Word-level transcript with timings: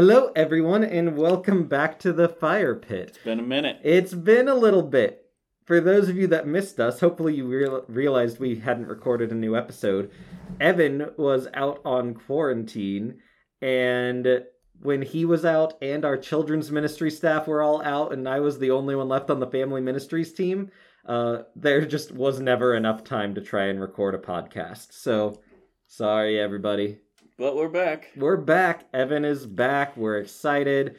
Hello, 0.00 0.32
everyone, 0.34 0.82
and 0.82 1.14
welcome 1.14 1.64
back 1.64 1.98
to 1.98 2.10
the 2.10 2.26
fire 2.26 2.74
pit. 2.74 3.08
It's 3.10 3.18
been 3.18 3.38
a 3.38 3.42
minute. 3.42 3.80
It's 3.84 4.14
been 4.14 4.48
a 4.48 4.54
little 4.54 4.80
bit. 4.80 5.26
For 5.66 5.78
those 5.78 6.08
of 6.08 6.16
you 6.16 6.26
that 6.28 6.46
missed 6.46 6.80
us, 6.80 7.00
hopefully 7.00 7.34
you 7.34 7.46
real- 7.46 7.84
realized 7.86 8.40
we 8.40 8.56
hadn't 8.56 8.86
recorded 8.86 9.30
a 9.30 9.34
new 9.34 9.54
episode. 9.54 10.10
Evan 10.58 11.10
was 11.18 11.48
out 11.52 11.82
on 11.84 12.14
quarantine, 12.14 13.18
and 13.60 14.42
when 14.80 15.02
he 15.02 15.26
was 15.26 15.44
out, 15.44 15.74
and 15.82 16.06
our 16.06 16.16
children's 16.16 16.70
ministry 16.70 17.10
staff 17.10 17.46
were 17.46 17.60
all 17.60 17.82
out, 17.82 18.14
and 18.14 18.26
I 18.26 18.40
was 18.40 18.58
the 18.58 18.70
only 18.70 18.96
one 18.96 19.10
left 19.10 19.28
on 19.28 19.38
the 19.38 19.50
family 19.50 19.82
ministries 19.82 20.32
team, 20.32 20.70
uh, 21.04 21.42
there 21.54 21.84
just 21.84 22.10
was 22.10 22.40
never 22.40 22.74
enough 22.74 23.04
time 23.04 23.34
to 23.34 23.42
try 23.42 23.66
and 23.66 23.78
record 23.78 24.14
a 24.14 24.18
podcast. 24.18 24.94
So, 24.94 25.42
sorry, 25.88 26.40
everybody. 26.40 27.00
But 27.40 27.56
we're 27.56 27.68
back. 27.68 28.10
We're 28.16 28.36
back. 28.36 28.84
Evan 28.92 29.24
is 29.24 29.46
back. 29.46 29.96
We're 29.96 30.18
excited. 30.18 30.96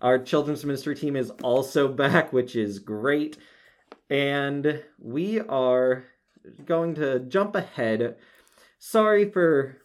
Our 0.00 0.18
children's 0.18 0.64
ministry 0.64 0.96
team 0.96 1.16
is 1.16 1.28
also 1.42 1.86
back, 1.86 2.32
which 2.32 2.56
is 2.56 2.78
great. 2.78 3.36
And 4.08 4.82
we 4.98 5.40
are 5.40 6.04
going 6.64 6.94
to 6.94 7.18
jump 7.18 7.56
ahead. 7.56 8.16
Sorry 8.78 9.28
for 9.28 9.82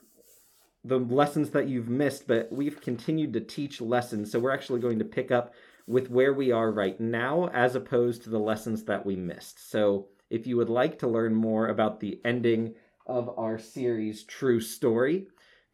the 0.85 0.97
lessons 0.97 1.49
that 1.49 1.67
you've 1.67 1.89
missed, 1.89 2.25
but 2.25 2.53
we've 2.53 2.79
continued 2.79 3.33
to 3.33 3.41
teach 3.41 3.81
lessons. 3.81 4.31
So 4.31 4.39
we're 4.39 4.53
actually 4.53 4.79
going 4.79 4.99
to 4.99 5.05
pick 5.05 5.29
up 5.29 5.55
with 5.87 6.09
where 6.09 6.33
we 6.33 6.53
are 6.53 6.71
right 6.71 6.97
now 7.01 7.49
as 7.49 7.75
opposed 7.75 8.23
to 8.23 8.29
the 8.29 8.39
lessons 8.39 8.85
that 8.85 9.05
we 9.05 9.17
missed. 9.17 9.69
So 9.69 10.07
if 10.29 10.47
you 10.47 10.55
would 10.55 10.69
like 10.69 10.99
to 10.99 11.07
learn 11.09 11.35
more 11.35 11.67
about 11.67 11.99
the 11.99 12.21
ending 12.23 12.75
of 13.05 13.29
our 13.37 13.59
series, 13.59 14.23
True 14.23 14.61
Story, 14.61 15.27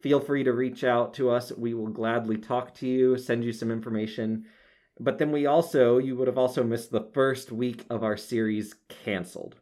feel 0.04 0.20
free 0.20 0.44
to 0.44 0.52
reach 0.52 0.84
out 0.84 1.14
to 1.14 1.30
us. 1.30 1.50
We 1.50 1.72
will 1.72 1.88
gladly 1.88 2.36
talk 2.36 2.74
to 2.74 2.86
you, 2.86 3.16
send 3.16 3.42
you 3.42 3.54
some 3.54 3.70
information. 3.70 4.44
But 5.00 5.16
then 5.16 5.32
we 5.32 5.46
also, 5.46 5.96
you 5.96 6.14
would 6.14 6.28
have 6.28 6.36
also 6.36 6.62
missed 6.62 6.90
the 6.90 7.08
first 7.14 7.50
week 7.50 7.86
of 7.88 8.04
our 8.04 8.18
series, 8.18 8.74
Cancelled. 8.90 9.56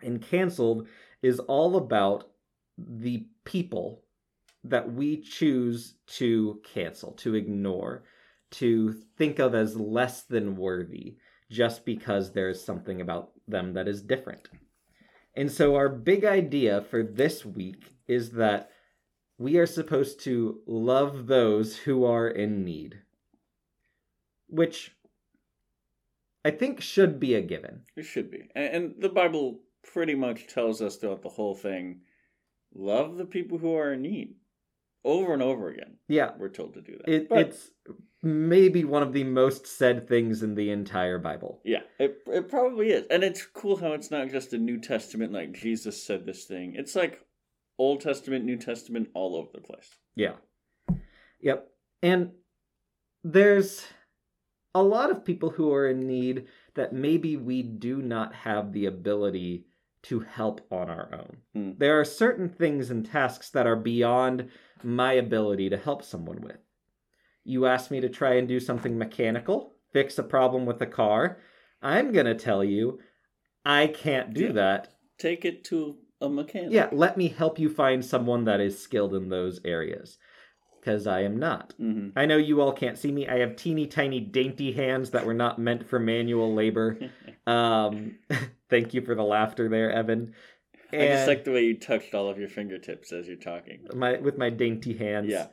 And 0.00 0.22
Cancelled 0.22 0.86
is 1.22 1.40
all 1.40 1.76
about 1.76 2.30
the 2.78 3.26
people 3.42 4.04
that 4.62 4.92
we 4.92 5.20
choose 5.22 5.94
to 6.06 6.60
cancel, 6.72 7.10
to 7.14 7.34
ignore, 7.34 8.04
to 8.52 8.92
think 9.16 9.40
of 9.40 9.56
as 9.56 9.74
less 9.74 10.22
than 10.22 10.54
worthy 10.54 11.16
just 11.50 11.84
because 11.84 12.30
there's 12.30 12.64
something 12.64 13.00
about 13.00 13.32
them 13.48 13.72
that 13.72 13.88
is 13.88 14.02
different. 14.02 14.48
And 15.34 15.50
so, 15.50 15.74
our 15.74 15.88
big 15.88 16.24
idea 16.24 16.80
for 16.82 17.02
this 17.02 17.44
week 17.44 17.96
is 18.06 18.30
that 18.32 18.70
we 19.38 19.56
are 19.56 19.66
supposed 19.66 20.20
to 20.20 20.60
love 20.66 21.26
those 21.28 21.76
who 21.76 22.04
are 22.04 22.28
in 22.28 22.64
need, 22.64 22.98
which 24.48 24.92
I 26.44 26.50
think 26.50 26.80
should 26.80 27.20
be 27.20 27.34
a 27.34 27.40
given. 27.40 27.82
It 27.96 28.02
should 28.02 28.30
be. 28.30 28.48
And, 28.54 28.94
the 28.98 29.08
Bible 29.08 29.60
pretty 29.82 30.14
much 30.14 30.48
tells 30.48 30.82
us 30.82 30.96
throughout 30.96 31.22
the 31.22 31.28
whole 31.28 31.54
thing 31.54 32.00
love 32.74 33.16
the 33.16 33.24
people 33.24 33.58
who 33.58 33.74
are 33.74 33.92
in 33.92 34.02
need. 34.02 34.34
Over 35.04 35.32
and 35.32 35.42
over 35.42 35.68
again. 35.68 35.96
Yeah. 36.08 36.32
We're 36.36 36.48
told 36.48 36.74
to 36.74 36.82
do 36.82 36.98
that. 36.98 37.08
It, 37.08 37.28
But, 37.28 37.38
it's 37.38 37.70
maybe 38.22 38.84
one 38.84 39.02
of 39.02 39.12
the 39.12 39.24
most 39.24 39.66
said 39.66 40.08
things 40.08 40.42
in 40.42 40.54
the 40.54 40.70
entire 40.70 41.18
Bible. 41.18 41.60
yeah, 41.64 41.82
it, 42.00 42.18
it 42.26 42.48
probably 42.48 42.90
is. 42.90 43.04
And 43.08 43.22
it's 43.22 43.46
cool 43.46 43.76
how 43.76 43.92
it's 43.92 44.10
not 44.10 44.28
just 44.28 44.52
a 44.52 44.58
New 44.58 44.80
Testament, 44.80 45.32
like 45.32 45.52
Jesus 45.52 46.02
said 46.02 46.26
this 46.26 46.44
thing. 46.44 46.74
It's 46.76 46.96
like 46.96 47.20
Old 47.78 48.00
Testament, 48.00 48.44
New 48.44 48.56
Testament, 48.56 49.08
all 49.14 49.36
over 49.36 49.48
the 49.54 49.60
place. 49.60 49.96
Yeah. 50.16 50.34
Yep. 51.40 51.68
And 52.02 52.32
there's 53.24 53.86
a 54.74 54.82
lot 54.82 55.10
of 55.10 55.24
people 55.24 55.50
who 55.50 55.72
are 55.72 55.88
in 55.88 56.06
need 56.06 56.46
that 56.74 56.92
maybe 56.92 57.36
we 57.36 57.62
do 57.62 58.02
not 58.02 58.34
have 58.34 58.72
the 58.72 58.86
ability 58.86 59.66
to 60.02 60.20
help 60.20 60.60
on 60.70 60.88
our 60.90 61.08
own. 61.12 61.36
Hmm. 61.54 61.72
There 61.78 61.98
are 62.00 62.04
certain 62.04 62.48
things 62.48 62.90
and 62.90 63.04
tasks 63.04 63.50
that 63.50 63.66
are 63.66 63.76
beyond 63.76 64.48
my 64.82 65.14
ability 65.14 65.70
to 65.70 65.76
help 65.76 66.04
someone 66.04 66.40
with. 66.40 66.58
You 67.44 67.66
ask 67.66 67.90
me 67.90 68.00
to 68.00 68.08
try 68.08 68.34
and 68.34 68.46
do 68.46 68.60
something 68.60 68.96
mechanical, 68.96 69.74
fix 69.92 70.18
a 70.18 70.22
problem 70.22 70.66
with 70.66 70.80
a 70.82 70.86
car. 70.86 71.38
I'm 71.82 72.12
going 72.12 72.26
to 72.26 72.34
tell 72.34 72.62
you, 72.62 73.00
I 73.64 73.88
can't 73.88 74.34
do 74.34 74.46
Yeah. 74.46 74.52
that. 74.52 74.94
Take 75.18 75.44
it 75.44 75.64
to 75.64 75.96
a 76.20 76.28
mechanic. 76.28 76.72
Yeah, 76.72 76.88
let 76.92 77.16
me 77.16 77.28
help 77.28 77.58
you 77.58 77.68
find 77.68 78.04
someone 78.04 78.44
that 78.44 78.60
is 78.60 78.80
skilled 78.80 79.14
in 79.14 79.28
those 79.28 79.60
areas. 79.64 80.18
Because 80.80 81.06
I 81.06 81.22
am 81.22 81.38
not. 81.38 81.74
hmm 81.76 82.10
I 82.16 82.24
know 82.26 82.36
you 82.36 82.60
all 82.60 82.72
can't 82.72 82.96
see 82.96 83.10
me. 83.12 83.26
I 83.28 83.38
have 83.38 83.56
teeny 83.56 83.86
tiny 83.86 84.20
dainty 84.20 84.72
hands 84.72 85.10
that 85.10 85.26
were 85.26 85.34
not 85.34 85.58
meant 85.58 85.88
for 85.88 85.98
manual 85.98 86.54
labor. 86.54 86.98
Um, 87.46 88.18
thank 88.68 88.92
you 88.92 89.00
for 89.00 89.14
the 89.14 89.22
laughter 89.22 89.70
there, 89.70 89.90
Evan. 89.90 90.34
I 90.92 91.06
just 91.06 91.26
like 91.26 91.44
the 91.44 91.50
way 91.50 91.64
you 91.64 91.78
touched 91.78 92.14
all 92.14 92.28
of 92.28 92.38
your 92.38 92.48
fingertips 92.48 93.10
as 93.10 93.26
you're 93.26 93.36
talking. 93.38 93.86
my 93.94 94.18
with 94.18 94.36
my 94.36 94.50
dainty 94.50 94.92
hands. 94.94 95.30
Yeah. 95.30 95.46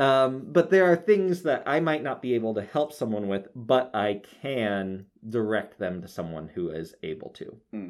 Um, 0.00 0.46
but 0.48 0.70
there 0.70 0.90
are 0.90 0.96
things 0.96 1.42
that 1.42 1.62
I 1.64 1.78
might 1.78 2.02
not 2.02 2.22
be 2.22 2.34
able 2.34 2.54
to 2.54 2.62
help 2.62 2.92
someone 2.92 3.28
with, 3.28 3.46
but 3.54 3.94
I 3.94 4.22
can 4.42 5.06
direct 5.28 5.78
them 5.78 6.02
to 6.02 6.08
someone 6.08 6.48
who 6.48 6.70
is 6.70 6.94
able 7.04 7.30
to. 7.30 7.56
Hmm. 7.72 7.88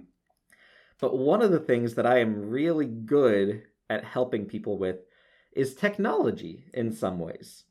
But 1.03 1.19
one 1.19 1.43
of 1.43 1.51
the 1.51 1.59
things 1.59 1.97
that 1.97 2.07
I 2.07 2.21
am 2.21 2.49
really 2.49 2.87
good 2.87 3.65
at 3.91 4.05
helping 4.05 4.47
people 4.47 4.79
with 4.79 5.01
is 5.53 5.75
technology 5.75 6.65
in 6.73 6.93
some 6.93 7.19
ways. 7.19 7.65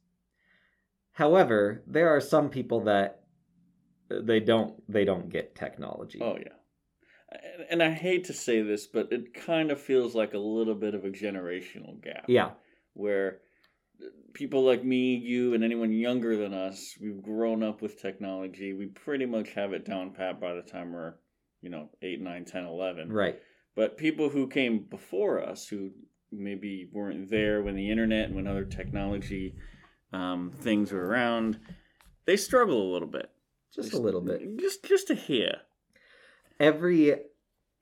However, 1.13 1.81
there 1.87 2.09
are 2.09 2.19
some 2.19 2.49
people 2.49 2.81
that 2.81 3.21
they 4.09 4.41
don't 4.41 4.73
they 4.91 5.05
don't 5.05 5.29
get 5.29 5.55
technology. 5.55 6.19
Oh 6.21 6.37
yeah. 6.37 7.37
And 7.69 7.81
I 7.81 7.91
hate 7.91 8.25
to 8.25 8.33
say 8.33 8.61
this, 8.61 8.85
but 8.85 9.07
it 9.11 9.33
kind 9.33 9.71
of 9.71 9.79
feels 9.79 10.13
like 10.13 10.33
a 10.33 10.37
little 10.37 10.75
bit 10.75 10.93
of 10.93 11.05
a 11.05 11.09
generational 11.09 12.03
gap. 12.03 12.25
Yeah. 12.27 12.51
Where 12.93 13.39
people 14.33 14.65
like 14.65 14.83
me, 14.83 15.15
you, 15.15 15.53
and 15.53 15.63
anyone 15.63 15.93
younger 15.93 16.35
than 16.35 16.53
us, 16.53 16.97
we've 17.01 17.21
grown 17.21 17.63
up 17.63 17.81
with 17.81 18.01
technology. 18.01 18.73
We 18.73 18.87
pretty 18.87 19.25
much 19.25 19.53
have 19.53 19.71
it 19.71 19.85
down 19.85 20.11
pat 20.11 20.41
by 20.41 20.53
the 20.53 20.61
time 20.61 20.91
we're, 20.91 21.13
you 21.61 21.69
know, 21.69 21.89
8, 22.01 22.22
9, 22.22 22.45
10, 22.45 22.66
11. 22.66 23.11
Right. 23.11 23.39
But 23.75 23.97
people 23.97 24.29
who 24.29 24.47
came 24.47 24.79
before 24.89 25.41
us, 25.41 25.67
who 25.67 25.91
maybe 26.31 26.89
weren't 26.91 27.29
there 27.29 27.61
when 27.61 27.75
the 27.75 27.89
internet 27.89 28.27
and 28.27 28.35
when 28.35 28.47
other 28.47 28.66
technology 28.66 29.55
um, 30.13 30.51
things 30.59 30.91
were 30.91 31.05
around, 31.07 31.59
they 32.25 32.38
struggle 32.38 32.81
a 32.81 32.91
little 32.91 33.07
bit. 33.07 33.29
Just 33.73 33.94
a 33.94 33.97
little 33.97 34.22
bit. 34.22 34.41
Just, 34.59 34.83
just 34.83 35.07
to 35.07 35.16
hear. 35.16 35.55
every 36.59 37.16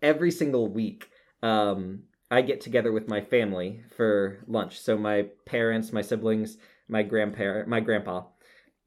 every 0.02 0.32
single 0.32 0.68
week 0.68 1.10
um 1.44 2.04
i 2.32 2.42
get 2.42 2.62
together 2.62 2.92
with 2.92 3.08
my 3.08 3.20
family 3.22 3.82
for 3.98 4.40
lunch 4.48 4.80
so 4.80 4.98
my 4.98 5.26
parents 5.46 5.92
my 5.92 6.02
siblings 6.02 6.58
my 6.88 7.04
grandparent 7.04 7.68
my 7.68 7.80
grandpa 7.80 8.24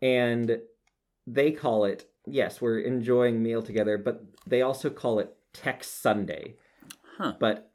and 0.00 0.58
they 1.26 1.50
call 1.50 1.84
it 1.84 2.08
yes 2.26 2.60
we're 2.60 2.78
enjoying 2.80 3.42
meal 3.42 3.62
together 3.62 3.98
but 3.98 4.22
they 4.46 4.62
also 4.62 4.90
call 4.90 5.18
it 5.18 5.34
tech 5.52 5.82
sunday 5.84 6.56
Huh. 7.18 7.34
but 7.38 7.70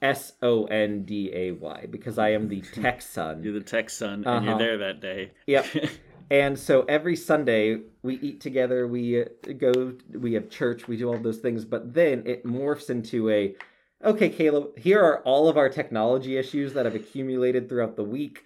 s-o-n-d-a-y 0.00 1.86
because 1.90 2.18
i 2.18 2.30
am 2.30 2.48
the 2.48 2.60
tech 2.74 3.00
son 3.02 3.42
You're 3.42 3.52
the 3.54 3.60
tech 3.60 3.90
son, 3.90 4.24
and 4.24 4.26
Uh-huh. 4.26 4.44
you're 4.50 4.58
there 4.58 4.78
that 4.78 5.00
day. 5.00 5.32
Yep. 5.46 5.66
And 6.30 6.58
so 6.58 6.84
every 6.88 7.14
Sunday 7.14 7.80
we 8.02 8.14
eat 8.20 8.40
together, 8.40 8.86
we 8.88 9.20
uh, 9.20 9.24
go, 9.58 9.92
we 10.14 10.32
have 10.32 10.48
church, 10.48 10.88
we 10.88 10.96
do 10.96 11.06
all 11.12 11.18
those 11.18 11.40
things, 11.40 11.66
but 11.66 11.92
then 11.92 12.22
it 12.24 12.46
morphs 12.46 12.88
into 12.88 13.28
a 13.28 13.54
okay, 14.02 14.30
Caleb, 14.30 14.78
here 14.78 15.02
are 15.02 15.18
all 15.24 15.46
of 15.50 15.58
our 15.58 15.68
technology 15.68 16.38
issues 16.38 16.72
that 16.72 16.86
have 16.86 16.94
accumulated 16.94 17.68
throughout 17.68 17.96
the 17.96 18.04
week. 18.04 18.44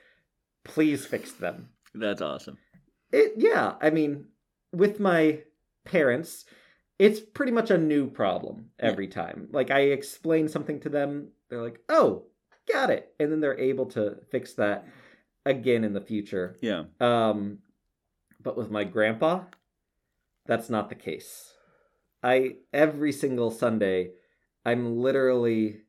Please 0.64 1.06
fix 1.06 1.30
them. 1.30 1.68
That's 1.94 2.20
awesome. 2.20 2.58
It 3.12 3.34
yeah, 3.36 3.74
I 3.80 3.90
mean, 3.90 4.26
with 4.72 4.98
my 4.98 5.42
parents, 5.84 6.44
it's 6.98 7.20
pretty 7.20 7.52
much 7.52 7.70
a 7.70 7.78
new 7.78 8.08
problem 8.08 8.70
every 8.78 9.06
time. 9.08 9.48
Like 9.52 9.70
I 9.70 9.81
explain 9.81 10.48
something 10.48 10.81
to 10.81 10.88
them, 10.88 11.28
they're 11.48 11.62
like, 11.62 11.81
"Oh, 11.88 12.25
got 12.72 12.90
it." 12.90 13.12
And 13.20 13.31
then 13.31 13.40
they're 13.40 13.58
able 13.58 13.87
to 13.87 14.16
fix 14.31 14.54
that 14.54 14.87
again 15.44 15.84
in 15.84 15.93
the 15.93 16.00
future. 16.00 16.56
Yeah. 16.60 16.84
Um, 17.00 17.58
but 18.43 18.56
with 18.56 18.70
my 18.70 18.84
grandpa, 18.84 19.43
that's 20.46 20.70
not 20.70 20.88
the 20.88 20.94
case. 20.94 21.52
I 22.22 22.56
every 22.72 23.12
single 23.12 23.50
Sunday, 23.50 24.10
I'm 24.64 24.96
literally 24.99 25.82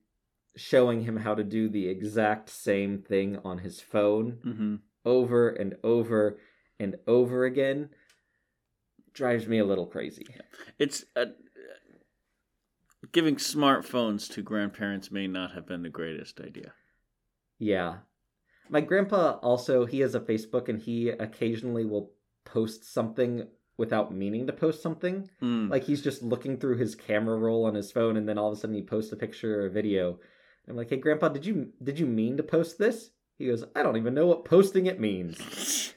showing 0.56 1.02
him 1.02 1.18
how 1.18 1.36
to 1.36 1.44
do 1.44 1.70
the 1.70 1.88
exact 1.88 2.50
same 2.50 3.00
thing 3.00 3.38
on 3.44 3.60
his 3.60 3.80
phone 3.80 4.40
Mm-hmm. 4.46 4.76
over 5.06 5.50
and 5.50 5.76
over 5.84 6.40
and 6.80 6.96
over 7.08 7.46
again. 7.46 7.90
Drives 9.18 9.48
me 9.48 9.58
a 9.58 9.66
little 9.66 9.88
crazy. 9.88 10.28
It's 10.78 11.04
uh, 11.16 11.26
giving 13.12 13.38
smartphones 13.38 14.32
to 14.34 14.44
grandparents 14.44 15.12
may 15.12 15.26
not 15.26 15.54
have 15.54 15.66
been 15.66 15.82
the 15.82 15.90
greatest 15.90 16.40
idea. 16.40 16.74
Yeah. 17.58 17.96
My 18.70 18.80
grandpa 18.80 19.40
also 19.42 19.88
he 19.88 20.02
has 20.02 20.14
a 20.14 20.20
Facebook 20.20 20.70
and 20.70 20.80
he 20.80 21.10
occasionally 21.10 21.84
will 21.84 22.12
post 22.46 22.94
something 22.94 23.48
without 23.78 24.14
meaning 24.14 24.46
to 24.46 24.54
post 24.54 24.84
something. 24.84 25.28
Mm. 25.42 25.72
Like 25.72 25.86
he's 25.86 26.04
just 26.04 26.22
looking 26.22 26.60
through 26.60 26.78
his 26.78 26.94
camera 26.94 27.40
roll 27.40 27.66
on 27.66 27.74
his 27.74 27.92
phone 27.92 28.18
and 28.18 28.30
then 28.30 28.38
all 28.38 28.52
of 28.52 28.58
a 28.58 28.62
sudden 28.62 28.76
he 28.76 28.84
posts 28.84 29.12
a 29.12 29.16
picture 29.16 29.62
or 29.62 29.66
a 29.66 29.72
video. 29.72 30.20
I'm 30.68 30.76
like, 30.76 30.92
"Hey 30.92 30.98
grandpa, 30.98 31.30
did 31.30 31.44
you 31.44 31.70
did 31.82 31.98
you 31.98 32.06
mean 32.06 32.38
to 32.38 32.44
post 32.44 32.78
this?" 32.78 33.10
He 33.40 33.48
goes, 33.48 33.64
"I 33.76 33.82
don't 33.82 33.98
even 33.98 34.14
know 34.14 34.28
what 34.28 34.46
posting 34.46 34.86
it 34.86 35.00
means." 35.00 35.94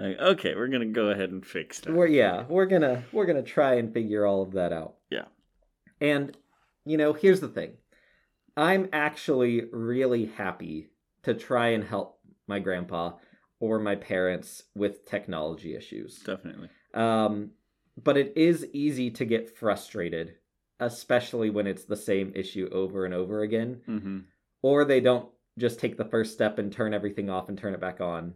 Okay, 0.00 0.54
we're 0.54 0.68
gonna 0.68 0.86
go 0.86 1.10
ahead 1.10 1.30
and 1.30 1.44
fix 1.44 1.80
that. 1.80 1.92
We're 1.92 2.06
yeah, 2.06 2.44
we're 2.48 2.66
to 2.66 3.02
we're 3.12 3.26
to 3.26 3.42
try 3.42 3.74
and 3.74 3.92
figure 3.92 4.24
all 4.26 4.42
of 4.42 4.52
that 4.52 4.72
out. 4.72 4.94
Yeah. 5.10 5.26
And 6.00 6.36
you 6.84 6.96
know, 6.96 7.12
here's 7.12 7.40
the 7.40 7.48
thing. 7.48 7.72
I'm 8.56 8.88
actually 8.92 9.62
really 9.72 10.26
happy 10.26 10.88
to 11.22 11.34
try 11.34 11.68
and 11.68 11.84
help 11.84 12.18
my 12.46 12.58
grandpa 12.58 13.12
or 13.60 13.78
my 13.78 13.94
parents 13.94 14.62
with 14.74 15.04
technology 15.04 15.76
issues. 15.76 16.18
Definitely. 16.20 16.68
Um, 16.94 17.50
but 18.02 18.16
it 18.16 18.32
is 18.36 18.66
easy 18.72 19.10
to 19.12 19.24
get 19.26 19.56
frustrated, 19.56 20.34
especially 20.80 21.50
when 21.50 21.66
it's 21.66 21.84
the 21.84 21.96
same 21.96 22.32
issue 22.34 22.68
over 22.72 23.04
and 23.04 23.12
over 23.12 23.42
again, 23.42 23.82
Mm-hmm. 23.88 24.18
or 24.62 24.84
they 24.86 25.00
don't 25.00 25.28
just 25.58 25.78
take 25.78 25.98
the 25.98 26.04
first 26.06 26.32
step 26.32 26.58
and 26.58 26.72
turn 26.72 26.94
everything 26.94 27.28
off 27.28 27.48
and 27.50 27.58
turn 27.58 27.74
it 27.74 27.80
back 27.80 28.00
on, 28.00 28.34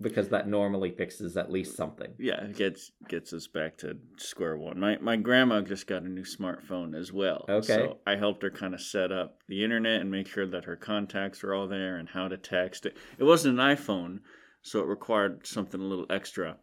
because 0.00 0.28
that 0.28 0.46
normally 0.48 0.90
fixes 0.90 1.36
at 1.36 1.50
least 1.50 1.76
something. 1.76 2.12
Yeah, 2.18 2.44
it 2.44 2.56
gets 2.56 2.92
gets 3.08 3.32
us 3.32 3.46
back 3.46 3.78
to 3.78 3.96
square 4.16 4.56
one. 4.56 4.78
My 4.78 4.98
my 4.98 5.16
grandma 5.16 5.60
just 5.62 5.86
got 5.86 6.02
a 6.02 6.08
new 6.08 6.24
smartphone 6.24 6.98
as 6.98 7.12
well. 7.12 7.44
Okay. 7.48 7.74
So 7.74 7.98
I 8.06 8.16
helped 8.16 8.42
her 8.42 8.50
kind 8.50 8.74
of 8.74 8.80
set 8.80 9.10
up 9.10 9.38
the 9.48 9.64
internet 9.64 10.00
and 10.00 10.10
make 10.10 10.28
sure 10.28 10.46
that 10.46 10.64
her 10.64 10.76
contacts 10.76 11.42
are 11.44 11.54
all 11.54 11.68
there 11.68 11.96
and 11.96 12.08
how 12.08 12.28
to 12.28 12.36
text. 12.36 12.86
It 12.86 12.96
it 13.18 13.24
wasn't 13.24 13.58
an 13.58 13.76
iPhone, 13.76 14.20
so 14.62 14.80
it 14.80 14.86
required 14.86 15.46
something 15.46 15.80
a 15.80 15.84
little 15.84 16.06
extra 16.10 16.58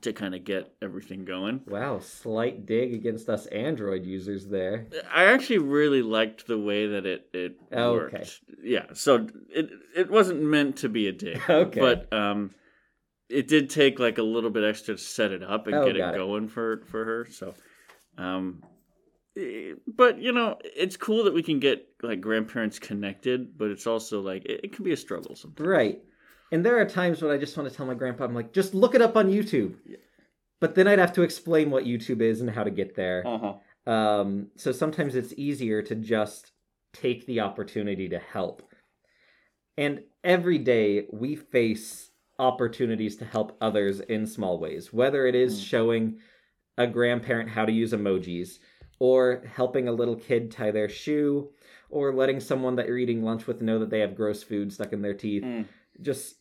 to 0.00 0.12
kind 0.12 0.34
of 0.34 0.42
get 0.44 0.74
everything 0.80 1.24
going. 1.24 1.60
Wow, 1.66 2.00
slight 2.00 2.64
dig 2.66 2.94
against 2.94 3.28
us 3.28 3.46
Android 3.46 4.04
users 4.04 4.46
there. 4.46 4.86
I 5.12 5.24
actually 5.24 5.58
really 5.58 6.02
liked 6.02 6.46
the 6.46 6.58
way 6.58 6.86
that 6.88 7.04
it 7.06 7.28
it 7.32 7.60
Oh, 7.72 7.92
worked. 7.92 8.14
okay. 8.14 8.28
Yeah, 8.62 8.86
so 8.94 9.28
it 9.50 9.70
it 9.94 10.10
wasn't 10.10 10.42
meant 10.42 10.76
to 10.78 10.88
be 10.88 11.08
a 11.08 11.12
dig. 11.12 11.40
Okay. 11.48 11.80
But 11.80 12.12
um 12.12 12.50
it 13.28 13.48
did 13.48 13.70
take 13.70 13.98
like 13.98 14.18
a 14.18 14.22
little 14.22 14.50
bit 14.50 14.64
extra 14.64 14.94
to 14.94 15.00
set 15.00 15.30
it 15.30 15.42
up 15.42 15.66
and 15.66 15.76
Oh, 15.76 15.86
get 15.86 15.96
it 15.96 16.00
got 16.00 16.14
it. 16.14 16.18
going 16.18 16.48
for 16.48 16.82
for 16.86 17.04
her. 17.04 17.26
So 17.30 17.54
um 18.18 18.62
eh, 19.38 19.74
but 19.86 20.18
you 20.18 20.32
know, 20.32 20.58
it's 20.64 20.96
cool 20.96 21.24
that 21.24 21.34
we 21.34 21.42
can 21.42 21.60
get 21.60 21.86
like 22.02 22.20
grandparents 22.20 22.78
connected, 22.78 23.56
but 23.58 23.70
it's 23.70 23.86
also 23.86 24.20
like 24.22 24.44
it, 24.46 24.60
it 24.64 24.72
can 24.72 24.84
be 24.84 24.92
a 24.92 24.96
struggle 24.96 25.36
sometimes. 25.36 25.66
Right. 25.68 26.02
And 26.52 26.64
there 26.64 26.78
are 26.78 26.84
times 26.84 27.22
when 27.22 27.32
I 27.32 27.38
just 27.38 27.56
want 27.56 27.68
to 27.68 27.74
tell 27.74 27.86
my 27.86 27.94
grandpa, 27.94 28.24
I'm 28.24 28.34
like, 28.34 28.52
just 28.52 28.74
look 28.74 28.94
it 28.94 29.02
up 29.02 29.16
on 29.16 29.32
YouTube. 29.32 29.74
But 30.60 30.74
then 30.74 30.86
I'd 30.86 30.98
have 30.98 31.14
to 31.14 31.22
explain 31.22 31.70
what 31.70 31.84
YouTube 31.84 32.20
is 32.20 32.40
and 32.40 32.50
how 32.50 32.62
to 32.62 32.70
get 32.70 32.94
there. 32.94 33.26
Uh-huh. 33.26 33.90
Um, 33.90 34.48
so 34.56 34.70
sometimes 34.70 35.16
it's 35.16 35.32
easier 35.36 35.82
to 35.82 35.94
just 35.96 36.52
take 36.92 37.26
the 37.26 37.40
opportunity 37.40 38.08
to 38.10 38.18
help. 38.18 38.62
And 39.76 40.02
every 40.22 40.58
day 40.58 41.06
we 41.10 41.34
face 41.34 42.10
opportunities 42.38 43.16
to 43.16 43.24
help 43.24 43.56
others 43.60 44.00
in 44.00 44.26
small 44.26 44.58
ways, 44.58 44.92
whether 44.92 45.26
it 45.26 45.34
is 45.34 45.58
Mm. 45.58 45.64
showing 45.64 46.20
a 46.76 46.86
grandparent 46.86 47.48
how 47.48 47.64
to 47.64 47.72
use 47.72 47.92
emojis, 47.92 48.58
or 48.98 49.42
helping 49.56 49.88
a 49.88 49.92
little 49.92 50.16
kid 50.16 50.50
tie 50.50 50.70
their 50.70 50.88
shoe, 50.88 51.50
or 51.90 52.14
letting 52.14 52.40
someone 52.40 52.76
that 52.76 52.86
you're 52.86 52.98
eating 52.98 53.22
lunch 53.22 53.46
with 53.46 53.62
know 53.62 53.78
that 53.78 53.90
they 53.90 54.00
have 54.00 54.14
gross 54.14 54.42
food 54.42 54.72
stuck 54.72 54.92
in 54.92 55.02
their 55.02 55.14
teeth. 55.14 55.42
Mm. 55.42 55.64
Just 56.00 56.36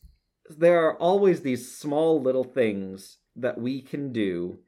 there 0.49 0.85
are 0.85 0.97
always 0.97 1.41
these 1.41 1.73
small 1.73 2.21
little 2.21 2.43
things 2.43 3.17
that 3.35 3.59
we 3.59 3.81
can 3.81 4.11
do 4.11 4.59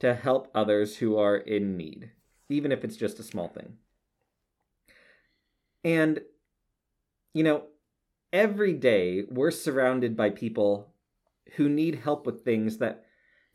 to 0.00 0.14
help 0.14 0.50
others 0.54 0.96
who 0.96 1.16
are 1.16 1.36
in 1.36 1.76
need, 1.76 2.10
even 2.48 2.72
if 2.72 2.84
it's 2.84 2.96
just 2.96 3.18
a 3.18 3.24
small 3.24 3.48
thing. 3.48 3.74
And, 5.84 6.20
you 7.32 7.42
know, 7.42 7.64
every 8.32 8.74
day 8.74 9.24
we're 9.30 9.50
surrounded 9.50 10.16
by 10.16 10.30
people 10.30 10.92
who 11.56 11.68
need 11.68 11.96
help 11.96 12.26
with 12.26 12.44
things 12.44 12.78
that 12.78 13.04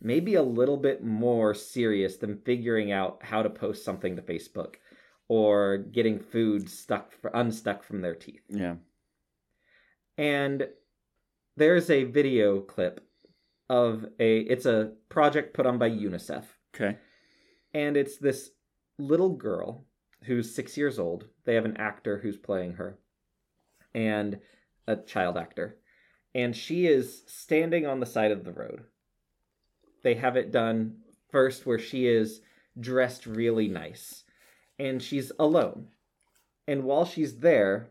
may 0.01 0.19
be 0.19 0.35
a 0.35 0.43
little 0.43 0.77
bit 0.77 1.03
more 1.03 1.53
serious 1.53 2.17
than 2.17 2.41
figuring 2.45 2.91
out 2.91 3.21
how 3.23 3.41
to 3.41 3.49
post 3.49 3.83
something 3.83 4.15
to 4.15 4.21
Facebook 4.21 4.75
or 5.27 5.77
getting 5.77 6.19
food 6.19 6.69
stuck 6.69 7.13
unstuck 7.33 7.83
from 7.83 8.01
their 8.01 8.15
teeth. 8.15 8.43
Yeah. 8.49 8.75
And 10.17 10.67
there's 11.57 11.89
a 11.89 12.03
video 12.03 12.61
clip 12.61 13.01
of 13.69 14.05
a 14.19 14.39
it's 14.39 14.65
a 14.65 14.91
project 15.09 15.53
put 15.53 15.65
on 15.65 15.77
by 15.77 15.89
UNICEF 15.89 16.43
Okay. 16.75 16.97
and 17.73 17.97
it's 17.97 18.17
this 18.17 18.51
little 18.97 19.29
girl 19.29 19.85
who's 20.23 20.53
six 20.53 20.77
years 20.77 20.99
old. 20.99 21.25
They 21.45 21.55
have 21.55 21.65
an 21.65 21.77
actor 21.77 22.17
who's 22.17 22.37
playing 22.37 22.73
her, 22.73 22.97
and 23.93 24.39
a 24.87 24.95
child 24.95 25.37
actor, 25.37 25.77
and 26.33 26.55
she 26.55 26.87
is 26.87 27.23
standing 27.27 27.85
on 27.85 27.99
the 27.99 28.05
side 28.05 28.31
of 28.31 28.43
the 28.43 28.51
road. 28.51 28.83
They 30.03 30.15
have 30.15 30.35
it 30.35 30.51
done 30.51 30.97
first 31.31 31.65
where 31.65 31.79
she 31.79 32.07
is 32.07 32.41
dressed 32.79 33.25
really 33.25 33.67
nice, 33.67 34.23
and 34.79 35.01
she's 35.01 35.31
alone. 35.39 35.87
And 36.67 36.83
while 36.83 37.05
she's 37.05 37.39
there, 37.39 37.89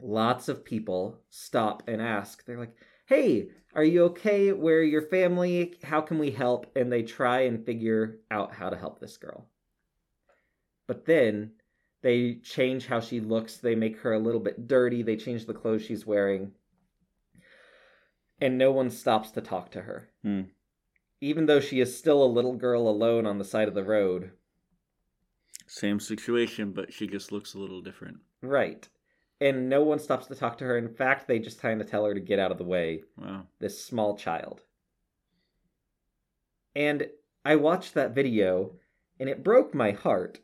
lots 0.00 0.48
of 0.48 0.64
people 0.64 1.20
stop 1.30 1.82
and 1.86 2.00
ask. 2.00 2.44
They're 2.44 2.58
like, 2.58 2.76
hey, 3.06 3.48
are 3.74 3.84
you 3.84 4.04
okay? 4.04 4.52
Where 4.52 4.78
are 4.78 4.82
your 4.82 5.02
family? 5.02 5.74
How 5.82 6.00
can 6.00 6.18
we 6.18 6.30
help? 6.30 6.66
And 6.76 6.92
they 6.92 7.02
try 7.02 7.40
and 7.40 7.64
figure 7.64 8.20
out 8.30 8.54
how 8.54 8.70
to 8.70 8.76
help 8.76 9.00
this 9.00 9.16
girl. 9.16 9.46
But 10.86 11.04
then 11.04 11.52
they 12.02 12.34
change 12.42 12.86
how 12.86 13.00
she 13.00 13.20
looks. 13.20 13.58
They 13.58 13.74
make 13.74 13.98
her 13.98 14.12
a 14.12 14.18
little 14.18 14.40
bit 14.40 14.68
dirty. 14.68 15.02
They 15.02 15.16
change 15.16 15.46
the 15.46 15.54
clothes 15.54 15.84
she's 15.84 16.06
wearing. 16.06 16.52
And 18.40 18.58
no 18.58 18.70
one 18.70 18.90
stops 18.90 19.30
to 19.32 19.40
talk 19.40 19.70
to 19.72 19.82
her. 19.82 20.10
Hmm. 20.22 20.42
Even 21.20 21.46
though 21.46 21.60
she 21.60 21.80
is 21.80 21.96
still 21.96 22.22
a 22.22 22.26
little 22.26 22.54
girl 22.54 22.88
alone 22.88 23.26
on 23.26 23.38
the 23.38 23.44
side 23.44 23.68
of 23.68 23.74
the 23.74 23.84
road. 23.84 24.32
Same 25.66 25.98
situation, 25.98 26.72
but 26.72 26.92
she 26.92 27.06
just 27.06 27.32
looks 27.32 27.54
a 27.54 27.58
little 27.58 27.80
different. 27.80 28.18
Right. 28.42 28.88
And 29.40 29.68
no 29.68 29.82
one 29.82 29.98
stops 29.98 30.26
to 30.28 30.34
talk 30.34 30.58
to 30.58 30.64
her. 30.64 30.78
In 30.78 30.88
fact, 30.88 31.28
they 31.28 31.38
just 31.38 31.60
kind 31.60 31.80
of 31.80 31.90
tell 31.90 32.04
her 32.04 32.14
to 32.14 32.20
get 32.20 32.38
out 32.38 32.50
of 32.50 32.58
the 32.58 32.64
way. 32.64 33.02
Wow. 33.18 33.42
this 33.58 33.82
small 33.82 34.16
child. 34.16 34.62
And 36.74 37.08
I 37.44 37.56
watched 37.56 37.94
that 37.94 38.14
video 38.14 38.72
and 39.18 39.28
it 39.28 39.44
broke 39.44 39.74
my 39.74 39.92
heart. 39.92 40.40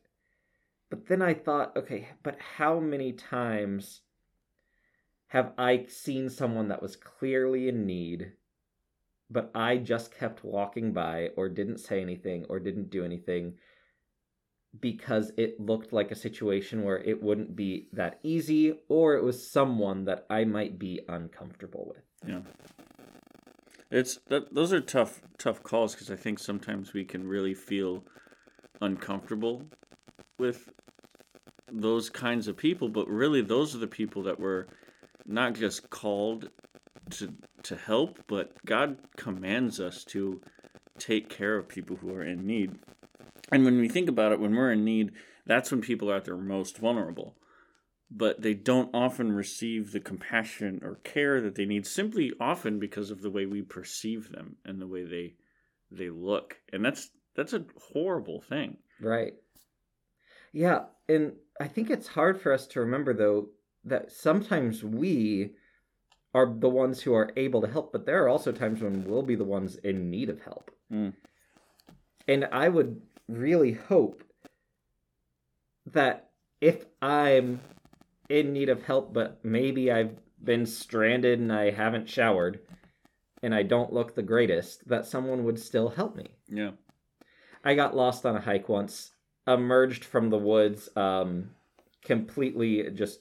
But 0.90 1.06
then 1.06 1.22
I 1.22 1.34
thought, 1.34 1.76
okay, 1.76 2.08
but 2.22 2.38
how 2.56 2.78
many 2.78 3.12
times 3.12 4.02
have 5.28 5.52
I 5.56 5.86
seen 5.88 6.28
someone 6.28 6.68
that 6.68 6.82
was 6.82 6.96
clearly 6.96 7.68
in 7.68 7.86
need, 7.86 8.32
but 9.30 9.50
I 9.54 9.78
just 9.78 10.14
kept 10.14 10.44
walking 10.44 10.92
by 10.92 11.30
or 11.36 11.48
didn't 11.48 11.78
say 11.78 12.02
anything 12.02 12.44
or 12.50 12.60
didn't 12.60 12.90
do 12.90 13.02
anything 13.02 13.54
because 14.80 15.32
it 15.36 15.60
looked 15.60 15.92
like 15.92 16.10
a 16.10 16.16
situation 16.16 16.82
where 16.82 16.98
it 16.98 17.22
wouldn't 17.22 17.54
be 17.54 17.88
that 17.92 18.18
easy 18.22 18.74
or 18.88 19.14
it 19.14 19.22
was 19.22 19.50
someone 19.50 20.04
that 20.06 20.24
I 20.30 20.44
might 20.44 20.78
be 20.78 21.00
uncomfortable 21.08 21.86
with? 21.88 22.02
Yeah. 22.26 22.40
It's 23.90 24.18
that 24.28 24.54
those 24.54 24.72
are 24.72 24.80
tough 24.80 25.20
tough 25.36 25.62
calls 25.62 25.94
because 25.94 26.10
I 26.10 26.16
think 26.16 26.38
sometimes 26.38 26.94
we 26.94 27.04
can 27.04 27.26
really 27.26 27.52
feel 27.52 28.04
uncomfortable 28.80 29.64
with 30.38 30.70
those 31.70 32.08
kinds 32.08 32.48
of 32.48 32.56
people, 32.56 32.88
but 32.88 33.06
really 33.08 33.42
those 33.42 33.74
are 33.74 33.78
the 33.78 33.86
people 33.86 34.22
that 34.22 34.40
were 34.40 34.66
not 35.26 35.54
just 35.54 35.90
called 35.90 36.48
to 37.10 37.34
to 37.64 37.76
help, 37.76 38.18
but 38.26 38.52
God 38.64 38.96
commands 39.16 39.78
us 39.78 40.04
to 40.04 40.40
take 40.98 41.28
care 41.28 41.56
of 41.56 41.68
people 41.68 41.96
who 41.96 42.14
are 42.14 42.24
in 42.24 42.46
need. 42.46 42.78
And 43.52 43.64
when 43.64 43.78
we 43.78 43.88
think 43.88 44.08
about 44.08 44.32
it, 44.32 44.40
when 44.40 44.54
we're 44.54 44.72
in 44.72 44.84
need, 44.84 45.12
that's 45.46 45.70
when 45.70 45.80
people 45.80 46.10
are 46.10 46.16
at 46.16 46.24
their 46.24 46.36
most 46.36 46.78
vulnerable 46.78 47.36
but 48.14 48.42
they 48.42 48.52
don't 48.52 48.90
often 48.92 49.32
receive 49.32 49.90
the 49.90 49.98
compassion 49.98 50.78
or 50.82 50.96
care 50.96 51.40
that 51.40 51.54
they 51.54 51.64
need 51.64 51.86
simply 51.86 52.30
often 52.38 52.78
because 52.78 53.10
of 53.10 53.22
the 53.22 53.30
way 53.30 53.46
we 53.46 53.62
perceive 53.62 54.30
them 54.30 54.54
and 54.66 54.82
the 54.82 54.86
way 54.86 55.02
they 55.02 55.34
they 55.90 56.10
look 56.10 56.58
and 56.74 56.84
that's 56.84 57.08
that's 57.34 57.54
a 57.54 57.64
horrible 57.90 58.42
thing 58.42 58.76
Right. 59.02 59.34
Yeah, 60.52 60.84
and 61.08 61.32
I 61.60 61.66
think 61.66 61.90
it's 61.90 62.06
hard 62.06 62.40
for 62.40 62.52
us 62.52 62.66
to 62.68 62.80
remember 62.80 63.12
though 63.12 63.48
that 63.84 64.12
sometimes 64.12 64.84
we 64.84 65.50
are 66.34 66.46
the 66.46 66.68
ones 66.68 67.02
who 67.02 67.12
are 67.14 67.30
able 67.36 67.60
to 67.60 67.66
help, 67.66 67.92
but 67.92 68.06
there 68.06 68.22
are 68.22 68.28
also 68.28 68.52
times 68.52 68.80
when 68.80 69.04
we'll 69.04 69.22
be 69.22 69.34
the 69.34 69.44
ones 69.44 69.76
in 69.76 70.08
need 70.08 70.30
of 70.30 70.40
help. 70.40 70.70
Mm. 70.90 71.14
And 72.28 72.48
I 72.52 72.68
would 72.68 73.02
really 73.32 73.72
hope 73.72 74.22
that 75.86 76.30
if 76.60 76.86
I'm 77.00 77.60
in 78.28 78.52
need 78.52 78.68
of 78.68 78.84
help, 78.84 79.12
but 79.12 79.44
maybe 79.44 79.90
I've 79.90 80.16
been 80.42 80.66
stranded 80.66 81.38
and 81.38 81.52
I 81.52 81.70
haven't 81.70 82.08
showered 82.08 82.60
and 83.42 83.54
I 83.54 83.62
don't 83.64 83.92
look 83.92 84.14
the 84.14 84.22
greatest, 84.22 84.88
that 84.88 85.06
someone 85.06 85.44
would 85.44 85.58
still 85.58 85.88
help 85.88 86.14
me. 86.14 86.36
Yeah. 86.48 86.70
I 87.64 87.74
got 87.74 87.96
lost 87.96 88.24
on 88.24 88.36
a 88.36 88.40
hike 88.40 88.68
once, 88.68 89.10
emerged 89.46 90.04
from 90.04 90.30
the 90.30 90.38
woods, 90.38 90.88
um, 90.94 91.50
completely 92.04 92.88
just 92.90 93.20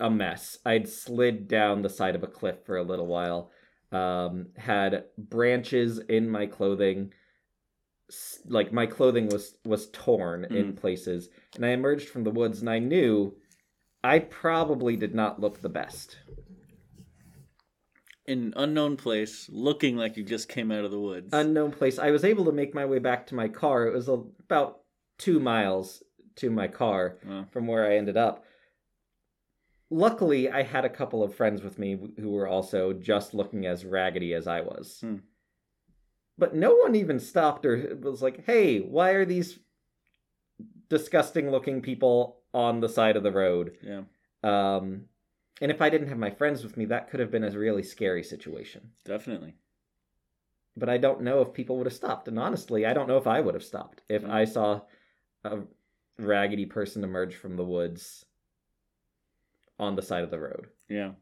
a 0.00 0.08
mess. 0.08 0.58
I'd 0.64 0.88
slid 0.88 1.48
down 1.48 1.82
the 1.82 1.88
side 1.88 2.14
of 2.14 2.22
a 2.22 2.28
cliff 2.28 2.64
for 2.64 2.76
a 2.76 2.84
little 2.84 3.06
while, 3.06 3.50
um, 3.90 4.46
had 4.56 5.04
branches 5.18 5.98
in 5.98 6.28
my 6.28 6.46
clothing. 6.46 7.12
Like 8.46 8.72
my 8.72 8.86
clothing 8.86 9.28
was 9.28 9.54
was 9.64 9.88
torn 9.90 10.44
in 10.46 10.74
places, 10.74 11.28
and 11.56 11.64
I 11.64 11.70
emerged 11.70 12.08
from 12.08 12.24
the 12.24 12.30
woods, 12.30 12.60
and 12.60 12.68
I 12.68 12.78
knew 12.78 13.34
I 14.04 14.18
probably 14.18 14.96
did 14.96 15.14
not 15.14 15.40
look 15.40 15.60
the 15.60 15.68
best. 15.68 16.16
In 18.26 18.38
an 18.38 18.54
unknown 18.56 18.96
place, 18.96 19.48
looking 19.50 19.96
like 19.96 20.16
you 20.16 20.24
just 20.24 20.48
came 20.48 20.70
out 20.70 20.84
of 20.84 20.90
the 20.90 21.00
woods. 21.00 21.30
unknown 21.32 21.72
place. 21.72 21.98
I 21.98 22.10
was 22.12 22.24
able 22.24 22.44
to 22.44 22.52
make 22.52 22.72
my 22.74 22.84
way 22.86 22.98
back 23.00 23.26
to 23.28 23.34
my 23.34 23.48
car. 23.48 23.86
It 23.86 23.92
was 23.92 24.08
about 24.08 24.80
two 25.18 25.40
miles 25.40 26.02
to 26.36 26.50
my 26.50 26.68
car 26.68 27.18
Wow. 27.26 27.46
from 27.50 27.66
where 27.66 27.84
I 27.84 27.96
ended 27.96 28.16
up. 28.16 28.44
Luckily, 29.90 30.50
I 30.50 30.62
had 30.62 30.84
a 30.84 30.88
couple 30.88 31.22
of 31.22 31.34
friends 31.34 31.62
with 31.62 31.78
me 31.78 31.98
who 32.18 32.30
were 32.30 32.46
also 32.48 32.92
just 32.92 33.34
looking 33.34 33.66
as 33.66 33.84
raggedy 33.84 34.32
as 34.34 34.46
I 34.46 34.60
was. 34.62 34.98
Hmm. 35.00 35.16
But 36.42 36.56
no 36.56 36.74
one 36.74 36.96
even 36.96 37.20
stopped 37.20 37.64
or 37.64 37.96
was 38.02 38.20
like, 38.20 38.44
hey, 38.46 38.80
why 38.80 39.10
are 39.10 39.24
these 39.24 39.60
disgusting 40.88 41.52
looking 41.52 41.80
people 41.80 42.40
on 42.52 42.80
the 42.80 42.88
side 42.88 43.14
of 43.16 43.22
the 43.22 43.30
road? 43.30 43.76
yeah, 43.80 44.02
Um, 44.42 45.04
and 45.60 45.70
if 45.70 45.80
I 45.80 45.88
didn't 45.88 46.08
have 46.08 46.18
my 46.18 46.30
friends 46.30 46.64
with 46.64 46.76
me, 46.76 46.86
that 46.86 47.08
could 47.08 47.20
have 47.20 47.30
been 47.30 47.44
a 47.44 47.50
really 47.56 47.84
scary 47.84 48.24
situation. 48.24 48.90
definitely. 49.04 49.54
but 50.76 50.88
I 50.88 50.98
don't 50.98 51.20
know 51.22 51.42
if 51.42 51.52
people 51.54 51.76
would 51.76 51.86
have 51.86 51.94
stopped. 51.94 52.26
And 52.26 52.40
honestly, 52.40 52.86
I 52.86 52.92
don't 52.92 53.06
know 53.06 53.18
if 53.18 53.28
I 53.28 53.40
would 53.40 53.54
have 53.54 53.62
stopped 53.62 54.02
if 54.08 54.24
Mm. 54.24 54.30
I 54.30 54.44
saw 54.44 54.80
a 55.44 55.60
raggedy 56.18 56.66
person 56.66 57.04
emerge 57.04 57.36
from 57.36 57.54
the 57.54 57.64
woods 57.64 58.24
on 59.78 59.94
the 59.94 60.02
side 60.02 60.24
of 60.24 60.32
the 60.32 60.40
road. 60.40 60.66
Yeah. 60.88 61.12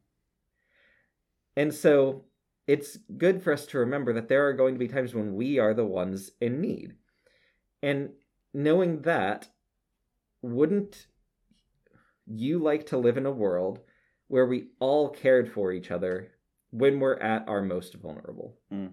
And 1.57 1.75
so 1.75 2.25
it's 2.71 2.99
good 3.19 3.43
for 3.43 3.53
us 3.53 3.67
to 3.67 3.79
remember 3.79 4.13
that 4.13 4.29
there 4.29 4.47
are 4.47 4.53
going 4.53 4.75
to 4.75 4.79
be 4.79 4.87
times 4.87 5.13
when 5.13 5.35
we 5.35 5.59
are 5.59 5.75
the 5.75 5.85
ones 5.85 6.31
in 6.41 6.61
need. 6.61 6.95
And 7.83 8.11
knowing 8.55 9.03
that, 9.03 9.49
wouldn't 10.41 11.09
you 12.29 12.61
like 12.61 12.87
to 12.87 12.97
live 12.97 13.17
in 13.17 13.27
a 13.27 13.33
world 13.33 13.81
where 14.29 14.47
we 14.47 14.69
all 14.79 15.09
cared 15.09 15.53
for 15.53 15.73
each 15.73 15.91
other 15.91 16.31
when 16.71 17.01
we're 17.01 17.19
at 17.19 17.49
our 17.49 17.61
most 17.61 17.95
vulnerable? 17.95 18.57
Mm. 18.73 18.93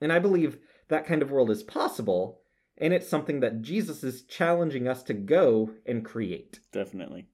And 0.00 0.12
I 0.12 0.18
believe 0.18 0.58
that 0.88 1.06
kind 1.06 1.22
of 1.22 1.30
world 1.30 1.52
is 1.52 1.62
possible, 1.62 2.40
and 2.76 2.92
it's 2.92 3.08
something 3.08 3.38
that 3.38 3.62
Jesus 3.62 4.02
is 4.02 4.22
challenging 4.22 4.88
us 4.88 5.04
to 5.04 5.14
go 5.14 5.70
and 5.86 6.04
create, 6.04 6.58
Definitely. 6.72 7.28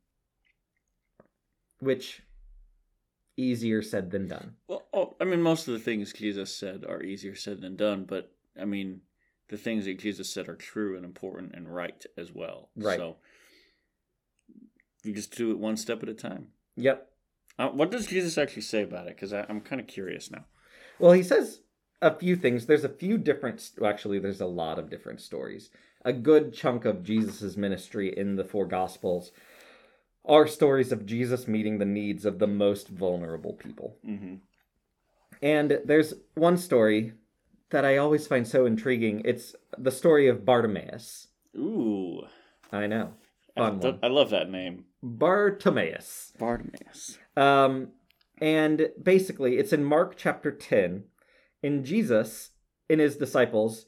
which 1.81 2.21
easier 3.37 3.83
said 3.83 4.11
than 4.11 4.29
done. 4.29 4.55
Well, 4.69 4.85
oh, 4.93 5.17
I 5.21 5.25
mean, 5.25 5.43
most 5.43 5.69
of 5.69 5.75
the 5.75 5.81
things 5.81 6.13
Jesus 6.13 6.55
said 6.55 6.85
are 6.89 7.03
easier 7.03 7.35
said 7.35 7.61
than 7.61 7.77
done, 7.77 8.05
but 8.05 8.33
I 8.61 8.65
mean, 8.65 9.01
the 9.49 9.57
things 9.57 9.85
that 9.85 9.99
Jesus 9.99 10.31
said 10.31 10.49
are 10.49 10.57
true 10.57 10.97
and 10.97 11.05
important 11.05 11.55
and 11.55 11.75
right 11.75 12.05
as 12.17 12.33
well. 12.33 12.71
Right. 12.77 12.99
So 12.99 13.17
you 15.03 15.13
just 15.13 15.37
do 15.37 15.51
it 15.51 15.59
one 15.59 15.77
step 15.77 16.03
at 16.03 16.09
a 16.09 16.15
time. 16.15 16.49
Yep. 16.77 17.11
Uh, 17.59 17.69
what 17.69 17.91
does 17.91 18.07
Jesus 18.07 18.39
actually 18.39 18.63
say 18.63 18.83
about 18.83 19.07
it? 19.07 19.17
Because 19.17 19.33
I'm 19.33 19.61
kind 19.61 19.81
of 19.81 19.87
curious 19.87 20.31
now. 20.31 20.45
Well, 20.99 21.13
he 21.13 21.23
says 21.23 21.61
a 22.03 22.15
few 22.15 22.37
things. 22.37 22.67
There's 22.67 22.85
a 22.85 22.89
few 22.89 23.19
different, 23.19 23.71
well, 23.79 23.91
actually, 23.91 24.19
there's 24.19 24.41
a 24.41 24.47
lot 24.47 24.79
of 24.79 24.91
different 24.91 25.21
stories. 25.21 25.71
A 26.05 26.13
good 26.13 26.53
chunk 26.53 26.85
of 26.85 27.05
Jesus' 27.05 27.57
ministry 27.57 28.17
in 28.17 28.37
the 28.37 28.45
four 28.45 28.67
Gospels 28.67 29.31
are 30.25 30.47
stories 30.47 30.93
of 30.93 31.07
Jesus 31.07 31.47
meeting 31.47 31.79
the 31.79 31.85
needs 31.85 32.25
of 32.25 32.39
the 32.39 32.47
most 32.47 32.89
vulnerable 32.89 33.53
people. 33.53 33.97
Mm-hmm. 34.07 34.37
And 35.43 35.81
there's 35.85 36.15
one 36.35 36.57
story 36.57 37.13
that 37.71 37.85
I 37.85 37.97
always 37.97 38.27
find 38.27 38.47
so 38.47 38.67
intriguing. 38.67 39.23
It's 39.25 39.55
the 39.77 39.91
story 39.91 40.29
of 40.29 40.45
Bartimaeus. 40.45 41.29
Ooh, 41.57 42.23
I 42.73 42.87
know. 42.87 43.15
I, 43.57 43.61
Fun 43.61 43.81
th- 43.81 43.95
one. 43.95 44.01
I 44.03 44.09
love 44.09 44.31
that 44.31 44.51
name, 44.51 44.85
Bartimaeus. 45.03 46.33
Bartimaeus. 46.39 47.19
Um, 47.37 47.89
and 48.41 48.89
basically, 49.01 49.59
it's 49.59 49.73
in 49.73 49.85
Mark 49.85 50.15
chapter 50.17 50.51
10. 50.51 51.05
And 51.63 51.85
Jesus 51.85 52.51
and 52.91 53.01
his 53.01 53.17
disciples 53.17 53.87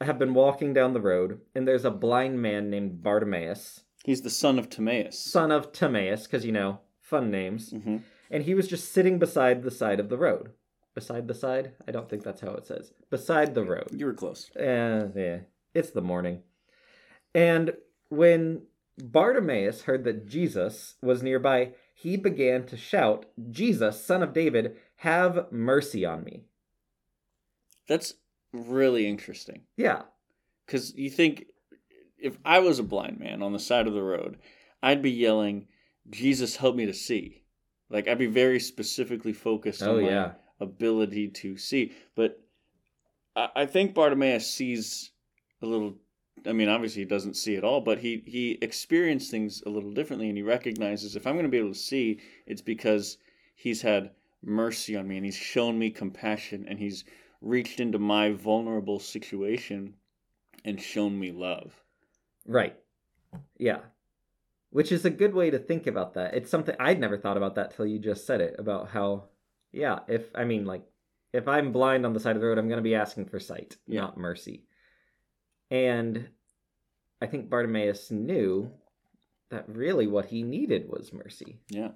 have 0.00 0.18
been 0.18 0.32
walking 0.32 0.72
down 0.72 0.94
the 0.94 1.00
road, 1.00 1.40
and 1.54 1.68
there's 1.68 1.84
a 1.84 1.90
blind 1.90 2.40
man 2.40 2.70
named 2.70 3.02
Bartimaeus, 3.02 3.82
He's 4.04 4.22
the 4.22 4.30
son 4.30 4.58
of 4.58 4.70
Timaeus. 4.70 5.18
son 5.18 5.50
of 5.52 5.72
Timaeus, 5.72 6.24
because, 6.24 6.44
you 6.44 6.52
know, 6.52 6.80
fun 7.00 7.30
names. 7.30 7.72
Mm-hmm. 7.72 7.98
And 8.30 8.44
he 8.44 8.54
was 8.54 8.68
just 8.68 8.92
sitting 8.92 9.18
beside 9.18 9.62
the 9.62 9.70
side 9.70 10.00
of 10.00 10.08
the 10.08 10.16
road. 10.16 10.50
Beside 10.94 11.28
the 11.28 11.34
side? 11.34 11.72
I 11.86 11.92
don't 11.92 12.08
think 12.08 12.22
that's 12.24 12.40
how 12.40 12.52
it 12.52 12.66
says. 12.66 12.92
Beside 13.10 13.54
the 13.54 13.64
road. 13.64 13.88
You 13.92 14.06
were 14.06 14.14
close. 14.14 14.50
Eh, 14.56 15.06
yeah, 15.14 15.38
it's 15.74 15.90
the 15.90 16.00
morning. 16.00 16.42
And 17.34 17.74
when 18.08 18.62
Bartimaeus 18.98 19.82
heard 19.82 20.04
that 20.04 20.26
Jesus 20.26 20.94
was 21.02 21.22
nearby, 21.22 21.72
he 21.94 22.16
began 22.16 22.64
to 22.66 22.76
shout, 22.76 23.26
Jesus, 23.50 24.04
son 24.04 24.22
of 24.22 24.32
David, 24.32 24.76
have 24.96 25.46
mercy 25.52 26.04
on 26.04 26.24
me. 26.24 26.44
That's 27.86 28.14
really 28.52 29.06
interesting. 29.06 29.62
Yeah, 29.76 30.02
Because 30.66 30.94
you 30.94 31.10
think 31.10 31.46
if 32.20 32.38
I 32.44 32.58
was 32.58 32.78
a 32.78 32.84
blind 32.84 33.18
man 33.18 33.42
on 33.42 33.52
the 33.52 33.58
side 33.58 33.86
of 33.86 33.94
the 33.94 34.02
road, 34.02 34.38
I'd 34.82 35.02
be 35.02 35.10
yelling, 35.10 35.66
Jesus, 36.08 36.56
help 36.56 36.76
me 36.76 36.86
to 36.86 36.94
see. 36.94 37.42
Like, 37.88 38.08
I'd 38.08 38.18
be 38.18 38.26
very 38.26 38.60
specifically 38.60 39.32
focused 39.32 39.82
Oh, 39.82 39.96
on 39.96 40.02
my 40.02 40.08
yeah. 40.10 40.32
ability 40.60 41.28
to 41.28 41.56
see. 41.56 41.92
But 42.14 42.40
I, 43.34 43.48
I 43.56 43.66
think 43.66 43.94
Bartimaeus 43.94 44.46
sees 44.46 45.10
a 45.62 45.66
little. 45.66 45.94
I 46.46 46.52
mean, 46.52 46.68
obviously, 46.68 47.02
he 47.02 47.06
doesn't 47.08 47.36
see 47.36 47.56
at 47.56 47.64
all, 47.64 47.82
but 47.82 47.98
he, 47.98 48.22
he 48.26 48.58
experienced 48.62 49.30
things 49.30 49.62
a 49.66 49.68
little 49.68 49.92
differently, 49.92 50.28
and 50.28 50.38
he 50.38 50.42
recognizes 50.42 51.14
if 51.14 51.26
I'm 51.26 51.34
going 51.34 51.44
to 51.44 51.50
be 51.50 51.58
able 51.58 51.72
to 51.72 51.78
see, 51.78 52.20
it's 52.46 52.62
because 52.62 53.18
he's 53.56 53.82
had 53.82 54.12
mercy 54.42 54.96
on 54.96 55.06
me, 55.06 55.16
and 55.16 55.24
he's 55.26 55.36
shown 55.36 55.78
me 55.78 55.90
compassion, 55.90 56.64
and 56.66 56.78
he's 56.78 57.04
reached 57.42 57.78
into 57.78 57.98
my 57.98 58.30
vulnerable 58.30 58.98
situation 58.98 59.94
and 60.64 60.80
shown 60.80 61.18
me 61.18 61.30
love. 61.30 61.74
Right. 62.46 62.76
Yeah. 63.58 63.78
Which 64.70 64.92
is 64.92 65.04
a 65.04 65.10
good 65.10 65.34
way 65.34 65.50
to 65.50 65.58
think 65.58 65.86
about 65.86 66.14
that. 66.14 66.34
It's 66.34 66.50
something 66.50 66.74
I'd 66.78 67.00
never 67.00 67.18
thought 67.18 67.36
about 67.36 67.56
that 67.56 67.74
till 67.74 67.86
you 67.86 67.98
just 67.98 68.26
said 68.26 68.40
it 68.40 68.54
about 68.58 68.88
how, 68.90 69.24
yeah, 69.72 70.00
if, 70.08 70.26
I 70.34 70.44
mean, 70.44 70.64
like, 70.64 70.82
if 71.32 71.46
I'm 71.48 71.72
blind 71.72 72.04
on 72.06 72.12
the 72.12 72.20
side 72.20 72.36
of 72.36 72.42
the 72.42 72.46
road, 72.48 72.58
I'm 72.58 72.68
going 72.68 72.78
to 72.78 72.82
be 72.82 72.94
asking 72.94 73.26
for 73.26 73.38
sight, 73.40 73.76
Yeah. 73.86 74.02
not 74.02 74.16
mercy. 74.18 74.64
And 75.70 76.28
I 77.22 77.26
think 77.26 77.50
Bartimaeus 77.50 78.10
knew 78.10 78.70
that 79.50 79.68
really 79.68 80.06
what 80.06 80.26
he 80.26 80.42
needed 80.42 80.88
was 80.88 81.12
mercy, 81.12 81.58
Yeah, 81.68 81.90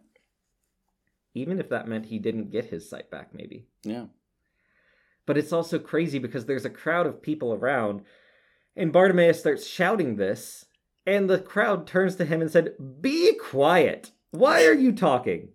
even 1.34 1.58
if 1.60 1.68
that 1.70 1.88
meant 1.88 2.06
he 2.06 2.18
didn't 2.18 2.50
get 2.50 2.64
his 2.66 2.88
sight 2.88 3.10
back, 3.10 3.34
maybe. 3.34 3.66
yeah. 3.82 4.06
But 5.26 5.38
it's 5.38 5.52
also 5.52 5.78
crazy 5.78 6.18
because 6.18 6.44
there's 6.46 6.66
a 6.66 6.70
crowd 6.70 7.06
of 7.06 7.22
people 7.22 7.54
around, 7.54 8.02
and 8.76 8.92
Bartimaeus 8.92 9.40
starts 9.40 9.66
shouting 9.66 10.16
this, 10.16 10.66
and 11.06 11.28
the 11.28 11.38
crowd 11.38 11.86
turns 11.86 12.16
to 12.16 12.24
him 12.24 12.40
and 12.40 12.50
said, 12.50 12.74
Be 13.00 13.34
quiet! 13.34 14.12
Why 14.30 14.64
are 14.64 14.74
you 14.74 14.92
talking? 14.92 15.50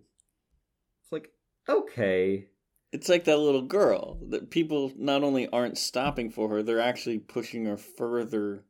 It's 1.02 1.12
like, 1.12 1.30
okay. 1.68 2.46
It's 2.92 3.08
like 3.08 3.24
that 3.24 3.38
little 3.38 3.62
girl 3.62 4.18
that 4.30 4.50
people 4.50 4.92
not 4.96 5.22
only 5.22 5.48
aren't 5.48 5.78
stopping 5.78 6.30
for 6.30 6.48
her, 6.48 6.62
they're 6.62 6.80
actually 6.80 7.18
pushing 7.18 7.66
her 7.66 7.76
further 7.76 8.64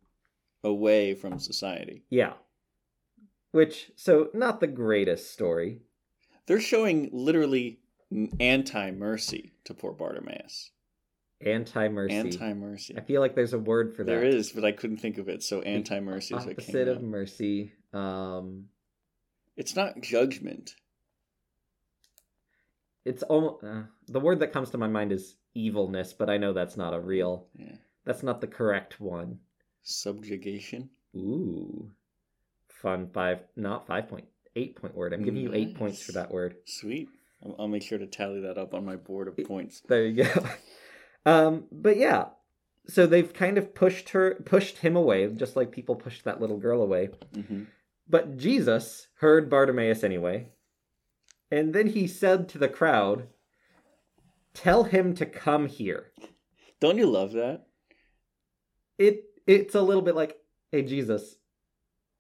away 0.62 1.14
from 1.14 1.38
society. 1.38 2.02
Yeah. 2.11 2.35
Which, 3.52 3.92
so, 3.97 4.28
not 4.35 4.61
the 4.61 4.66
greatest 4.66 5.33
story. 5.33 5.80
They're 6.47 6.61
showing 6.61 7.09
literally 7.12 7.80
anti 8.38 8.90
mercy 8.90 9.52
to 9.64 9.75
poor 9.75 9.92
Bartimaeus. 9.92 10.73
Anti 11.45 11.89
mercy. 11.89 12.15
Anti 12.15 12.53
mercy. 12.55 12.95
I 12.97 13.01
feel 13.01 13.21
like 13.21 13.35
there's 13.35 13.55
a 13.55 13.59
word 13.59 13.97
for 13.97 14.05
that. 14.05 14.11
There 14.11 14.25
is, 14.25 14.53
but 14.53 14.65
I 14.65 14.73
couldn't 14.73 14.99
think 14.99 15.19
of 15.19 15.29
it. 15.29 15.43
So 15.43 15.63
anti 15.63 15.99
mercy 16.01 16.35
is 16.35 16.43
Opposite 16.47 16.89
of 16.89 17.03
mercy. 17.03 17.73
Um, 17.93 18.67
It's 19.57 19.75
not 19.75 20.01
judgment. 20.03 20.75
it's 23.05 23.23
almost 23.23 23.65
uh, 23.65 23.83
the 24.09 24.21
word 24.21 24.41
that 24.41 24.53
comes 24.53 24.71
to 24.71 24.79
my 24.79 24.87
mind 24.87 25.13
is 25.13 25.37
evilness, 25.55 26.13
but 26.13 26.29
I 26.29 26.37
know 26.37 26.53
that's 26.53 26.77
not 26.77 26.93
a 26.95 27.01
real. 27.01 27.47
Yeah. 27.57 27.77
That's 28.05 28.23
not 28.23 28.41
the 28.41 28.47
correct 28.47 29.01
one. 29.01 29.39
Subjugation. 29.83 30.91
Ooh, 31.17 31.91
fun 32.69 33.09
five, 33.13 33.41
not 33.57 33.87
five 33.87 34.09
point 34.09 34.27
eight 34.57 34.77
point 34.77 34.95
word. 34.95 35.13
I'm 35.15 35.25
giving 35.25 35.41
you 35.41 35.55
eight 35.55 35.75
points 35.75 36.03
for 36.03 36.13
that 36.13 36.31
word. 36.31 36.57
Sweet. 36.67 37.09
I'll 37.59 37.69
make 37.69 37.83
sure 37.83 37.97
to 37.99 38.07
tally 38.07 38.43
that 38.43 38.59
up 38.59 38.75
on 38.75 38.85
my 38.85 38.97
board 38.97 39.27
of 39.27 39.37
points. 39.47 39.81
There 39.89 40.05
you 40.05 40.25
go. 40.25 40.31
Um, 41.27 41.65
but 41.71 41.97
yeah, 41.97 42.27
so 42.87 43.07
they've 43.07 43.33
kind 43.33 43.59
of 43.59 43.75
pushed 43.75 44.11
her, 44.11 44.35
pushed 44.45 44.79
him 44.79 44.97
away, 44.97 45.27
just 45.29 45.57
like 45.57 45.71
people 45.71 45.95
pushed 45.95 46.25
that 46.25 46.41
little 46.41 46.59
girl 46.59 46.83
away. 46.83 47.11
hmm 47.35 47.65
But 48.09 48.37
Jesus 48.37 49.09
heard 49.17 49.50
Bartimaeus 49.50 50.03
anyway, 50.03 50.49
and 51.50 51.73
then 51.75 51.89
he 51.89 52.07
said 52.07 52.49
to 52.50 52.59
the 52.59 52.69
crowd, 52.69 53.29
"Tell 54.55 54.85
him 54.85 55.15
to 55.15 55.27
come 55.27 55.67
here." 55.67 56.12
Don't 56.81 56.99
you 56.99 57.07
love 57.07 57.33
that? 57.33 57.67
It 58.99 59.25
it's 59.47 59.75
a 59.75 59.83
little 59.83 60.03
bit 60.03 60.15
like, 60.15 60.39
"Hey 60.73 60.83
Jesus, 60.83 61.37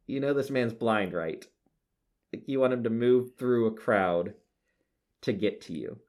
you 0.06 0.20
know 0.20 0.34
this 0.34 0.50
man's 0.50 0.74
blind, 0.74 1.12
right? 1.12 1.46
Like, 2.32 2.46
You 2.46 2.60
want 2.60 2.72
him 2.72 2.84
to 2.84 2.90
move 2.90 3.34
through 3.36 3.66
a 3.66 3.74
crowd 3.74 4.34
to 5.22 5.32
get 5.32 5.60
to 5.62 5.72
you." 5.72 6.00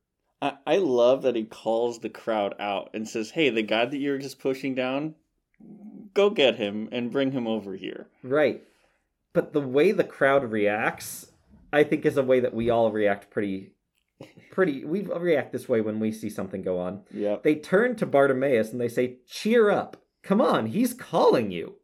I, 0.41 0.53
I 0.65 0.77
love 0.77 1.21
that 1.23 1.35
he 1.35 1.43
calls 1.43 1.99
the 1.99 2.09
crowd 2.09 2.55
out 2.59 2.89
and 2.93 3.07
says, 3.07 3.31
Hey, 3.31 3.49
the 3.49 3.61
guy 3.61 3.85
that 3.85 3.97
you're 3.97 4.17
just 4.17 4.39
pushing 4.39 4.75
down, 4.75 5.15
go 6.13 6.29
get 6.29 6.55
him 6.55 6.89
and 6.91 7.11
bring 7.11 7.31
him 7.31 7.47
over 7.47 7.75
here. 7.75 8.07
Right. 8.23 8.63
But 9.33 9.53
the 9.53 9.61
way 9.61 9.91
the 9.91 10.03
crowd 10.03 10.51
reacts, 10.51 11.31
I 11.71 11.83
think 11.83 12.05
is 12.05 12.17
a 12.17 12.23
way 12.23 12.39
that 12.39 12.53
we 12.53 12.69
all 12.69 12.91
react 12.91 13.29
pretty 13.29 13.71
pretty 14.51 14.85
we 14.85 15.01
react 15.01 15.51
this 15.51 15.67
way 15.67 15.81
when 15.81 15.99
we 15.99 16.11
see 16.11 16.29
something 16.29 16.61
go 16.61 16.79
on. 16.79 17.01
Yeah. 17.11 17.37
They 17.41 17.55
turn 17.55 17.95
to 17.97 18.05
Bartimaeus 18.05 18.71
and 18.71 18.81
they 18.81 18.89
say, 18.89 19.17
"Cheer 19.27 19.69
up. 19.71 19.97
Come 20.21 20.41
on, 20.41 20.67
he's 20.67 20.93
calling 20.93 21.51
you." 21.51 21.77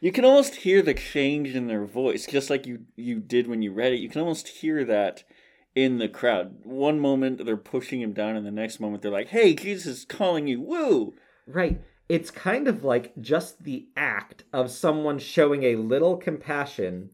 You 0.00 0.12
can 0.12 0.24
almost 0.24 0.56
hear 0.56 0.80
the 0.80 0.94
change 0.94 1.54
in 1.54 1.66
their 1.66 1.84
voice, 1.84 2.26
just 2.26 2.48
like 2.48 2.66
you, 2.66 2.86
you 2.96 3.20
did 3.20 3.46
when 3.46 3.60
you 3.60 3.72
read 3.72 3.92
it. 3.92 4.00
You 4.00 4.08
can 4.08 4.22
almost 4.22 4.48
hear 4.48 4.82
that 4.86 5.24
in 5.74 5.98
the 5.98 6.08
crowd. 6.08 6.56
One 6.62 7.00
moment 7.00 7.44
they're 7.44 7.56
pushing 7.56 8.00
him 8.00 8.12
down, 8.12 8.36
and 8.36 8.46
the 8.46 8.50
next 8.50 8.80
moment 8.80 9.02
they're 9.02 9.10
like, 9.10 9.28
Hey, 9.28 9.54
Jesus 9.54 9.98
is 9.98 10.04
calling 10.04 10.46
you. 10.46 10.60
Woo! 10.60 11.14
Right. 11.46 11.80
It's 12.08 12.30
kind 12.30 12.66
of 12.66 12.84
like 12.84 13.12
just 13.20 13.62
the 13.62 13.88
act 13.96 14.44
of 14.52 14.70
someone 14.70 15.18
showing 15.18 15.62
a 15.62 15.76
little 15.76 16.16
compassion 16.16 17.10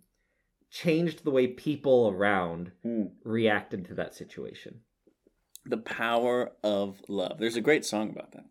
changed 0.70 1.24
the 1.24 1.30
way 1.30 1.46
people 1.46 2.10
around 2.10 2.72
hmm. 2.82 3.04
reacted 3.24 3.84
to 3.86 3.94
that 3.94 4.14
situation. 4.14 4.80
The 5.64 5.76
power 5.76 6.52
of 6.62 7.00
love. 7.08 7.38
There's 7.38 7.56
a 7.56 7.60
great 7.60 7.84
song 7.84 8.10
about 8.10 8.32
that. 8.32 8.46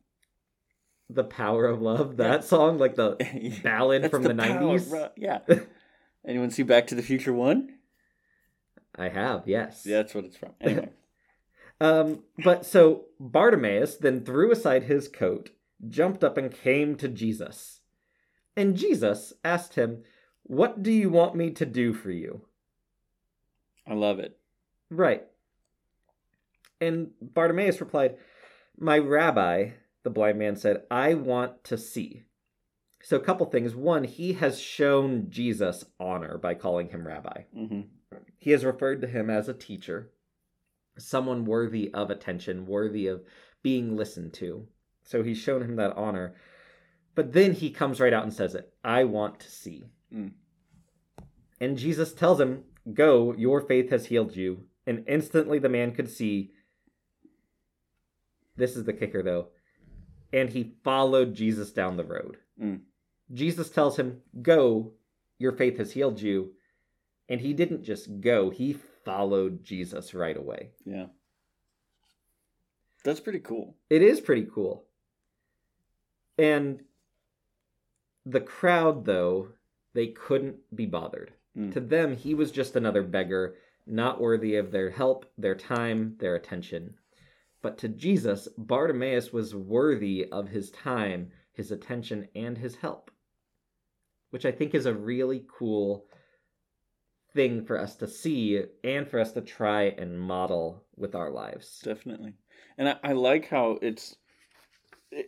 The 1.09 1.23
power 1.23 1.65
of 1.65 1.81
love, 1.81 2.17
that 2.17 2.43
song, 2.43 2.77
like 2.77 2.95
the 2.95 3.15
ballad 3.63 4.09
from 4.09 4.23
the, 4.23 4.33
90s. 4.33 4.91
of. 4.91 5.11
Yeah. 5.15 5.39
Anyone 6.27 6.49
see 6.49 6.63
Back 6.63 6.87
to 6.87 6.95
the 6.95 7.03
Future 7.03 7.33
1? 7.33 7.71
I 8.97 9.09
have, 9.09 9.43
yes. 9.47 9.83
Yeah, 9.85 9.97
that's 9.97 10.13
what 10.15 10.25
it's 10.25 10.37
from. 10.37 10.51
Anyway. 10.61 10.89
Um, 11.81 12.23
but 12.41 12.65
so 12.65 13.07
Bartimaeus 13.19 13.97
then 13.97 14.23
threw 14.23 14.51
aside 14.51 14.83
his 14.83 15.09
coat, 15.09 15.49
jumped 15.89 16.23
up, 16.23 16.37
and 16.37 16.49
came 16.49 16.95
to 16.95 17.09
Jesus. 17.09 17.81
And 18.55 18.77
Jesus 18.77 19.33
asked 19.43 19.75
him, 19.75 20.03
What 20.43 20.81
do 20.81 20.91
you 20.91 21.09
want 21.09 21.35
me 21.35 21.51
to 21.51 21.65
do 21.65 21.93
for 21.93 22.11
you? 22.11 22.43
I 23.85 23.93
love 23.93 24.19
it. 24.19 24.37
Right. 24.89 25.23
And 26.79 27.09
Bartimaeus 27.21 27.81
replied, 27.81 28.15
My 28.77 28.97
rabbi, 28.97 29.71
the 30.03 30.09
blind 30.09 30.39
man 30.39 30.55
said, 30.55 30.83
I 30.89 31.13
want 31.13 31.63
to 31.65 31.77
see. 31.77 32.23
So, 33.03 33.17
a 33.17 33.23
couple 33.23 33.45
things. 33.47 33.75
One, 33.75 34.03
he 34.05 34.33
has 34.33 34.59
shown 34.59 35.29
Jesus 35.29 35.85
honor 35.99 36.37
by 36.37 36.53
calling 36.53 36.89
him 36.89 37.05
rabbi. 37.05 37.43
hmm 37.53 37.81
He 38.37 38.51
has 38.51 38.65
referred 38.65 39.01
to 39.01 39.07
him 39.07 39.29
as 39.29 39.47
a 39.47 39.53
teacher, 39.53 40.11
someone 40.97 41.45
worthy 41.45 41.93
of 41.93 42.09
attention, 42.09 42.65
worthy 42.65 43.07
of 43.07 43.23
being 43.63 43.95
listened 43.95 44.33
to. 44.35 44.67
So 45.03 45.23
he's 45.23 45.37
shown 45.37 45.61
him 45.61 45.75
that 45.77 45.95
honor. 45.95 46.35
But 47.15 47.33
then 47.33 47.53
he 47.53 47.69
comes 47.69 47.99
right 47.99 48.13
out 48.13 48.23
and 48.23 48.33
says 48.33 48.55
it 48.55 48.73
I 48.83 49.05
want 49.05 49.39
to 49.39 49.49
see. 49.49 49.85
Mm. 50.13 50.31
And 51.59 51.77
Jesus 51.77 52.13
tells 52.13 52.39
him, 52.39 52.63
Go, 52.93 53.33
your 53.37 53.61
faith 53.61 53.89
has 53.91 54.07
healed 54.07 54.35
you. 54.35 54.65
And 54.85 55.03
instantly 55.07 55.59
the 55.59 55.69
man 55.69 55.93
could 55.93 56.09
see. 56.09 56.51
This 58.57 58.75
is 58.75 58.83
the 58.83 58.93
kicker, 58.93 59.23
though. 59.23 59.47
And 60.31 60.49
he 60.49 60.75
followed 60.83 61.33
Jesus 61.33 61.71
down 61.71 61.97
the 61.97 62.03
road. 62.03 62.37
Mm. 62.61 62.81
Jesus 63.33 63.69
tells 63.69 63.97
him, 63.97 64.21
Go, 64.41 64.93
your 65.39 65.53
faith 65.53 65.77
has 65.77 65.93
healed 65.93 66.21
you. 66.21 66.51
And 67.29 67.41
he 67.41 67.53
didn't 67.53 67.83
just 67.83 68.21
go, 68.21 68.49
he 68.49 68.73
followed 69.03 69.63
Jesus 69.63 70.13
right 70.13 70.37
away. 70.37 70.71
Yeah. 70.85 71.07
That's 73.03 73.19
pretty 73.19 73.39
cool. 73.39 73.75
It 73.89 74.01
is 74.01 74.19
pretty 74.19 74.47
cool. 74.51 74.85
And 76.37 76.81
the 78.25 78.41
crowd, 78.41 79.05
though, 79.05 79.49
they 79.93 80.07
couldn't 80.07 80.57
be 80.75 80.85
bothered. 80.85 81.31
Mm. 81.57 81.71
To 81.73 81.79
them, 81.79 82.15
he 82.15 82.33
was 82.33 82.51
just 82.51 82.75
another 82.75 83.03
beggar, 83.03 83.55
not 83.85 84.19
worthy 84.19 84.55
of 84.55 84.71
their 84.71 84.89
help, 84.89 85.25
their 85.37 85.55
time, 85.55 86.15
their 86.19 86.35
attention. 86.35 86.95
But 87.61 87.77
to 87.79 87.87
Jesus, 87.87 88.47
Bartimaeus 88.57 89.31
was 89.31 89.55
worthy 89.55 90.27
of 90.31 90.49
his 90.49 90.69
time, 90.71 91.31
his 91.53 91.71
attention, 91.71 92.27
and 92.35 92.57
his 92.57 92.75
help. 92.75 93.11
Which 94.31 94.45
I 94.45 94.51
think 94.51 94.75
is 94.75 94.85
a 94.85 94.93
really 94.93 95.45
cool 95.47 96.05
thing 97.35 97.65
for 97.65 97.79
us 97.79 97.95
to 97.97 98.07
see 98.07 98.63
and 98.83 99.07
for 99.07 99.19
us 99.19 99.33
to 99.33 99.41
try 99.41 99.83
and 99.83 100.19
model 100.19 100.83
with 100.95 101.13
our 101.13 101.29
lives. 101.29 101.81
Definitely. 101.83 102.33
And 102.77 102.89
I, 102.89 102.95
I 103.03 103.11
like 103.11 103.49
how 103.49 103.77
it's 103.81 104.15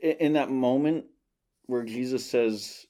in 0.02 0.34
that 0.34 0.50
moment 0.50 1.06
where 1.66 1.84
Jesus 1.84 2.26
says, 2.26 2.88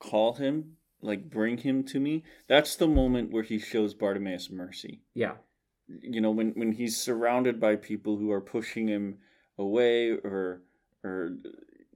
call 0.00 0.32
him, 0.34 0.76
like 1.02 1.30
bring 1.30 1.58
him 1.58 1.84
to 1.84 2.00
me. 2.00 2.24
That's 2.48 2.76
the 2.76 2.88
moment 2.88 3.30
where 3.30 3.42
he 3.42 3.58
shows 3.58 3.94
Bartimaeus 3.94 4.50
mercy. 4.50 5.02
Yeah. 5.14 5.34
You 5.86 6.22
know, 6.22 6.30
when, 6.30 6.52
when 6.52 6.72
he's 6.72 6.96
surrounded 6.96 7.60
by 7.60 7.76
people 7.76 8.16
who 8.16 8.32
are 8.32 8.40
pushing 8.40 8.88
him 8.88 9.18
away 9.58 10.10
or 10.10 10.62
or 11.04 11.36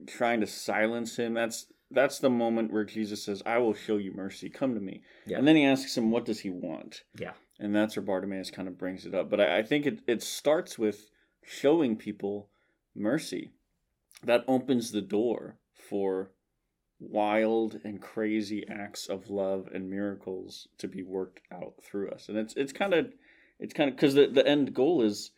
trying 0.05 0.39
to 0.39 0.47
silence 0.47 1.17
him, 1.17 1.33
that's 1.33 1.65
that's 1.91 2.19
the 2.19 2.29
moment 2.29 2.71
where 2.71 2.85
Jesus 2.85 3.23
says, 3.23 3.41
I 3.45 3.57
will 3.57 3.73
show 3.73 3.97
you 3.97 4.13
mercy. 4.13 4.49
Come 4.49 4.75
to 4.75 4.81
me. 4.81 5.01
Yeah. 5.25 5.37
And 5.37 5.47
then 5.47 5.55
he 5.55 5.65
asks 5.65 5.97
him, 5.97 6.11
What 6.11 6.25
does 6.25 6.41
he 6.41 6.49
want? 6.49 7.03
Yeah. 7.17 7.33
and 7.59 7.75
that's 7.75 7.95
where 7.95 8.05
Bartimaeus 8.05 8.51
kind 8.51 8.67
of 8.67 8.77
brings 8.77 9.05
it 9.05 9.15
up. 9.15 9.29
But 9.29 9.41
I, 9.41 9.59
I 9.59 9.63
think 9.63 9.85
it, 9.85 9.99
it 10.07 10.21
starts 10.21 10.77
with 10.77 11.09
showing 11.43 11.95
people 11.95 12.49
mercy. 12.95 13.51
That 14.23 14.43
opens 14.47 14.91
the 14.91 15.01
door 15.01 15.57
for 15.89 16.31
wild 16.99 17.79
and 17.83 18.01
crazy 18.01 18.65
acts 18.69 19.07
of 19.07 19.29
love 19.29 19.69
and 19.73 19.89
miracles 19.89 20.67
to 20.77 20.87
be 20.87 21.01
worked 21.01 21.39
out 21.51 21.75
through 21.81 22.09
us. 22.09 22.27
And 22.27 22.37
it's 22.37 22.53
it's 22.55 22.73
kind 22.73 22.93
of 22.93 23.11
it's 23.59 23.73
kind 23.73 23.89
of 23.89 23.95
because 23.95 24.13
the, 24.13 24.27
the 24.27 24.45
end 24.45 24.73
goal 24.73 25.01
is 25.01 25.31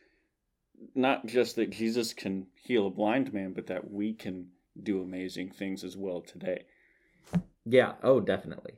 not 0.96 1.28
just 1.28 1.56
that 1.58 1.70
Jesus 1.70 2.14
can 2.14 2.48
heal 2.56 2.88
a 2.88 2.92
blind 2.92 3.34
man, 3.34 3.54
but 3.54 3.68
that 3.68 3.92
we 3.92 4.14
can 4.14 4.48
do 4.82 5.02
amazing 5.02 5.52
things 5.52 5.84
as 5.84 5.98
well 5.98 6.22
today. 6.22 6.64
Yeah, 7.66 7.94
oh, 8.04 8.20
definitely. 8.20 8.74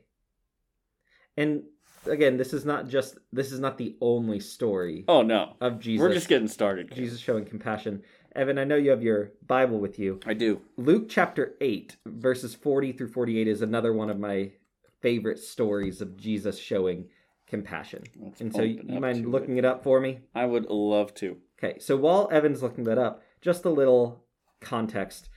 And 1.36 1.62
again, 2.06 2.36
this 2.36 2.52
is 2.52 2.64
not 2.64 2.88
just 2.88 3.18
this 3.32 3.50
is 3.52 3.60
not 3.60 3.78
the 3.78 3.96
only 4.00 4.40
story 4.40 5.04
Oh 5.08 5.22
no, 5.22 5.56
of 5.60 5.80
Jesus. 5.80 6.00
we're 6.02 6.12
just 6.14 6.28
getting 6.28 6.48
started. 6.48 6.92
Jesus 6.94 7.18
showing 7.20 7.44
compassion. 7.44 8.02
Evan, 8.36 8.58
I 8.58 8.64
know 8.64 8.76
you 8.76 8.90
have 8.90 9.02
your 9.02 9.30
Bible 9.46 9.78
with 9.78 9.98
you. 9.98 10.18
I 10.26 10.34
do. 10.34 10.60
Luke 10.76 11.06
chapter 11.08 11.54
8, 11.60 11.96
verses 12.06 12.54
40 12.54 12.92
through 12.92 13.12
48 13.12 13.46
is 13.46 13.62
another 13.62 13.92
one 13.92 14.10
of 14.10 14.18
my 14.18 14.50
favorite 15.00 15.38
stories 15.38 16.00
of 16.00 16.16
Jesus 16.16 16.58
showing 16.58 17.06
compassion. 17.46 18.02
Let's 18.18 18.40
And 18.40 18.52
so 18.52 18.62
you, 18.62 18.82
you 18.84 19.00
mind 19.00 19.30
looking 19.30 19.56
it 19.56 19.64
up 19.64 19.84
for 19.84 20.00
me? 20.00 20.20
I 20.34 20.46
would 20.46 20.66
love 20.66 21.14
to. 21.14 21.36
Okay, 21.62 21.78
so 21.78 21.96
while 21.96 22.28
Evan's 22.32 22.62
looking 22.62 22.84
that 22.84 22.98
up, 22.98 23.22
just 23.40 23.64
a 23.64 23.70
little 23.70 24.24
context. 24.60 25.28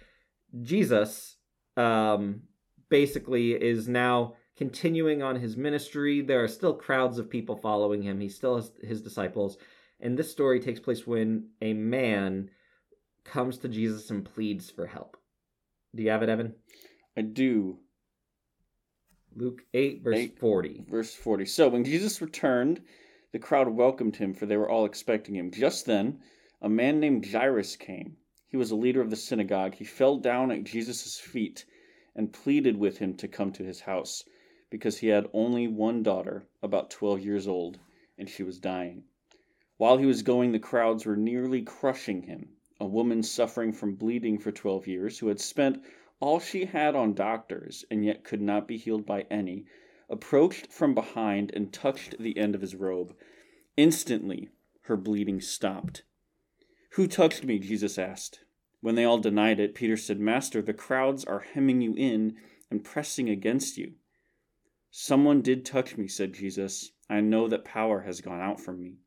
Jesus 0.61 1.37
um, 1.75 2.41
basically 2.89 3.51
is 3.51 3.87
now 3.87 4.33
continuing 4.55 5.21
on 5.21 5.35
his 5.35 5.55
ministry. 5.55 6.21
There 6.21 6.43
are 6.43 6.47
still 6.47 6.73
crowds 6.73 7.19
of 7.19 7.29
people 7.29 7.55
following 7.55 8.01
him. 8.01 8.19
He 8.19 8.29
still 8.29 8.55
has 8.55 8.71
his 8.81 9.01
disciples. 9.01 9.57
And 9.99 10.17
this 10.17 10.31
story 10.31 10.59
takes 10.59 10.79
place 10.79 11.05
when 11.07 11.49
a 11.61 11.73
man 11.73 12.49
comes 13.23 13.57
to 13.59 13.67
Jesus 13.67 14.09
and 14.09 14.25
pleads 14.25 14.69
for 14.69 14.85
help. 14.85 15.17
Do 15.95 16.03
you 16.03 16.09
have 16.09 16.23
it, 16.23 16.29
Evan? 16.29 16.55
I 17.15 17.21
do. 17.21 17.79
Luke 19.35 19.61
8, 19.73 20.03
verse 20.03 20.17
Eight. 20.17 20.39
40. 20.39 20.85
Verse 20.89 21.13
40. 21.13 21.45
So 21.45 21.69
when 21.69 21.83
Jesus 21.83 22.21
returned, 22.21 22.81
the 23.31 23.39
crowd 23.39 23.69
welcomed 23.69 24.15
him, 24.15 24.33
for 24.33 24.45
they 24.45 24.57
were 24.57 24.69
all 24.69 24.85
expecting 24.85 25.35
him. 25.35 25.51
Just 25.51 25.85
then, 25.85 26.19
a 26.61 26.69
man 26.69 26.99
named 26.99 27.25
Jairus 27.25 27.75
came. 27.75 28.17
He 28.49 28.57
was 28.57 28.71
a 28.71 28.75
leader 28.75 29.01
of 29.01 29.09
the 29.09 29.15
synagogue. 29.17 29.75
He 29.75 29.83
fell 29.83 30.17
down 30.17 30.51
at 30.51 30.63
Jesus' 30.63 31.19
feet 31.19 31.65
and 32.15 32.31
pleaded 32.31 32.77
with 32.77 32.97
him 32.97 33.13
to 33.15 33.27
come 33.27 33.51
to 33.51 33.63
his 33.63 33.81
house, 33.81 34.23
because 34.69 34.97
he 34.97 35.07
had 35.07 35.29
only 35.33 35.67
one 35.67 36.01
daughter, 36.01 36.47
about 36.63 36.89
12 36.89 37.19
years 37.19 37.47
old, 37.47 37.79
and 38.17 38.29
she 38.29 38.43
was 38.43 38.57
dying. 38.59 39.03
While 39.77 39.97
he 39.97 40.05
was 40.05 40.23
going, 40.23 40.53
the 40.53 40.59
crowds 40.59 41.05
were 41.05 41.17
nearly 41.17 41.61
crushing 41.61 42.23
him. 42.23 42.55
A 42.79 42.87
woman 42.87 43.21
suffering 43.21 43.73
from 43.73 43.95
bleeding 43.95 44.39
for 44.39 44.51
12 44.51 44.87
years, 44.87 45.19
who 45.19 45.27
had 45.27 45.39
spent 45.39 45.83
all 46.19 46.39
she 46.39 46.65
had 46.65 46.95
on 46.95 47.13
doctors 47.13 47.85
and 47.91 48.03
yet 48.03 48.23
could 48.23 48.41
not 48.41 48.67
be 48.67 48.77
healed 48.77 49.05
by 49.05 49.27
any, 49.29 49.65
approached 50.09 50.71
from 50.71 50.95
behind 50.95 51.51
and 51.53 51.73
touched 51.73 52.17
the 52.17 52.37
end 52.37 52.55
of 52.55 52.61
his 52.61 52.75
robe. 52.75 53.13
Instantly, 53.75 54.49
her 54.81 54.95
bleeding 54.95 55.41
stopped. 55.41 56.03
Who 56.91 57.07
touched 57.07 57.43
me? 57.43 57.59
Jesus 57.59 57.97
asked. 57.97 58.39
When 58.81 58.95
they 58.95 59.03
all 59.03 59.17
denied 59.17 59.59
it, 59.59 59.75
Peter 59.75 59.97
said, 59.97 60.19
Master, 60.19 60.61
the 60.61 60.73
crowds 60.73 61.25
are 61.25 61.39
hemming 61.39 61.81
you 61.81 61.93
in 61.95 62.37
and 62.69 62.83
pressing 62.83 63.29
against 63.29 63.77
you. 63.77 63.93
Someone 64.91 65.41
did 65.41 65.65
touch 65.65 65.97
me, 65.97 66.07
said 66.07 66.33
Jesus. 66.33 66.91
I 67.09 67.21
know 67.21 67.47
that 67.47 67.65
power 67.65 68.01
has 68.01 68.21
gone 68.21 68.41
out 68.41 68.59
from 68.59 68.81
me. 68.81 68.97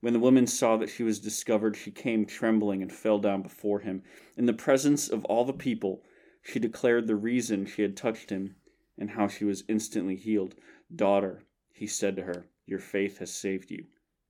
When 0.00 0.12
the 0.12 0.20
woman 0.20 0.46
saw 0.46 0.76
that 0.78 0.90
she 0.90 1.02
was 1.02 1.20
discovered, 1.20 1.76
she 1.76 1.90
came 1.90 2.26
trembling 2.26 2.82
and 2.82 2.92
fell 2.92 3.18
down 3.18 3.42
before 3.42 3.80
him. 3.80 4.02
In 4.36 4.46
the 4.46 4.52
presence 4.52 5.08
of 5.08 5.24
all 5.26 5.44
the 5.44 5.52
people, 5.52 6.02
she 6.42 6.58
declared 6.58 7.06
the 7.06 7.16
reason 7.16 7.66
she 7.66 7.82
had 7.82 7.96
touched 7.96 8.30
him 8.30 8.56
and 8.98 9.10
how 9.10 9.28
she 9.28 9.44
was 9.44 9.64
instantly 9.68 10.16
healed. 10.16 10.56
Daughter, 10.94 11.44
he 11.72 11.86
said 11.86 12.16
to 12.16 12.24
her, 12.24 12.46
your 12.66 12.78
faith 12.78 13.18
has 13.18 13.34
saved 13.34 13.70
you. 13.70 13.86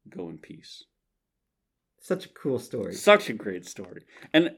Go 0.08 0.28
in 0.28 0.38
peace. 0.38 0.84
Such 2.02 2.26
a 2.26 2.28
cool 2.30 2.58
story. 2.58 2.94
Such 2.94 3.30
a 3.30 3.32
great 3.32 3.64
story. 3.64 4.02
And 4.34 4.56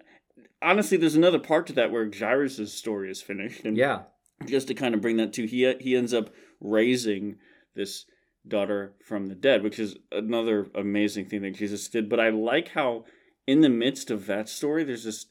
honestly, 0.62 0.96
there's 0.96 1.14
another 1.14 1.38
part 1.38 1.66
to 1.66 1.74
that 1.74 1.92
where 1.92 2.10
Jairus' 2.10 2.72
story 2.72 3.10
is 3.10 3.20
finished. 3.20 3.66
And 3.66 3.76
Yeah. 3.76 4.04
just 4.46 4.66
to 4.68 4.74
kind 4.74 4.94
of 4.94 5.02
bring 5.02 5.18
that 5.18 5.32
to 5.34 5.46
he 5.46 5.72
he 5.74 5.94
ends 5.94 6.14
up 6.14 6.34
raising 6.58 7.36
this 7.74 8.06
daughter 8.48 8.94
from 9.04 9.26
the 9.26 9.34
dead, 9.34 9.62
which 9.62 9.78
is 9.78 9.96
another 10.10 10.68
amazing 10.74 11.26
thing 11.26 11.42
that 11.42 11.54
Jesus 11.54 11.86
did. 11.88 12.08
But 12.08 12.18
I 12.18 12.30
like 12.30 12.68
how 12.68 13.04
in 13.46 13.60
the 13.60 13.68
midst 13.68 14.10
of 14.10 14.26
that 14.26 14.48
story, 14.48 14.82
there's 14.82 15.04
this 15.04 15.26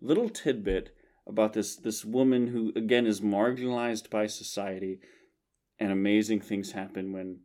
little 0.00 0.30
tidbit 0.30 0.94
about 1.26 1.52
this 1.52 1.76
this 1.76 2.02
woman 2.04 2.46
who 2.48 2.72
again 2.74 3.06
is 3.06 3.20
marginalized 3.20 4.08
by 4.08 4.26
society, 4.26 5.00
and 5.78 5.92
amazing 5.92 6.40
things 6.40 6.72
happen 6.72 7.12
when 7.12 7.40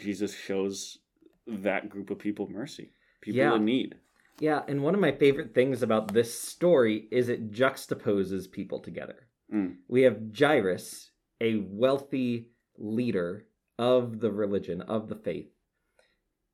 Jesus 0.00 0.34
shows 0.34 0.98
that 1.46 1.90
group 1.90 2.08
of 2.10 2.18
people 2.18 2.48
mercy, 2.50 2.92
people 3.24 3.40
Yeah. 3.40 3.56
in 3.56 3.64
need. 3.64 3.96
Yeah, 4.38 4.62
and 4.68 4.82
one 4.82 4.94
of 4.94 5.00
my 5.00 5.12
favorite 5.12 5.54
things 5.54 5.82
about 5.82 6.12
this 6.12 6.38
story 6.38 7.08
is 7.10 7.28
it 7.28 7.50
juxtaposes 7.52 8.50
people 8.50 8.80
together. 8.80 9.28
Mm. 9.52 9.76
We 9.88 10.02
have 10.02 10.36
Jairus, 10.36 11.10
a 11.40 11.56
wealthy 11.56 12.50
leader 12.76 13.46
of 13.78 14.20
the 14.20 14.32
religion, 14.32 14.82
of 14.82 15.08
the 15.08 15.14
faith, 15.16 15.50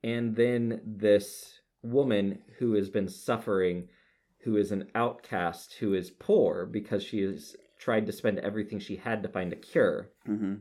and 0.02 0.37
then 0.37 0.80
this 0.85 1.61
woman 1.83 2.42
who 2.59 2.74
has 2.74 2.90
been 2.90 3.09
suffering, 3.09 3.88
who 4.44 4.56
is 4.56 4.70
an 4.72 4.90
outcast, 4.94 5.74
who 5.80 5.94
is 5.94 6.11
poor 6.11 6.66
because 6.66 7.02
she 7.02 7.22
has 7.22 7.56
tried 7.78 8.06
to 8.06 8.12
spend 8.12 8.38
everything 8.38 8.78
she 8.78 8.96
had 8.96 9.22
to 9.22 9.28
find 9.28 9.52
a 9.52 9.56
cure. 9.56 10.11
hmm 10.26 10.56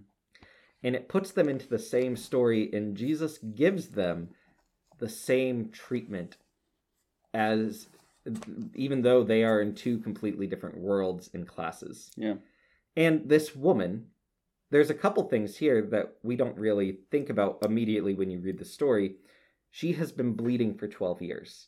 And 0.81 0.95
it 0.95 1.09
puts 1.09 1.31
them 1.31 1.49
into 1.49 1.67
the 1.67 1.79
same 1.79 2.15
story, 2.15 2.71
and 2.71 2.95
Jesus 2.95 3.37
gives 3.37 3.89
them 3.89 4.29
the 4.99 5.09
same 5.09 5.69
treatment 5.69 6.37
as 7.33 7.87
even 8.75 9.01
though 9.01 9.23
they 9.23 9.43
are 9.43 9.61
in 9.61 9.73
two 9.73 9.97
completely 9.97 10.47
different 10.47 10.77
worlds 10.77 11.29
and 11.33 11.47
classes. 11.47 12.11
Yeah. 12.15 12.35
And 12.95 13.29
this 13.29 13.55
woman, 13.55 14.07
there's 14.71 14.89
a 14.89 14.95
couple 14.95 15.23
things 15.23 15.57
here 15.57 15.81
that 15.91 16.15
we 16.23 16.35
don't 16.35 16.57
really 16.57 16.99
think 17.11 17.29
about 17.29 17.59
immediately 17.63 18.13
when 18.13 18.29
you 18.29 18.39
read 18.39 18.59
the 18.59 18.65
story. 18.65 19.15
She 19.71 19.93
has 19.93 20.11
been 20.11 20.33
bleeding 20.33 20.75
for 20.75 20.87
12 20.87 21.21
years. 21.21 21.67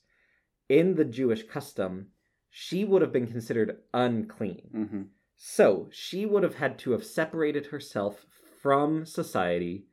In 0.69 0.95
the 0.95 1.05
Jewish 1.05 1.43
custom, 1.43 2.07
she 2.49 2.83
would 2.83 3.01
have 3.01 3.13
been 3.13 3.27
considered 3.27 3.77
unclean. 3.93 4.69
hmm 4.73 5.01
So 5.35 5.87
she 5.91 6.25
would 6.25 6.43
have 6.43 6.55
had 6.55 6.77
to 6.79 6.91
have 6.91 7.05
separated 7.05 7.67
herself 7.67 8.25
from 8.61 9.05
society, 9.05 9.85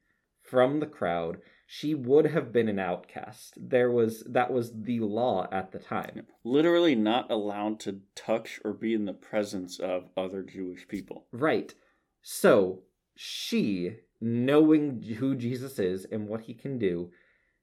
from 0.42 0.80
the 0.80 0.86
crowd. 0.86 1.38
She 1.70 1.94
would 1.94 2.24
have 2.28 2.50
been 2.50 2.68
an 2.70 2.78
outcast. 2.78 3.52
There 3.60 3.90
was 3.90 4.22
that 4.22 4.50
was 4.50 4.72
the 4.72 5.00
law 5.00 5.46
at 5.52 5.70
the 5.70 5.78
time. 5.78 6.26
literally 6.42 6.94
not 6.94 7.30
allowed 7.30 7.78
to 7.80 8.00
touch 8.14 8.58
or 8.64 8.72
be 8.72 8.94
in 8.94 9.04
the 9.04 9.12
presence 9.12 9.78
of 9.78 10.08
other 10.16 10.42
Jewish 10.42 10.88
people. 10.88 11.26
Right. 11.30 11.74
So 12.22 12.84
she, 13.14 13.96
knowing 14.18 15.02
who 15.18 15.34
Jesus 15.36 15.78
is 15.78 16.06
and 16.10 16.26
what 16.26 16.40
he 16.42 16.54
can 16.54 16.78
do, 16.78 17.10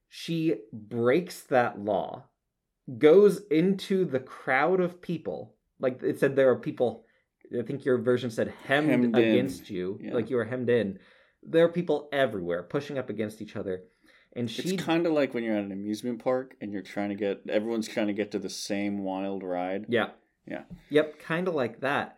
she 0.07 0.55
breaks 0.71 1.41
that 1.41 1.79
law, 1.79 2.25
goes 2.99 3.41
into 3.49 4.05
the 4.05 4.19
crowd 4.19 4.79
of 4.81 5.01
people. 5.01 5.55
Like 5.79 6.03
it 6.03 6.19
said, 6.19 6.35
there 6.35 6.51
are 6.51 6.55
people. 6.59 7.05
I 7.57 7.63
think 7.63 7.85
your 7.85 7.97
version 7.97 8.29
said 8.29 8.53
hemmed, 8.67 8.89
Hemmed 8.91 9.15
in. 9.17 9.29
against 9.31 9.69
you, 9.71 9.99
Yeah. 9.99 10.13
like 10.13 10.29
you 10.29 10.35
were 10.35 10.45
hemmed 10.45 10.69
in. 10.69 10.99
There 11.41 11.65
are 11.65 11.69
people 11.69 12.07
everywhere 12.11 12.61
pushing 12.61 12.97
up 12.99 13.09
against 13.09 13.41
each 13.41 13.55
other, 13.55 13.83
and 14.35 14.49
she. 14.49 14.73
It's 14.73 14.83
kind 14.83 15.05
of 15.05 15.13
like 15.13 15.33
when 15.33 15.43
you're 15.43 15.57
at 15.57 15.63
an 15.63 15.71
amusement 15.71 16.23
park 16.23 16.55
and 16.61 16.71
you're 16.73 16.81
trying 16.81 17.09
to 17.09 17.15
get 17.15 17.41
everyone's 17.49 17.87
trying 17.87 18.07
to 18.07 18.13
get 18.13 18.31
to 18.31 18.39
the 18.39 18.49
same 18.49 19.03
wild 19.03 19.43
ride. 19.43 19.85
Yeah. 19.89 20.09
Yeah. 20.47 20.63
Yep, 20.89 21.19
kind 21.19 21.47
of 21.47 21.55
like 21.55 21.79
that. 21.81 22.17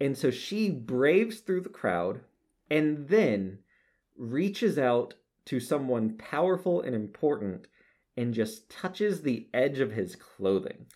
And 0.00 0.16
so 0.16 0.30
she 0.30 0.70
braves 0.70 1.40
through 1.40 1.62
the 1.62 1.68
crowd 1.68 2.20
and 2.70 3.08
then 3.08 3.60
reaches 4.16 4.78
out 4.78 5.14
to 5.46 5.60
someone 5.60 6.16
powerful 6.16 6.80
and 6.80 6.94
important 6.94 7.66
and 8.16 8.34
just 8.34 8.70
touches 8.70 9.22
the 9.22 9.48
edge 9.52 9.78
of 9.80 9.92
his 9.92 10.16
clothing. 10.16 10.86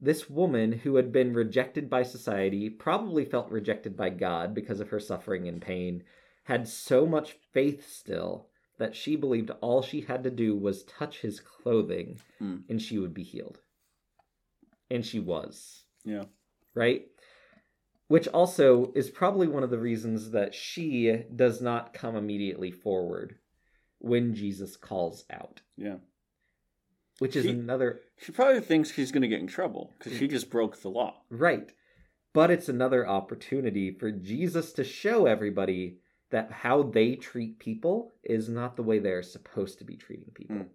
This 0.00 0.30
woman, 0.30 0.72
who 0.72 0.96
had 0.96 1.12
been 1.12 1.34
rejected 1.34 1.90
by 1.90 2.04
society, 2.04 2.70
probably 2.70 3.24
felt 3.24 3.50
rejected 3.50 3.96
by 3.96 4.10
God 4.10 4.54
because 4.54 4.78
of 4.78 4.90
her 4.90 5.00
suffering 5.00 5.48
and 5.48 5.60
pain, 5.60 6.04
had 6.44 6.68
so 6.68 7.04
much 7.04 7.36
faith 7.52 7.90
still 7.90 8.47
that 8.78 8.94
she 8.96 9.16
believed 9.16 9.50
all 9.60 9.82
she 9.82 10.00
had 10.02 10.22
to 10.24 10.30
do 10.30 10.56
was 10.56 10.84
touch 10.84 11.20
his 11.20 11.40
clothing 11.40 12.18
Hmm. 12.38 12.58
and 12.68 12.80
she 12.80 12.98
would 12.98 13.12
be 13.14 13.22
healed. 13.24 13.60
And 14.90 15.04
she 15.04 15.20
was 15.20 15.84
Yeah. 16.04 16.24
right? 16.74 17.06
Which 18.06 18.26
also 18.28 18.92
is 18.94 19.10
probably 19.10 19.48
one 19.48 19.62
of 19.62 19.70
the 19.70 19.78
reasons 19.78 20.30
that 20.30 20.54
she 20.54 21.12
does 21.34 21.60
not 21.60 21.92
come 21.92 22.16
immediately 22.16 22.70
forward 22.70 23.38
when 23.98 24.34
Jesus 24.34 24.76
calls 24.76 25.24
out. 25.28 25.60
Yeah. 25.76 25.98
Which 27.18 27.34
is 27.36 27.44
She- 27.44 27.50
another 27.50 28.00
She 28.16 28.32
probably 28.32 28.60
thinks 28.60 28.92
she's 28.92 29.12
going 29.12 29.22
to 29.22 29.28
get 29.28 29.40
in 29.40 29.46
trouble 29.48 29.94
because 29.98 30.16
she 30.16 30.28
just 30.28 30.50
broke 30.50 30.76
the 30.80 30.88
law. 30.90 31.24
right. 31.28 31.72
But 32.34 32.50
it's 32.50 32.68
another 32.68 33.06
opportunity 33.08 33.90
for 33.90 34.12
Jesus 34.12 34.72
to 34.74 34.84
show 34.84 35.26
everybody 35.26 35.98
that 36.30 36.52
how 36.52 36.82
they 36.82 37.14
treat 37.14 37.58
people 37.58 38.14
is 38.22 38.48
not 38.48 38.76
the 38.76 38.82
way 38.82 38.98
they're 38.98 39.22
supposed 39.22 39.78
to 39.78 39.84
be 39.84 39.96
treating 39.96 40.30
people. 40.34 40.56
Mm. 40.56 40.68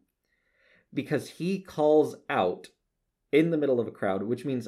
Because 0.93 1.29
he 1.29 1.59
calls 1.59 2.15
out 2.29 2.67
in 3.31 3.49
the 3.49 3.57
middle 3.57 3.79
of 3.79 3.87
a 3.87 3.91
crowd, 3.91 4.23
which 4.23 4.45
means 4.45 4.67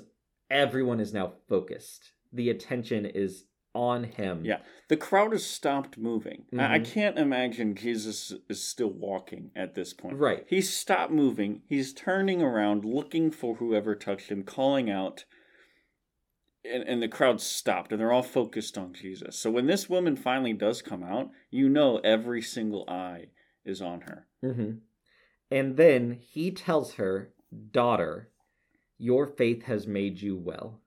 everyone 0.50 1.00
is 1.00 1.14
now 1.14 1.34
focused. 1.48 2.12
The 2.34 2.50
attention 2.50 3.06
is 3.06 3.46
on 3.76 4.06
him. 4.06 4.44
Yeah. 4.46 4.60
The 4.88 4.98
crowd 4.98 5.34
has 5.34 5.46
stopped 5.46 5.98
moving. 5.98 6.46
I-, 6.58 6.76
I 6.76 6.80
can't 6.80 7.20
imagine 7.20 7.76
Jesus 7.76 8.34
is 8.50 8.66
still 8.66 8.90
walking 8.90 9.52
at 9.56 9.76
this 9.76 9.94
point. 9.94 10.18
Right. 10.18 10.46
He's 10.48 10.74
stopped 10.74 11.12
moving. 11.12 11.62
He's 11.68 11.94
turning 11.94 12.42
around, 12.42 12.86
looking 12.86 13.32
for 13.32 13.56
whoever 13.56 13.96
touched 13.96 14.30
him, 14.30 14.44
calling 14.44 14.90
out. 14.90 15.26
And, 16.74 16.84
and 16.84 17.02
the 17.02 17.08
crowd 17.08 17.42
stopped, 17.42 17.92
and 17.92 18.00
they're 18.00 18.12
all 18.12 18.24
focused 18.24 18.78
on 18.78 18.94
Jesus. 18.94 19.38
So 19.38 19.52
when 19.52 19.68
this 19.68 19.90
woman 19.90 20.16
finally 20.16 20.54
does 20.54 20.82
come 20.82 21.04
out, 21.04 21.30
you 21.52 21.70
know 21.70 21.98
every 22.00 22.42
single 22.42 22.86
eye 22.88 23.28
is 23.64 23.82
on 23.82 24.02
her. 24.02 24.28
hmm 24.42 24.72
And 25.52 25.78
then 25.78 26.12
he 26.20 26.52
tells 26.52 26.96
her, 26.96 27.32
Daughter, 27.72 28.32
your 28.98 29.28
faith 29.28 29.64
has 29.64 29.86
made 29.88 30.22
you 30.22 30.36
well. 30.38 30.82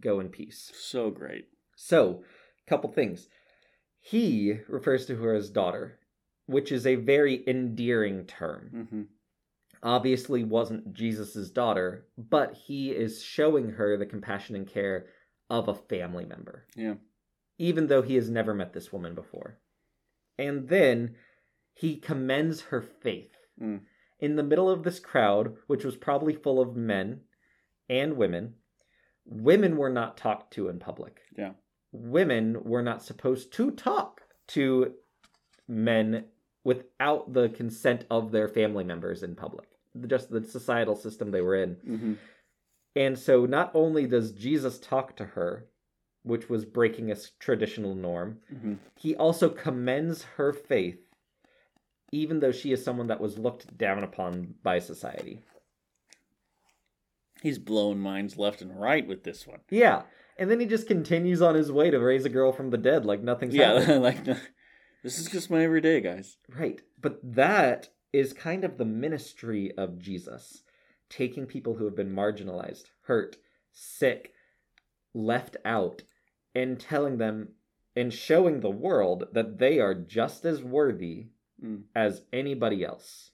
Go 0.00 0.20
in 0.20 0.28
peace. 0.28 0.70
So 0.74 1.10
great. 1.10 1.48
So, 1.76 2.22
couple 2.66 2.90
things. 2.92 3.28
He 4.00 4.54
refers 4.68 5.06
to 5.06 5.16
her 5.16 5.34
as 5.34 5.50
daughter, 5.50 5.98
which 6.46 6.70
is 6.70 6.86
a 6.86 6.94
very 6.96 7.42
endearing 7.46 8.26
term. 8.26 8.88
hmm 8.90 9.02
Obviously, 9.82 10.44
wasn't 10.44 10.94
Jesus' 10.94 11.50
daughter, 11.50 12.06
but 12.16 12.54
he 12.54 12.90
is 12.90 13.22
showing 13.22 13.68
her 13.72 13.98
the 13.98 14.06
compassion 14.06 14.56
and 14.56 14.66
care 14.66 15.06
of 15.50 15.68
a 15.68 15.74
family 15.74 16.24
member. 16.24 16.66
Yeah. 16.76 16.94
even 17.58 17.86
though 17.86 18.02
he 18.02 18.16
has 18.16 18.28
never 18.28 18.52
met 18.54 18.72
this 18.72 18.92
woman 18.92 19.14
before. 19.14 19.58
And 20.38 20.68
then 20.68 21.14
he 21.72 21.96
commends 21.96 22.62
her 22.62 22.82
faith. 22.82 23.30
Mm. 23.62 23.80
In 24.18 24.34
the 24.36 24.42
middle 24.42 24.68
of 24.68 24.82
this 24.82 24.98
crowd, 24.98 25.56
which 25.68 25.84
was 25.84 25.96
probably 25.96 26.34
full 26.34 26.60
of 26.60 26.74
men 26.76 27.20
and 27.88 28.16
women, 28.16 28.54
women 29.24 29.76
were 29.76 29.90
not 29.90 30.16
talked 30.16 30.52
to 30.54 30.68
in 30.68 30.78
public. 30.80 31.20
Yeah. 31.38 31.52
women 31.92 32.64
were 32.64 32.82
not 32.82 33.04
supposed 33.04 33.52
to 33.52 33.70
talk 33.70 34.22
to 34.48 34.94
men 35.68 36.24
without 36.64 37.32
the 37.32 37.48
consent 37.50 38.04
of 38.10 38.32
their 38.32 38.48
family 38.48 38.82
members 38.84 39.22
in 39.22 39.36
public. 39.36 39.68
Just 40.08 40.28
the 40.30 40.42
societal 40.42 40.96
system 40.96 41.30
they 41.30 41.40
were 41.40 41.54
in. 41.54 41.76
Mm-hmm. 41.76 42.14
And 42.96 43.18
so 43.18 43.44
not 43.46 43.70
only 43.74 44.06
does 44.06 44.32
Jesus 44.32 44.78
talk 44.78 45.16
to 45.16 45.24
her, 45.24 45.66
which 46.22 46.48
was 46.48 46.64
breaking 46.64 47.10
a 47.10 47.16
traditional 47.38 47.94
norm, 47.94 48.38
Mm-hmm. 48.52 48.74
he 48.98 49.14
also 49.16 49.48
commends 49.48 50.22
her 50.36 50.52
faith, 50.52 50.98
even 52.12 52.40
though 52.40 52.52
she 52.52 52.72
is 52.72 52.84
someone 52.84 53.08
that 53.08 53.20
was 53.20 53.36
looked 53.38 53.76
down 53.76 54.04
upon 54.04 54.54
by 54.62 54.78
society. 54.78 55.40
He's 57.42 57.58
blowing 57.58 57.98
minds 57.98 58.38
left 58.38 58.62
and 58.62 58.78
right 58.80 59.06
with 59.06 59.24
this 59.24 59.46
one. 59.46 59.60
Yeah. 59.70 60.02
And 60.38 60.50
then 60.50 60.60
he 60.60 60.66
just 60.66 60.86
continues 60.88 61.42
on 61.42 61.54
his 61.54 61.70
way 61.70 61.90
to 61.90 61.98
raise 61.98 62.24
a 62.24 62.30
girl 62.30 62.52
from 62.52 62.70
the 62.70 62.78
dead 62.78 63.04
like 63.04 63.22
nothing's 63.22 63.54
happened. 63.54 63.86
Yeah, 63.88 63.94
like 63.98 64.24
this 64.24 65.18
is 65.18 65.28
just 65.30 65.50
my 65.50 65.62
everyday, 65.62 66.00
guys. 66.00 66.38
Right. 66.48 66.80
But 67.00 67.18
that 67.34 67.90
is 68.12 68.32
kind 68.32 68.64
of 68.64 68.78
the 68.78 68.84
ministry 68.84 69.72
of 69.76 69.98
Jesus 69.98 70.62
taking 71.16 71.46
people 71.46 71.74
who 71.74 71.84
have 71.84 71.94
been 71.94 72.14
marginalized, 72.14 72.84
hurt, 73.02 73.36
sick, 73.72 74.32
left 75.12 75.56
out, 75.64 76.02
and 76.54 76.80
telling 76.80 77.18
them 77.18 77.48
and 77.94 78.12
showing 78.12 78.60
the 78.60 78.70
world 78.70 79.24
that 79.32 79.58
they 79.58 79.78
are 79.78 79.94
just 79.94 80.44
as 80.44 80.62
worthy 80.62 81.28
Mm. 81.62 81.84
as 81.94 82.22
anybody 82.32 82.84
else. 82.84 83.30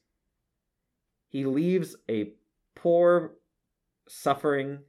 He 1.29 1.47
leaves 1.47 1.97
a 2.09 2.35
poor, 2.75 3.39
suffering 4.07 4.81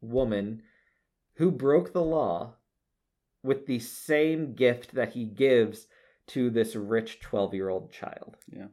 woman 0.00 0.64
who 1.34 1.52
broke 1.52 1.92
the 1.92 2.02
law 2.02 2.56
with 3.44 3.66
the 3.66 3.78
same 3.78 4.54
gift 4.54 4.94
that 4.94 5.12
he 5.12 5.24
gives 5.26 5.86
to 6.26 6.50
this 6.50 6.74
rich 6.74 7.20
12 7.20 7.54
year 7.54 7.68
old 7.68 7.92
child. 7.92 8.36
Yeah. 8.50 8.68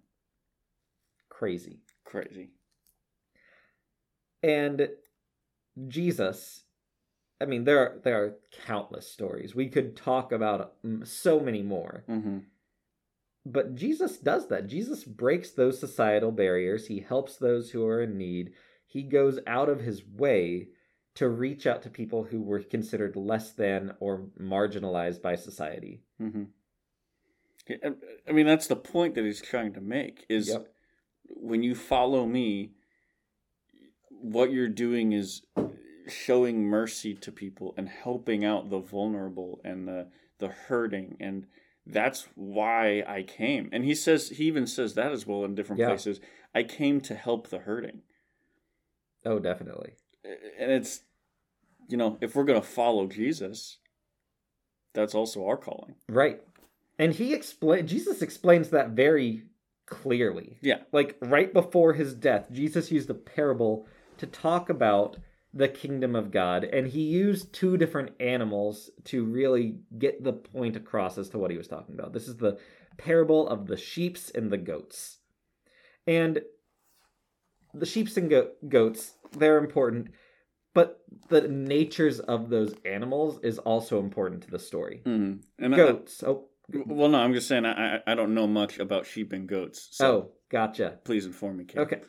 Crazy. 1.30 1.82
Crazy. 2.04 2.50
And 4.41 4.89
Jesus, 5.88 6.63
I 7.41 7.45
mean, 7.45 7.63
there 7.63 7.80
are, 7.80 7.99
there 8.04 8.23
are 8.23 8.36
countless 8.65 9.12
stories. 9.12 9.56
We 9.56 9.67
could 9.67 9.95
talk 9.95 10.32
about 10.32 10.73
mm, 10.86 11.06
so 11.08 11.39
many 11.39 11.62
more. 11.62 12.04
Mm-hmm. 12.10 12.39
But 13.45 13.75
Jesus 13.75 14.17
does 14.17 14.47
that. 14.49 14.67
Jesus 14.67 15.04
breaks 15.04 15.52
those 15.52 15.80
societal 15.80 16.32
barriers. 16.32 16.88
He 16.88 16.99
helps 16.99 17.38
those 17.38 17.71
who 17.71 17.86
are 17.86 18.02
in 18.02 18.17
need. 18.17 18.52
He 18.86 19.04
goes 19.04 19.39
out 19.47 19.69
of 19.69 19.80
his 19.80 20.04
way 20.06 20.67
to 21.15 21.28
reach 21.30 21.65
out 21.65 21.82
to 21.84 21.89
people 21.89 22.23
who 22.25 22.41
were 22.41 22.60
considered 22.62 23.15
less 23.15 23.52
than 23.52 23.93
or 23.99 24.28
marginalized 24.39 25.21
by 25.21 25.36
society. 25.36 26.02
Mm-hmm. 26.21 26.43
I 28.28 28.32
mean, 28.32 28.47
that's 28.47 28.67
the 28.67 28.75
point 28.75 29.15
that 29.15 29.23
he's 29.25 29.41
trying 29.41 29.73
to 29.73 29.82
make. 29.82 30.25
Is 30.30 30.49
Yep. 30.49 30.67
when 31.28 31.62
you 31.63 31.75
follow 31.75 32.25
me, 32.25 32.71
what 34.22 34.52
you're 34.52 34.68
doing 34.68 35.12
is 35.12 35.42
showing 36.08 36.64
mercy 36.64 37.14
to 37.14 37.32
people 37.32 37.74
and 37.78 37.88
helping 37.90 38.44
out 38.44 38.70
the 38.70 38.80
vulnerable 38.80 39.62
and 39.64 39.88
the 39.88 40.08
the 40.40 40.48
hurting 40.48 41.18
and 41.20 41.46
that's 41.86 42.28
why 42.36 43.04
I 43.08 43.24
came. 43.24 43.70
And 43.72 43.84
he 43.84 43.96
says 43.96 44.30
he 44.30 44.46
even 44.46 44.68
says 44.68 44.94
that 44.94 45.12
as 45.12 45.26
well 45.26 45.44
in 45.44 45.56
different 45.56 45.80
Yeah. 45.80 45.88
places. 45.88 46.20
I 46.54 46.64
came 46.64 47.02
to 47.02 47.16
help 47.16 47.50
the 47.50 47.60
hurting. 47.60 48.02
Oh, 49.26 49.40
definitely. 49.40 49.94
And 50.24 50.72
it's 50.72 51.04
you 51.88 51.98
know, 51.98 52.18
if 52.22 52.36
we're 52.36 52.44
going 52.44 52.62
to 52.62 52.68
follow 52.68 53.08
Jesus, 53.08 53.80
that's 54.94 55.16
also 55.16 55.46
our 55.48 55.58
calling. 55.58 55.96
Right. 56.08 56.42
And 57.00 57.14
he 57.14 57.34
explain 57.34 57.88
Jesus 57.88 58.22
explains 58.22 58.70
that 58.70 58.92
very 58.92 59.44
clearly. 59.86 60.58
Yeah. 60.62 60.82
Like 60.92 61.18
right 61.22 61.52
before 61.52 61.94
his 61.94 62.14
death, 62.14 62.52
Jesus 62.52 62.92
used 62.92 63.10
a 63.10 63.16
parable 63.16 63.88
to 64.20 64.28
talk 64.28 64.70
about 64.70 65.18
the 65.54 65.68
kingdom 65.68 66.16
of 66.16 66.32
God, 66.32 66.64
and 66.64 66.88
he 66.88 67.02
used 67.02 67.54
two 67.54 67.78
different 67.78 68.12
animals 68.20 68.92
to 69.06 69.26
really 69.26 69.80
get 69.98 70.24
the 70.24 70.34
point 70.34 70.76
across 70.76 71.18
as 71.18 71.30
to 71.30 71.40
what 71.40 71.52
he 71.52 71.58
was 71.58 71.68
talking 71.68 71.96
about. 71.96 72.14
This 72.14 72.28
is 72.28 72.38
the 72.38 72.60
parable 72.98 73.48
of 73.48 73.66
the 73.66 73.78
sheeps 73.78 74.30
and 74.30 74.52
the 74.52 74.58
goats. 74.58 75.18
And 76.06 76.42
the 77.74 77.86
sheeps 77.86 78.18
and 78.18 78.30
go- 78.30 78.52
goats, 78.68 79.14
they're 79.32 79.58
important, 79.58 80.10
but 80.74 81.02
the 81.30 81.48
natures 81.48 82.20
of 82.20 82.50
those 82.50 82.76
animals 82.86 83.40
is 83.42 83.58
also 83.58 84.00
important 84.00 84.44
to 84.44 84.52
the 84.52 84.60
story. 84.60 85.02
Mm. 85.06 85.42
And 85.58 85.74
I, 85.74 85.78
Goats. 85.78 86.24
Oh, 86.24 86.46
well, 86.86 87.10
no, 87.10 87.20
I'm 87.20 87.34
just 87.34 87.48
saying 87.48 87.66
I, 87.66 87.96
I 87.96 88.02
I 88.08 88.16
don't 88.16 88.36
know 88.36 88.46
much 88.46 88.78
about 88.78 89.08
sheep 89.08 89.34
and 89.34 89.48
goats. 89.48 89.88
So 89.92 90.12
oh, 90.12 90.32
gotcha. 90.52 91.00
please 91.04 91.26
inform 91.26 91.58
me, 91.58 91.64
Kate. 91.64 91.80
Okay. 91.80 92.02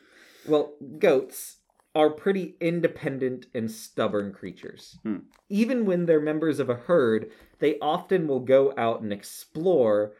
Well, 0.46 0.75
goats 0.99 1.60
are 1.94 2.11
pretty 2.11 2.57
independent 2.61 3.46
and 3.55 3.70
stubborn 3.70 4.33
creatures. 4.33 4.98
Hmm. 5.03 5.18
Even 5.48 5.85
when 5.87 6.07
they're 6.07 6.20
members 6.20 6.61
of 6.61 6.70
a 6.70 6.74
herd, 6.74 7.31
they 7.59 7.79
often 7.81 8.29
will 8.29 8.40
go 8.40 8.72
out 8.76 9.00
and 9.00 9.12
explore 9.12 10.12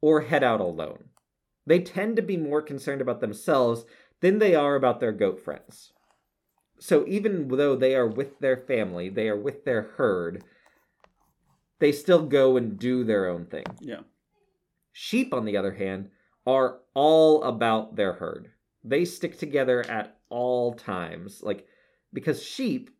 or 0.00 0.20
head 0.22 0.44
out 0.44 0.60
alone. 0.60 1.04
They 1.66 1.80
tend 1.80 2.16
to 2.16 2.22
be 2.22 2.36
more 2.36 2.62
concerned 2.62 3.00
about 3.00 3.20
themselves 3.20 3.84
than 4.20 4.38
they 4.38 4.54
are 4.54 4.76
about 4.76 5.00
their 5.00 5.12
goat 5.12 5.40
friends. 5.40 5.92
So 6.78 7.04
even 7.08 7.48
though 7.48 7.74
they 7.74 7.96
are 7.96 8.06
with 8.06 8.38
their 8.38 8.56
family, 8.56 9.08
they 9.08 9.28
are 9.28 9.36
with 9.36 9.64
their 9.64 9.82
herd, 9.96 10.44
they 11.80 11.92
still 11.92 12.24
go 12.24 12.56
and 12.56 12.78
do 12.78 13.04
their 13.04 13.28
own 13.28 13.46
thing. 13.46 13.64
Yeah. 13.80 14.00
Sheep, 14.92 15.34
on 15.34 15.44
the 15.44 15.56
other 15.56 15.74
hand, 15.74 16.10
are 16.46 16.78
all 16.94 17.42
about 17.42 17.96
their 17.96 18.14
herd. 18.14 18.50
They 18.84 19.04
stick 19.04 19.38
together 19.38 19.84
at 19.88 20.17
all 20.30 20.74
times, 20.74 21.42
like 21.42 21.66
because 22.12 22.42
sheep 22.42 22.90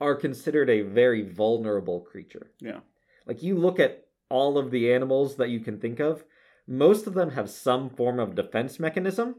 are 0.00 0.14
considered 0.14 0.68
a 0.70 0.82
very 0.82 1.22
vulnerable 1.22 2.00
creature. 2.00 2.50
Yeah. 2.60 2.80
Like 3.26 3.42
you 3.42 3.56
look 3.56 3.80
at 3.80 4.06
all 4.28 4.58
of 4.58 4.70
the 4.70 4.92
animals 4.92 5.36
that 5.36 5.48
you 5.50 5.60
can 5.60 5.78
think 5.78 6.00
of, 6.00 6.24
most 6.66 7.06
of 7.06 7.14
them 7.14 7.30
have 7.30 7.48
some 7.48 7.88
form 7.90 8.18
of 8.18 8.34
defense 8.34 8.78
mechanism. 8.78 9.36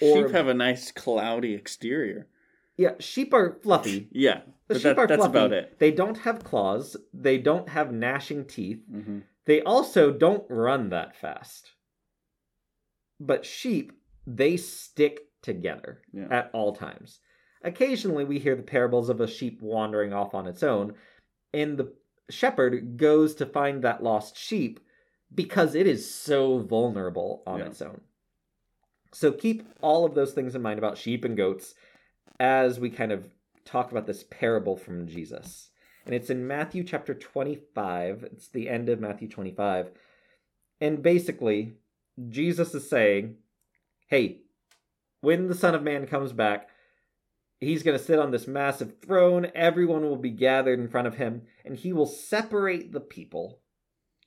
Or- 0.00 0.26
Sheep 0.28 0.30
have 0.34 0.48
a 0.48 0.54
nice 0.54 0.90
cloudy 0.92 1.54
exterior. 1.54 2.28
Yeah, 2.76 2.92
sheep 2.98 3.34
are 3.34 3.58
fluffy. 3.62 4.08
Yeah. 4.12 4.42
The 4.68 4.74
sheep 4.76 4.82
that, 4.84 4.98
are 4.98 5.06
that's 5.06 5.18
fluffy. 5.18 5.30
about 5.38 5.52
it. 5.52 5.78
They 5.78 5.90
don't 5.90 6.18
have 6.18 6.44
claws. 6.44 6.96
They 7.12 7.36
don't 7.38 7.68
have 7.68 7.92
gnashing 7.92 8.46
teeth. 8.46 8.80
hmm 8.90 9.18
They 9.44 9.60
also 9.62 10.10
don't 10.12 10.44
run 10.48 10.88
that 10.90 11.14
fast. 11.16 11.72
But 13.20 13.44
sheep, 13.44 13.92
they 14.26 14.56
stick 14.56 15.20
together 15.42 16.00
Yeah. 16.12 16.28
at 16.30 16.50
all 16.52 16.74
times. 16.74 17.20
Occasionally, 17.62 18.24
we 18.24 18.38
hear 18.38 18.56
the 18.56 18.62
parables 18.62 19.08
of 19.08 19.20
a 19.20 19.26
sheep 19.28 19.60
wandering 19.62 20.12
off 20.12 20.34
on 20.34 20.46
its 20.46 20.62
own, 20.62 20.94
and 21.52 21.76
the 21.76 21.92
shepherd 22.30 22.96
goes 22.96 23.34
to 23.36 23.46
find 23.46 23.82
that 23.82 24.02
lost 24.02 24.36
sheep 24.36 24.80
because 25.34 25.74
it 25.74 25.86
is 25.86 26.12
so 26.12 26.58
vulnerable 26.58 27.42
on 27.46 27.60
Yeah. 27.60 27.66
its 27.66 27.82
own. 27.82 28.00
So 29.12 29.30
keep 29.32 29.62
all 29.82 30.04
of 30.04 30.14
those 30.14 30.32
things 30.32 30.54
in 30.54 30.62
mind 30.62 30.78
about 30.78 30.96
sheep 30.98 31.24
and 31.24 31.36
goats 31.36 31.74
as 32.40 32.80
we 32.80 32.90
kind 32.90 33.12
of 33.12 33.30
talk 33.64 33.90
about 33.90 34.06
this 34.06 34.24
parable 34.24 34.76
from 34.76 35.06
Jesus. 35.06 35.70
And 36.04 36.14
it's 36.14 36.30
in 36.30 36.46
Matthew 36.46 36.82
chapter 36.82 37.14
25. 37.14 38.24
It's 38.24 38.48
the 38.48 38.68
end 38.68 38.88
of 38.88 39.00
Matthew 39.00 39.28
25. 39.28 39.92
And 40.80 41.02
basically, 41.02 41.74
Jesus 42.28 42.74
is 42.74 42.88
saying, 42.88 43.36
hey, 44.08 44.41
when 45.22 45.48
the 45.48 45.54
Son 45.54 45.74
of 45.74 45.82
Man 45.82 46.06
comes 46.06 46.32
back, 46.32 46.68
he's 47.60 47.82
going 47.82 47.96
to 47.96 48.04
sit 48.04 48.18
on 48.18 48.30
this 48.30 48.46
massive 48.46 48.98
throne. 49.00 49.46
Everyone 49.54 50.02
will 50.02 50.16
be 50.16 50.30
gathered 50.30 50.78
in 50.78 50.88
front 50.88 51.06
of 51.06 51.14
him, 51.14 51.42
and 51.64 51.76
he 51.76 51.92
will 51.92 52.06
separate 52.06 52.92
the 52.92 53.00
people, 53.00 53.60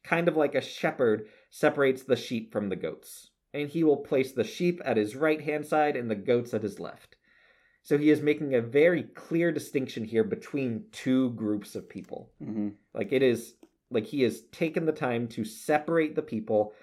kind 0.03 0.27
of 0.27 0.35
like 0.35 0.55
a 0.55 0.61
shepherd 0.61 1.27
separates 1.51 2.01
the 2.03 2.15
sheep 2.15 2.51
from 2.51 2.69
the 2.69 2.75
goats. 2.75 3.29
And 3.53 3.69
he 3.69 3.83
will 3.83 3.97
place 3.97 4.31
the 4.31 4.43
sheep 4.43 4.81
at 4.83 4.97
his 4.97 5.15
right 5.15 5.41
hand 5.41 5.65
side 5.65 5.95
and 5.95 6.09
the 6.09 6.15
goats 6.15 6.53
at 6.53 6.63
his 6.63 6.79
left. 6.79 7.15
So 7.83 7.97
he 7.97 8.09
is 8.09 8.21
making 8.21 8.55
a 8.55 8.61
very 8.61 9.03
clear 9.03 9.51
distinction 9.51 10.03
here 10.05 10.23
between 10.23 10.85
two 10.91 11.31
groups 11.31 11.75
of 11.75 11.87
people. 11.87 12.31
hmm 12.43 12.69
Like 12.93 13.11
it 13.11 13.21
is 13.21 13.55
like 13.91 14.05
he 14.05 14.23
has 14.23 14.41
taken 14.51 14.85
the 14.85 14.91
time 14.91 15.27
to 15.29 15.45
separate 15.45 16.15
the 16.15 16.21
people 16.21 16.73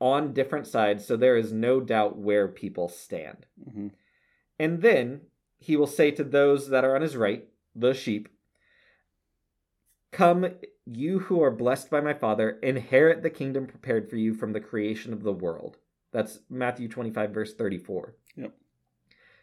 on 0.00 0.32
different 0.32 0.66
sides 0.66 1.04
so 1.04 1.16
there 1.16 1.36
is 1.36 1.52
no 1.52 1.80
doubt 1.80 2.16
where 2.16 2.48
people 2.48 2.88
stand. 2.88 3.46
hmm 3.72 3.88
And 4.58 4.82
then 4.82 5.22
he 5.58 5.76
will 5.76 5.86
say 5.86 6.10
to 6.12 6.24
those 6.24 6.68
that 6.68 6.84
are 6.84 6.94
on 6.94 7.02
his 7.02 7.16
right, 7.16 7.46
the 7.74 7.94
sheep, 7.94 8.28
Come, 10.10 10.46
you 10.86 11.18
who 11.18 11.42
are 11.42 11.50
blessed 11.50 11.90
by 11.90 12.00
my 12.00 12.14
Father, 12.14 12.58
inherit 12.62 13.22
the 13.22 13.30
kingdom 13.30 13.66
prepared 13.66 14.08
for 14.08 14.16
you 14.16 14.32
from 14.32 14.52
the 14.52 14.60
creation 14.60 15.12
of 15.12 15.22
the 15.22 15.32
world. 15.32 15.76
That's 16.12 16.40
Matthew 16.48 16.88
25, 16.88 17.30
verse 17.30 17.54
34. 17.54 18.14
Yep. 18.36 18.54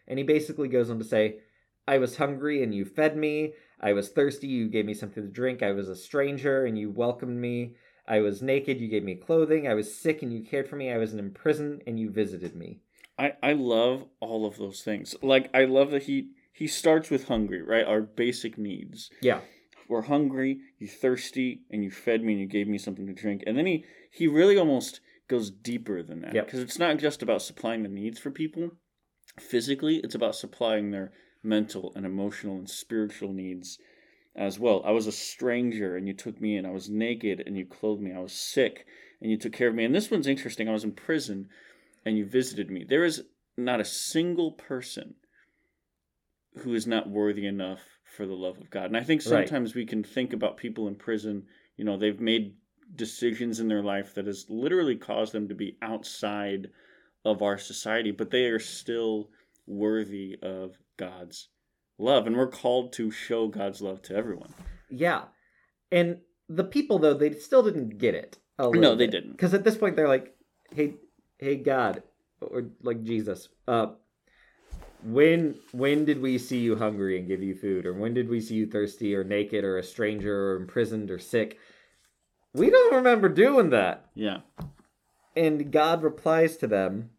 And 0.08 0.20
he 0.20 0.24
basically 0.24 0.68
goes 0.68 0.90
on 0.90 0.98
to 0.98 1.06
say, 1.06 1.40
I 1.88 2.00
was 2.00 2.18
hungry 2.18 2.64
and 2.64 2.74
you 2.74 2.84
fed 2.84 3.16
me. 3.16 3.54
I 3.80 3.94
was 3.94 4.10
thirsty, 4.10 4.48
you 4.48 4.68
gave 4.68 4.86
me 4.86 4.94
something 4.94 5.24
to 5.24 5.30
drink. 5.30 5.62
I 5.62 5.72
was 5.72 5.88
a 5.88 5.96
stranger 5.96 6.66
and 6.66 6.78
you 6.78 6.90
welcomed 6.90 7.38
me. 7.40 7.76
I 8.08 8.20
was 8.20 8.42
naked, 8.42 8.80
you 8.80 8.88
gave 8.88 9.04
me 9.04 9.16
clothing. 9.16 9.68
I 9.68 9.74
was 9.74 9.96
sick 9.96 10.22
and 10.22 10.32
you 10.32 10.44
cared 10.44 10.68
for 10.68 10.76
me. 10.76 10.92
I 10.92 10.98
was 10.98 11.14
in 11.14 11.32
prison 11.32 11.82
and 11.88 12.00
you 12.00 12.10
visited 12.10 12.56
me. 12.56 12.80
I, 13.18 13.34
I 13.42 13.54
love 13.54 14.06
all 14.20 14.46
of 14.46 14.58
those 14.58 14.82
things. 14.82 15.16
Like 15.22 15.50
I 15.54 15.66
love 15.66 15.92
that 15.92 16.04
he 16.04 16.30
he 16.52 16.68
starts 16.68 17.10
with 17.10 17.28
hungry, 17.28 17.62
right? 17.62 17.86
Our 17.86 18.02
basic 18.02 18.58
needs. 18.58 19.10
Yeah. 19.22 19.42
We're 19.88 20.04
hungry, 20.04 20.60
you 20.80 20.88
thirsty, 20.88 21.62
and 21.70 21.84
you 21.84 21.92
fed 21.92 22.24
me 22.24 22.34
and 22.34 22.42
you 22.42 22.48
gave 22.48 22.68
me 22.68 22.78
something 22.78 23.06
to 23.08 23.14
drink. 23.14 23.44
And 23.48 23.58
then 23.58 23.66
he 23.66 23.86
he 24.12 24.28
really 24.28 24.58
almost 24.58 25.02
goes 25.28 25.50
deeper 25.50 26.04
than 26.04 26.22
that. 26.22 26.36
Yep. 26.36 26.46
Because 26.46 26.60
it's 26.60 26.80
not 26.80 26.98
just 26.98 27.24
about 27.24 27.42
supplying 27.42 27.84
the 27.84 27.90
needs 27.90 28.20
for 28.20 28.32
people 28.32 28.72
physically, 29.40 29.98
it's 29.98 30.16
about 30.16 30.36
supplying 30.36 30.92
their 30.92 31.12
mental 31.44 31.92
and 31.96 32.06
emotional 32.06 32.58
and 32.58 32.70
spiritual 32.70 33.32
needs 33.32 33.78
as 34.36 34.60
well. 34.60 34.82
I 34.86 34.92
was 34.92 35.08
a 35.08 35.12
stranger 35.12 35.96
and 35.96 36.08
you 36.08 36.14
took 36.14 36.40
me 36.42 36.58
in. 36.58 36.66
I 36.66 36.72
was 36.72 36.90
naked 36.90 37.44
and 37.46 37.58
you 37.58 37.66
clothed 37.66 38.02
me. 38.02 38.14
I 38.14 38.20
was 38.20 38.34
sick 38.34 38.86
and 39.22 39.32
you 39.32 39.38
took 39.38 39.54
care 39.54 39.70
of 39.70 39.76
me. 39.76 39.86
And 39.86 39.96
this 39.96 40.12
one's 40.12 40.28
interesting. 40.28 40.68
I 40.68 40.74
was 40.74 40.84
in 40.84 40.92
prison 40.92 41.50
and 42.06 42.18
you 42.18 42.26
visited 42.26 42.70
me. 42.70 42.84
There 42.84 43.06
is 43.06 43.24
not 43.58 43.80
a 43.80 43.86
single 43.86 44.52
person 44.52 45.16
who 46.60 46.74
is 46.74 46.86
not 46.86 47.10
worthy 47.10 47.46
enough 47.46 47.82
for 48.04 48.26
the 48.26 48.34
love 48.34 48.60
of 48.60 48.70
God. 48.70 48.86
And 48.86 48.98
I 48.98 49.04
think 49.04 49.22
Right. 49.26 49.48
sometimes 49.48 49.76
we 49.76 49.86
can 49.86 50.04
think 50.04 50.34
about 50.34 50.58
people 50.58 50.88
in 50.88 50.96
prison, 50.96 51.48
you 51.78 51.84
know, 51.84 51.98
they've 51.98 52.20
made 52.20 52.56
decisions 52.96 53.60
in 53.60 53.68
their 53.68 53.82
life 53.82 54.14
that 54.14 54.28
has 54.28 54.46
literally 54.50 54.96
caused 54.96 55.34
them 55.34 55.48
to 55.48 55.56
be 55.56 55.78
outside 55.82 56.70
of 57.26 57.42
our 57.42 57.58
society, 57.58 58.12
but 58.12 58.30
they 58.30 58.46
are 58.46 58.60
still 58.60 59.30
worthy 59.66 60.38
of 60.42 60.78
God's 60.98 61.50
love. 61.98 62.28
And 62.28 62.36
we're 62.36 62.48
called 62.48 62.94
to 62.94 63.12
show 63.12 63.48
God's 63.48 63.82
love 63.82 64.02
to 64.04 64.16
everyone. 64.16 64.54
Yeah. 64.90 65.24
And 65.92 66.20
the 66.50 66.64
people 66.64 67.00
though, 67.00 67.14
they 67.14 67.34
still 67.34 67.64
didn't 67.64 67.98
get 67.98 68.16
it. 68.16 68.38
No, 68.60 68.96
they 68.96 69.08
didn't. 69.08 69.32
Because 69.32 69.54
at 69.54 69.64
this 69.64 69.78
point 69.78 69.96
they're 69.96 70.08
like, 70.08 70.36
"Hey, 70.72 70.96
hey 71.40 71.58
God, 71.58 72.04
or 72.42 72.70
like 72.82 73.04
Jesus, 73.04 73.50
uh 73.68 73.88
when 75.04 75.56
when 75.72 76.06
did 76.06 76.22
we 76.22 76.38
see 76.38 76.60
you 76.60 76.76
hungry 76.78 77.20
and 77.20 77.28
give 77.28 77.44
you 77.44 77.54
food 77.54 77.86
or 77.86 77.94
when 77.94 78.14
did 78.14 78.30
we 78.30 78.40
see 78.40 78.56
you 78.56 78.66
thirsty 78.66 79.14
or 79.14 79.24
naked 79.24 79.64
or 79.64 79.78
a 79.78 79.84
stranger 79.84 80.52
or 80.52 80.56
imprisoned 80.56 81.12
or 81.12 81.20
sick? 81.20 81.60
We 82.54 82.70
don't 82.70 82.96
remember 82.96 83.30
doing 83.30 83.70
that." 83.72 84.10
Yeah. 84.16 84.40
And 85.36 85.72
God 85.72 86.02
replies 86.02 86.56
to 86.58 86.68
them, 86.68 87.10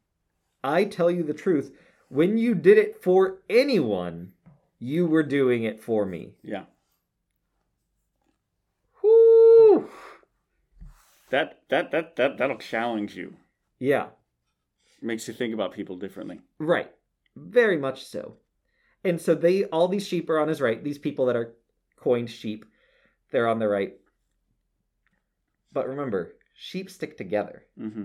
I 0.64 0.84
tell 0.84 1.10
you 1.10 1.22
the 1.22 1.34
truth, 1.34 1.70
when 2.08 2.38
you 2.38 2.54
did 2.54 2.78
it 2.78 3.02
for 3.02 3.42
anyone, 3.50 4.32
you 4.78 5.06
were 5.06 5.22
doing 5.22 5.64
it 5.64 5.82
for 5.82 6.04
me. 6.06 6.34
Yeah. 6.42 6.64
Whoo! 9.02 9.88
That 11.30 11.60
that 11.68 11.90
that 11.90 12.16
that 12.16 12.38
that'll 12.38 12.58
challenge 12.58 13.16
you. 13.16 13.34
Yeah, 13.78 14.08
Makes 15.02 15.28
you 15.28 15.34
think 15.34 15.52
about 15.52 15.74
people 15.74 15.96
differently. 15.96 16.40
right. 16.58 16.90
Very 17.36 17.76
much 17.76 18.06
so. 18.06 18.36
And 19.04 19.20
so 19.20 19.34
they 19.34 19.64
all 19.64 19.88
these 19.88 20.06
sheep 20.08 20.30
are 20.30 20.38
on 20.38 20.48
his 20.48 20.62
right, 20.62 20.82
these 20.82 20.96
people 20.98 21.26
that 21.26 21.36
are 21.36 21.54
coined 21.98 22.30
sheep, 22.30 22.64
they're 23.30 23.46
on 23.48 23.58
the 23.58 23.68
right. 23.68 23.92
But 25.72 25.86
remember, 25.88 26.32
sheep 26.54 26.88
stick 26.90 27.16
together. 27.18 27.64
Mm-hmm. 27.78 28.04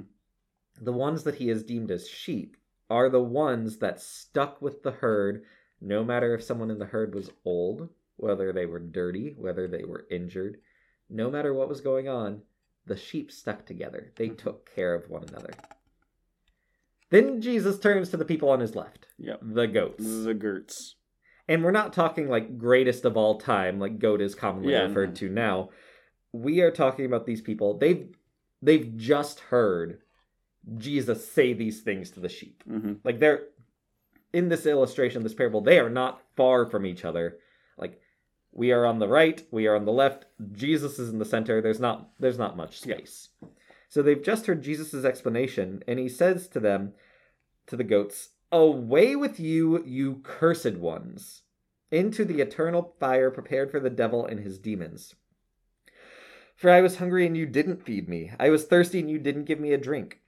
the 0.81 0.91
ones 0.91 1.23
that 1.23 1.35
he 1.35 1.47
has 1.47 1.63
deemed 1.63 1.91
as 1.91 2.07
sheep 2.09 2.57
are 2.89 3.07
the 3.09 3.21
ones 3.23 3.77
that 3.77 4.01
stuck 4.01 4.61
with 4.61 4.83
the 4.83 4.91
herd 4.91 5.43
no 5.81 6.03
matter 6.03 6.33
if 6.35 6.43
someone 6.43 6.69
in 6.71 6.79
the 6.79 6.85
herd 6.85 7.13
was 7.15 7.31
old 7.43 7.89
whether 8.17 8.53
they 8.53 8.65
were 8.65 8.79
dirty 8.79 9.33
whether 9.37 9.67
they 9.67 9.83
were 9.83 10.05
injured 10.11 10.57
no 11.09 11.29
matter 11.31 11.53
what 11.53 11.67
was 11.69 11.81
going 11.81 12.07
on 12.07 12.41
the 12.85 12.95
sheep 12.97 13.31
stuck 13.31 13.65
together 13.65 14.11
they 14.15 14.29
took 14.29 14.73
care 14.75 14.93
of 14.93 15.09
one 15.09 15.23
another 15.27 15.51
then 17.09 17.41
jesus 17.41 17.79
turns 17.79 18.09
to 18.09 18.17
the 18.17 18.25
people 18.25 18.49
on 18.49 18.59
his 18.59 18.75
left 18.75 19.07
Yep. 19.17 19.39
the 19.41 19.67
goats 19.67 20.23
The 20.23 20.33
goats. 20.33 20.95
and 21.47 21.63
we're 21.63 21.71
not 21.71 21.93
talking 21.93 22.27
like 22.29 22.57
greatest 22.57 23.05
of 23.05 23.17
all 23.17 23.39
time 23.39 23.79
like 23.79 23.99
goat 23.99 24.21
is 24.21 24.35
commonly 24.35 24.73
Yeah, 24.73 24.83
referred 24.83 25.09
no. 25.09 25.15
to 25.15 25.29
now 25.29 25.69
we 26.31 26.61
are 26.61 26.71
talking 26.71 27.05
about 27.05 27.25
these 27.25 27.41
people 27.41 27.77
they've 27.77 28.07
they've 28.61 28.95
just 28.95 29.39
heard 29.41 29.99
jesus 30.77 31.27
say 31.29 31.53
these 31.53 31.81
things 31.81 32.11
to 32.11 32.19
the 32.19 32.29
sheep 32.29 32.63
Mm-hmm. 32.69 32.93
like 33.03 33.19
they're 33.19 33.43
in 34.33 34.49
this 34.49 34.65
illustration 34.65 35.23
this 35.23 35.33
parable 35.33 35.61
they 35.61 35.79
are 35.79 35.89
not 35.89 36.21
far 36.35 36.65
from 36.65 36.85
each 36.85 37.03
other. 37.05 37.37
Like 37.77 37.99
we 38.51 38.71
are 38.71 38.85
on 38.85 38.99
the 38.99 39.07
right 39.07 39.43
we 39.51 39.67
are 39.67 39.75
on 39.75 39.85
the 39.85 39.91
left 39.91 40.25
jesus 40.51 40.99
is 40.99 41.09
in 41.09 41.19
the 41.19 41.25
center 41.25 41.61
there's 41.61 41.79
not 41.79 42.09
there's 42.19 42.37
not 42.37 42.57
much 42.57 42.85
Yeah. 42.85 42.95
space. 42.95 43.29
So 43.89 44.01
they've 44.01 44.23
just 44.23 44.45
heard 44.45 44.61
jesus' 44.61 45.05
explanation 45.05 45.83
and 45.87 45.99
he 45.99 46.09
says 46.09 46.47
to 46.49 46.59
them 46.59 46.93
to 47.67 47.75
the 47.75 47.83
goats 47.83 48.29
away 48.51 49.15
with 49.15 49.39
you 49.39 49.83
you 49.85 50.21
cursed 50.23 50.75
ones 50.75 51.43
into 51.91 52.23
the 52.23 52.41
eternal 52.41 52.95
fire 52.99 53.29
prepared 53.29 53.69
for 53.69 53.79
the 53.79 53.89
devil 53.89 54.25
and 54.25 54.39
his 54.39 54.57
demons. 54.57 55.15
For 56.55 56.69
i 56.69 56.81
was 56.81 56.97
hungry 56.97 57.25
and 57.25 57.35
you 57.35 57.45
didn't 57.45 57.83
feed 57.83 58.07
me. 58.07 58.31
I 58.39 58.49
was 58.49 58.65
thirsty 58.65 58.99
and 58.99 59.09
you 59.09 59.19
didn't 59.19 59.45
give 59.45 59.59
me 59.59 59.73
a 59.73 59.77
drink 59.77 60.20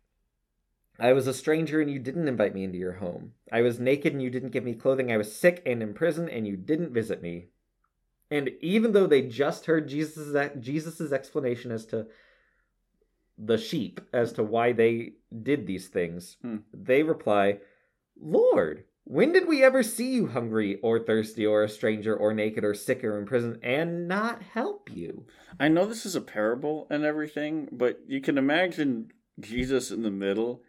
I 0.99 1.13
was 1.13 1.27
a 1.27 1.33
stranger 1.33 1.81
and 1.81 1.89
you 1.89 1.99
didn't 1.99 2.27
invite 2.27 2.53
me 2.53 2.63
into 2.63 2.77
your 2.77 2.93
home. 2.93 3.33
I 3.51 3.61
was 3.61 3.79
naked 3.79 4.13
and 4.13 4.21
you 4.21 4.29
didn't 4.29 4.51
give 4.51 4.63
me 4.63 4.73
clothing. 4.73 5.11
I 5.11 5.17
was 5.17 5.35
sick 5.35 5.61
and 5.65 5.81
in 5.81 5.93
prison 5.93 6.29
and 6.29 6.47
you 6.47 6.55
didn't 6.55 6.93
visit 6.93 7.21
me. 7.21 7.47
And 8.29 8.51
even 8.61 8.93
though 8.93 9.07
they 9.07 9.21
just 9.23 9.65
heard 9.65 9.87
Jesus' 9.87 10.35
Jesus's 10.59 11.11
explanation 11.11 11.71
as 11.71 11.85
to 11.87 12.07
the 13.37 13.57
sheep, 13.57 14.01
as 14.13 14.33
to 14.33 14.43
why 14.43 14.71
they 14.71 15.13
did 15.41 15.65
these 15.65 15.87
things, 15.87 16.37
Hmm. 16.41 16.57
they 16.73 17.03
reply, 17.03 17.59
Lord, 18.19 18.85
when 19.05 19.33
did 19.33 19.47
we 19.47 19.63
ever 19.63 19.83
see 19.83 20.13
you 20.13 20.27
hungry 20.27 20.79
or 20.81 20.99
thirsty 20.99 21.45
or 21.45 21.63
a 21.63 21.69
stranger 21.69 22.15
or 22.15 22.33
naked 22.33 22.63
or 22.63 22.73
sick 22.73 23.03
or 23.03 23.17
in 23.17 23.25
prison 23.25 23.59
and 23.61 24.07
not 24.07 24.41
help 24.41 24.89
you? 24.95 25.25
I 25.59 25.67
know 25.67 25.85
this 25.85 26.05
is 26.05 26.15
a 26.15 26.21
parable 26.21 26.87
and 26.89 27.03
everything, 27.03 27.67
but 27.71 27.99
you 28.07 28.21
can 28.21 28.37
imagine 28.37 29.11
Jesus 29.39 29.91
in 29.91 30.03
the 30.03 30.11
middle 30.11 30.63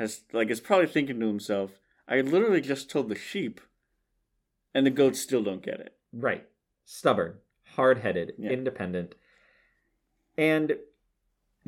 has 0.00 0.22
like 0.32 0.50
is 0.50 0.60
probably 0.60 0.86
thinking 0.86 1.20
to 1.20 1.26
himself, 1.26 1.78
I 2.08 2.22
literally 2.22 2.62
just 2.62 2.90
told 2.90 3.08
the 3.08 3.14
sheep 3.14 3.60
and 4.74 4.86
the 4.86 4.90
goats 4.90 5.20
still 5.20 5.42
don't 5.42 5.62
get 5.62 5.78
it. 5.78 5.94
Right. 6.12 6.48
Stubborn, 6.84 7.34
hard 7.74 7.98
headed, 7.98 8.32
Yeah. 8.38 8.50
independent. 8.50 9.14
And 10.36 10.78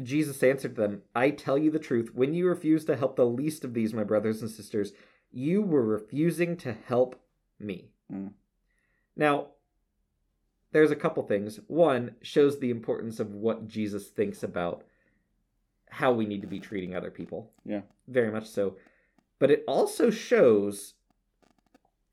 Jesus 0.03 0.43
answered 0.43 0.77
them, 0.77 1.03
I 1.15 1.31
tell 1.31 1.59
you 1.59 1.71
the 1.71 1.79
truth, 1.79 2.15
when 2.15 2.33
you 2.33 2.49
refuse 2.49 2.87
to 2.87 2.97
help 2.97 3.17
the 3.17 3.27
least 3.27 3.65
of 3.65 3.75
these, 3.75 3.93
my 3.93 4.03
brothers 4.05 4.41
and 4.41 4.51
sisters, 4.51 4.93
you 5.31 5.61
were 5.61 5.85
refusing 5.85 6.57
to 6.59 6.73
help 6.73 7.23
me. 7.61 7.91
Mm. 8.11 8.33
Now, 9.15 9.49
there's 10.73 10.91
a 10.91 10.97
couple 10.97 11.23
things. 11.23 11.61
One 11.67 12.17
shows 12.23 12.59
the 12.59 12.71
importance 12.71 13.21
of 13.21 13.35
what 13.35 13.69
Jesus 13.69 14.09
thinks 14.09 14.43
about 14.43 14.85
how 15.93 16.11
we 16.11 16.25
need 16.25 16.41
to 16.41 16.49
be 16.49 16.59
treating 16.59 16.97
other 16.97 17.11
people. 17.11 17.51
Yeah. 17.67 17.83
Very 18.09 18.33
much 18.33 18.49
so. 18.49 18.77
But 19.39 19.51
it 19.51 19.63
also 19.69 20.11
shows 20.11 20.95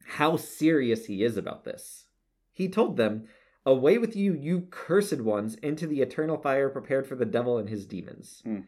how 0.05 0.35
serious 0.35 1.05
he 1.05 1.23
is 1.23 1.37
about 1.37 1.63
this. 1.63 2.05
He 2.51 2.67
told 2.67 2.97
them, 2.97 3.25
Away 3.65 3.97
with 3.97 4.15
you, 4.15 4.33
you 4.33 4.67
cursed 4.69 5.21
ones, 5.21 5.55
into 5.55 5.87
the 5.87 6.01
eternal 6.01 6.37
fire 6.37 6.69
prepared 6.69 7.07
for 7.07 7.15
the 7.15 7.25
devil 7.25 7.57
and 7.57 7.69
his 7.69 7.85
demons. 7.85 8.41
Hmm. 8.43 8.61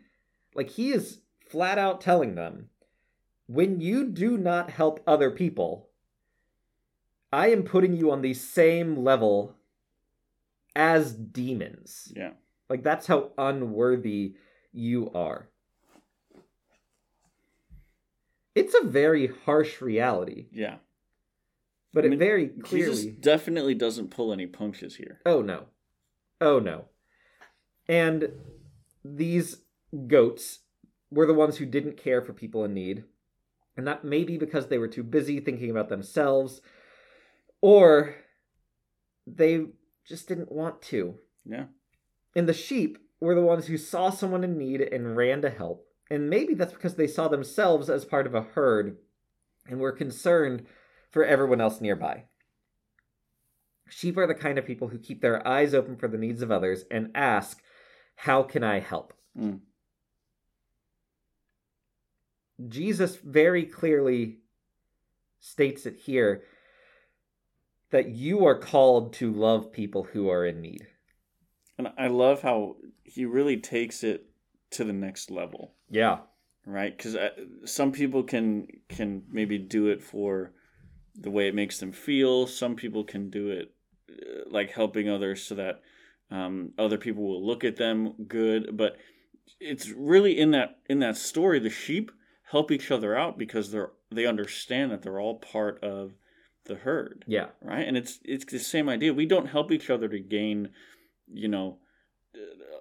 Like 0.55 0.69
he 0.69 0.91
is 0.91 1.19
flat 1.49 1.77
out 1.77 1.99
telling 1.99 2.35
them, 2.35 2.69
when 3.47 3.81
you 3.81 4.07
do 4.07 4.37
not 4.37 4.69
help 4.69 5.01
other 5.05 5.29
people, 5.29 5.89
I 7.33 7.49
am 7.49 7.63
putting 7.63 7.95
you 7.95 8.11
on 8.11 8.21
the 8.21 8.33
same 8.33 8.95
level 8.95 9.55
as 10.73 11.13
demons. 11.13 12.13
Yeah. 12.15 12.31
Like 12.69 12.83
that's 12.83 13.07
how 13.07 13.31
unworthy 13.37 14.35
you 14.71 15.11
are. 15.13 15.47
It's 18.53 18.75
a 18.75 18.85
very 18.85 19.27
harsh 19.45 19.81
reality, 19.81 20.47
Yeah. 20.51 20.77
but 21.93 22.03
I 22.03 22.09
mean, 22.09 22.13
it 22.21 22.25
very 22.25 22.47
clearly 22.47 22.95
Jesus 22.95 23.15
definitely 23.19 23.75
doesn't 23.75 24.11
pull 24.11 24.33
any 24.33 24.45
punches 24.45 24.95
here. 24.97 25.21
Oh 25.25 25.41
no. 25.41 25.65
Oh 26.41 26.59
no. 26.59 26.85
And 27.87 28.29
these 29.05 29.57
goats 30.07 30.59
were 31.09 31.25
the 31.25 31.33
ones 31.33 31.57
who 31.57 31.65
didn't 31.65 31.97
care 31.97 32.21
for 32.21 32.33
people 32.33 32.63
in 32.65 32.73
need. 32.73 33.05
And 33.77 33.87
that 33.87 34.03
may 34.03 34.23
be 34.25 34.37
because 34.37 34.67
they 34.67 34.77
were 34.77 34.87
too 34.87 35.03
busy 35.03 35.39
thinking 35.39 35.69
about 35.71 35.87
themselves, 35.87 36.61
or 37.61 38.15
they 39.25 39.65
just 40.05 40.27
didn't 40.27 40.51
want 40.51 40.81
to. 40.83 41.15
Yeah. 41.45 41.65
And 42.35 42.49
the 42.49 42.53
sheep 42.53 42.97
were 43.21 43.35
the 43.35 43.41
ones 43.41 43.67
who 43.67 43.77
saw 43.77 44.09
someone 44.09 44.43
in 44.43 44.57
need 44.57 44.81
and 44.81 45.15
ran 45.15 45.41
to 45.43 45.49
help. 45.49 45.85
And 46.09 46.29
maybe 46.29 46.55
that's 46.55 46.73
because 46.73 46.95
they 46.95 47.07
saw 47.07 47.29
themselves 47.29 47.89
as 47.89 48.03
part 48.03 48.27
of 48.27 48.35
a 48.35 48.41
herd 48.41 48.97
and 49.69 49.79
were 49.79 49.93
concerned 49.93 50.65
for 51.11 51.23
everyone 51.23 51.61
else 51.61 51.79
nearby. 51.79 52.25
Sheep 53.87 54.17
are 54.17 54.27
the 54.27 54.33
kind 54.33 54.57
of 54.57 54.65
people 54.65 54.87
who 54.87 54.97
keep 54.97 55.21
their 55.21 55.45
eyes 55.47 55.73
open 55.73 55.95
for 55.95 56.07
the 56.07 56.17
needs 56.17 56.41
of 56.41 56.51
others 56.51 56.83
and 56.89 57.11
ask, 57.13 57.61
How 58.15 58.41
can 58.41 58.63
I 58.63 58.79
help? 58.79 59.13
Mm. 59.39 59.59
Jesus 62.67 63.17
very 63.17 63.65
clearly 63.65 64.39
states 65.39 65.85
it 65.85 65.97
here 66.05 66.43
that 67.91 68.09
you 68.09 68.45
are 68.45 68.57
called 68.57 69.13
to 69.13 69.31
love 69.31 69.71
people 69.71 70.03
who 70.03 70.29
are 70.29 70.45
in 70.45 70.61
need. 70.61 70.87
And 71.77 71.87
I 71.97 72.07
love 72.07 72.41
how 72.41 72.75
he 73.03 73.25
really 73.25 73.57
takes 73.57 74.03
it 74.03 74.27
to 74.71 74.83
the 74.83 74.93
next 74.93 75.31
level, 75.31 75.73
Yeah. 75.89 76.19
right? 76.65 76.95
Because 76.95 77.17
some 77.65 77.91
people 77.91 78.23
can 78.23 78.67
can 78.89 79.23
maybe 79.31 79.57
do 79.57 79.87
it 79.87 80.01
for 80.03 80.53
the 81.15 81.31
way 81.31 81.47
it 81.47 81.55
makes 81.55 81.79
them 81.79 81.91
feel. 81.91 82.47
Some 82.47 82.75
people 82.75 83.03
can 83.03 83.29
do 83.29 83.49
it 83.49 83.73
uh, 84.09 84.43
like 84.49 84.71
helping 84.71 85.09
others 85.09 85.43
so 85.43 85.55
that 85.55 85.81
um, 86.29 86.71
other 86.77 86.97
people 86.97 87.23
will 87.27 87.45
look 87.45 87.63
at 87.63 87.75
them 87.77 88.13
good. 88.27 88.77
But 88.77 88.95
it's 89.59 89.89
really 89.89 90.37
in 90.39 90.51
that 90.51 90.79
in 90.89 90.99
that 90.99 91.17
story, 91.17 91.59
the 91.59 91.69
sheep 91.69 92.11
help 92.43 92.71
each 92.71 92.91
other 92.91 93.15
out 93.15 93.37
because 93.37 93.71
they're 93.71 93.91
they 94.11 94.25
understand 94.25 94.91
that 94.91 95.01
they're 95.01 95.19
all 95.19 95.39
part 95.39 95.81
of 95.83 96.13
the 96.65 96.75
herd 96.75 97.23
Yeah. 97.27 97.47
right? 97.61 97.87
And 97.87 97.97
it's 97.97 98.19
it's 98.23 98.45
the 98.45 98.59
same 98.59 98.87
idea. 98.87 99.13
We 99.13 99.25
don't 99.25 99.47
help 99.47 99.71
each 99.71 99.89
other 99.89 100.07
to 100.07 100.19
gain, 100.19 100.69
you 101.33 101.47
know, 101.47 101.77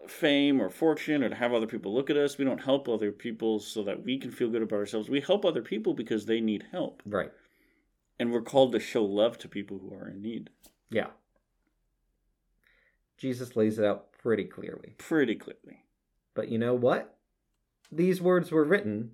fame 0.06 0.60
or 0.60 0.70
fortune 0.70 1.22
or 1.22 1.28
to 1.28 1.34
have 1.34 1.52
other 1.52 1.66
people 1.66 1.94
look 1.94 2.10
at 2.10 2.16
us. 2.16 2.38
We 2.38 2.44
don't 2.44 2.62
help 2.62 2.88
other 2.88 3.12
people 3.12 3.58
so 3.60 3.82
that 3.84 4.04
we 4.04 4.18
can 4.18 4.30
feel 4.30 4.48
good 4.48 4.62
about 4.62 4.76
ourselves. 4.76 5.08
We 5.08 5.20
help 5.20 5.44
other 5.44 5.62
people 5.62 5.94
because 5.94 6.26
they 6.26 6.40
need 6.40 6.64
help, 6.70 7.02
Right. 7.06 7.32
and 8.18 8.32
we're 8.32 8.42
called 8.42 8.72
to 8.72 8.80
show 8.80 9.04
love 9.04 9.38
to 9.38 9.48
people 9.48 9.78
who 9.78 9.92
are 9.94 10.08
in 10.08 10.20
need. 10.22 10.50
Yeah. 10.90 11.08
Jesus 13.16 13.54
lays 13.56 13.78
it 13.78 13.84
out 13.84 14.12
pretty 14.12 14.44
clearly. 14.44 14.94
Pretty 14.98 15.34
clearly. 15.34 15.84
But 16.34 16.48
you 16.48 16.58
know 16.58 16.74
what? 16.74 17.16
These 17.92 18.22
words 18.22 18.50
were 18.50 18.64
written 18.64 19.12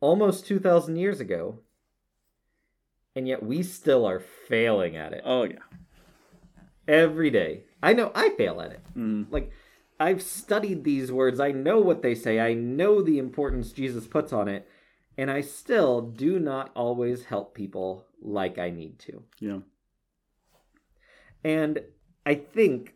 almost 0.00 0.46
2,000 0.46 0.96
years 0.96 1.20
ago, 1.20 1.60
and 3.14 3.28
yet 3.28 3.42
we 3.42 3.62
still 3.62 4.04
are 4.06 4.20
failing 4.20 4.96
at 4.96 5.12
it 5.12 5.22
Oh 5.24 5.44
yeah. 5.44 5.58
every 6.86 7.30
day. 7.30 7.64
I 7.82 7.92
know 7.92 8.10
I 8.14 8.30
fail 8.30 8.60
at 8.60 8.72
it. 8.72 8.80
Mm. 8.96 9.26
Like, 9.30 9.52
I've 10.00 10.22
studied 10.22 10.84
these 10.84 11.10
words, 11.10 11.40
I 11.40 11.52
know 11.52 11.80
what 11.80 12.02
they 12.02 12.14
say, 12.14 12.38
I 12.38 12.54
know 12.54 13.02
the 13.02 13.18
importance 13.18 13.72
Jesus 13.72 14.06
puts 14.06 14.32
on 14.32 14.48
it, 14.48 14.68
and 15.16 15.30
I 15.30 15.40
still 15.40 16.00
do 16.00 16.38
not 16.38 16.70
always 16.74 17.24
help 17.24 17.54
people 17.54 18.06
like 18.22 18.58
I 18.58 18.70
need 18.70 18.98
to. 19.00 19.24
Yeah. 19.40 19.58
And 21.42 21.80
I 22.24 22.34
think 22.34 22.94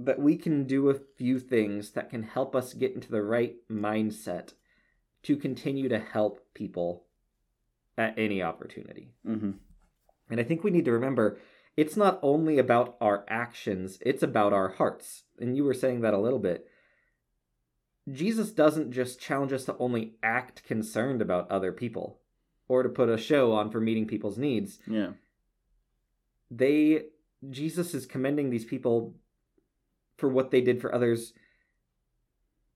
that 0.00 0.18
we 0.18 0.36
can 0.36 0.64
do 0.64 0.90
a 0.90 0.98
few 1.16 1.38
things 1.38 1.90
that 1.90 2.10
can 2.10 2.24
help 2.24 2.56
us 2.56 2.74
get 2.74 2.94
into 2.94 3.10
the 3.10 3.22
right 3.22 3.54
mindset 3.70 4.54
to 5.22 5.36
continue 5.36 5.88
to 5.88 5.98
help 5.98 6.40
people 6.54 7.04
at 7.96 8.18
any 8.18 8.42
opportunity. 8.42 9.12
hmm 9.24 9.52
And 10.28 10.40
I 10.40 10.42
think 10.42 10.64
we 10.64 10.70
need 10.70 10.86
to 10.86 10.92
remember 10.92 11.38
it's 11.76 11.96
not 11.96 12.18
only 12.22 12.58
about 12.58 12.96
our 13.00 13.24
actions, 13.28 13.98
it's 14.04 14.22
about 14.22 14.52
our 14.52 14.70
hearts. 14.70 15.24
And 15.40 15.56
you 15.56 15.64
were 15.64 15.74
saying 15.74 16.00
that 16.02 16.14
a 16.14 16.18
little 16.18 16.38
bit. 16.38 16.66
Jesus 18.10 18.50
doesn't 18.50 18.92
just 18.92 19.20
challenge 19.20 19.52
us 19.52 19.64
to 19.66 19.76
only 19.78 20.14
act 20.22 20.64
concerned 20.64 21.22
about 21.22 21.50
other 21.50 21.72
people 21.72 22.18
or 22.68 22.82
to 22.82 22.88
put 22.88 23.08
a 23.08 23.16
show 23.16 23.52
on 23.52 23.70
for 23.70 23.80
meeting 23.80 24.06
people's 24.06 24.38
needs 24.38 24.78
Yeah. 24.86 25.12
they 26.50 27.04
Jesus 27.48 27.94
is 27.94 28.06
commending 28.06 28.50
these 28.50 28.64
people 28.64 29.14
for 30.16 30.28
what 30.28 30.50
they 30.50 30.60
did 30.60 30.80
for 30.80 30.94
others 30.94 31.32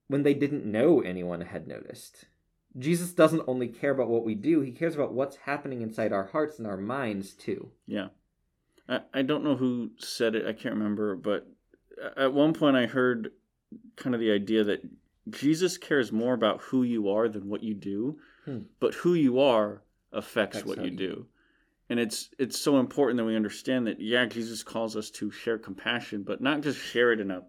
when 0.09 0.23
they 0.23 0.35
didn't 0.35 0.65
know 0.65 1.01
anyone 1.01 1.41
had 1.41 1.67
noticed. 1.67 2.27
Jesus 2.79 3.13
doesn't 3.13 3.45
only 3.47 3.69
care 3.69 3.91
about 3.91 4.09
what 4.09 4.25
we 4.25 4.35
do, 4.35 4.61
he 4.61 4.73
cares 4.73 4.95
about 4.95 5.13
what's 5.13 5.37
happening 5.37 5.83
inside 5.83 6.13
our 6.13 6.27
hearts 6.27 6.59
and 6.59 6.67
our 6.67 6.77
minds 6.77 7.33
too. 7.33 7.71
Yeah. 7.87 8.09
I, 8.89 9.01
I 9.15 9.23
don't 9.23 9.45
know 9.45 9.57
who 9.57 9.91
said 9.99 10.35
it. 10.35 10.47
I 10.47 10.53
can't 10.53 10.75
remember, 10.75 11.17
but 11.17 11.47
at 12.17 12.33
one 12.33 12.53
point 12.53 12.77
I 12.77 12.87
heard 12.87 13.33
kind 13.97 14.15
of 14.15 14.21
the 14.21 14.33
idea 14.33 14.65
that 14.65 14.83
Jesus 15.31 15.77
cares 15.77 16.13
more 16.13 16.35
about 16.35 16.61
who 16.61 16.83
you 16.83 17.09
are 17.11 17.29
than 17.29 17.49
what 17.49 17.63
you 17.63 17.75
do, 17.75 18.19
Hmm. 18.45 18.61
but 18.79 18.95
who 18.95 19.15
you 19.15 19.41
are 19.41 19.83
affects, 20.13 20.65
what 20.65 20.85
you 20.85 20.91
do. 20.91 21.27
And 21.91 21.99
it's 21.99 22.31
it's 22.39 22.59
so 22.59 22.79
important 22.79 23.17
that 23.19 23.25
we 23.25 23.35
understand 23.35 23.87
that 23.89 24.01
yeah, 24.01 24.25
Jesus 24.27 24.63
calls 24.63 24.97
us 24.97 25.11
to 25.13 25.31
share 25.31 25.59
compassion, 25.59 26.23
but 26.23 26.41
not 26.41 26.61
just 26.61 26.79
share 26.79 27.13
it 27.13 27.21
in 27.21 27.31
a 27.33 27.43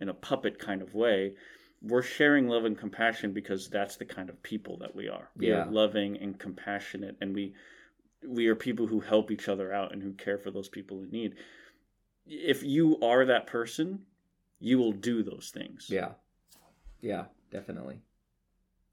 in 0.00 0.08
a 0.08 0.14
puppet 0.14 0.58
kind 0.58 0.80
of 0.82 0.94
way. 0.94 1.34
We're 1.82 2.02
sharing 2.02 2.48
love 2.48 2.64
and 2.64 2.78
compassion 2.78 3.32
because 3.32 3.68
that's 3.68 3.96
the 3.96 4.04
kind 4.04 4.30
of 4.30 4.42
people 4.42 4.78
that 4.78 4.94
we 4.94 5.08
are. 5.08 5.28
We 5.36 5.48
Yeah. 5.48 5.64
are 5.66 5.70
loving 5.70 6.16
and 6.18 6.38
compassionate 6.38 7.16
and 7.20 7.34
we 7.34 7.54
we 8.26 8.46
are 8.46 8.54
people 8.54 8.86
who 8.86 9.00
help 9.00 9.30
each 9.30 9.48
other 9.48 9.72
out 9.72 9.92
and 9.92 10.02
who 10.02 10.12
care 10.12 10.38
for 10.38 10.50
those 10.50 10.68
people 10.68 11.02
in 11.02 11.10
need. 11.10 11.34
If 12.26 12.62
you 12.62 12.98
are 13.00 13.24
that 13.26 13.46
person, 13.46 14.00
you 14.58 14.78
will 14.78 14.92
do 14.92 15.22
those 15.22 15.50
things. 15.52 15.88
Yeah. 15.90 16.12
Yeah, 17.00 17.24
definitely. 17.50 18.00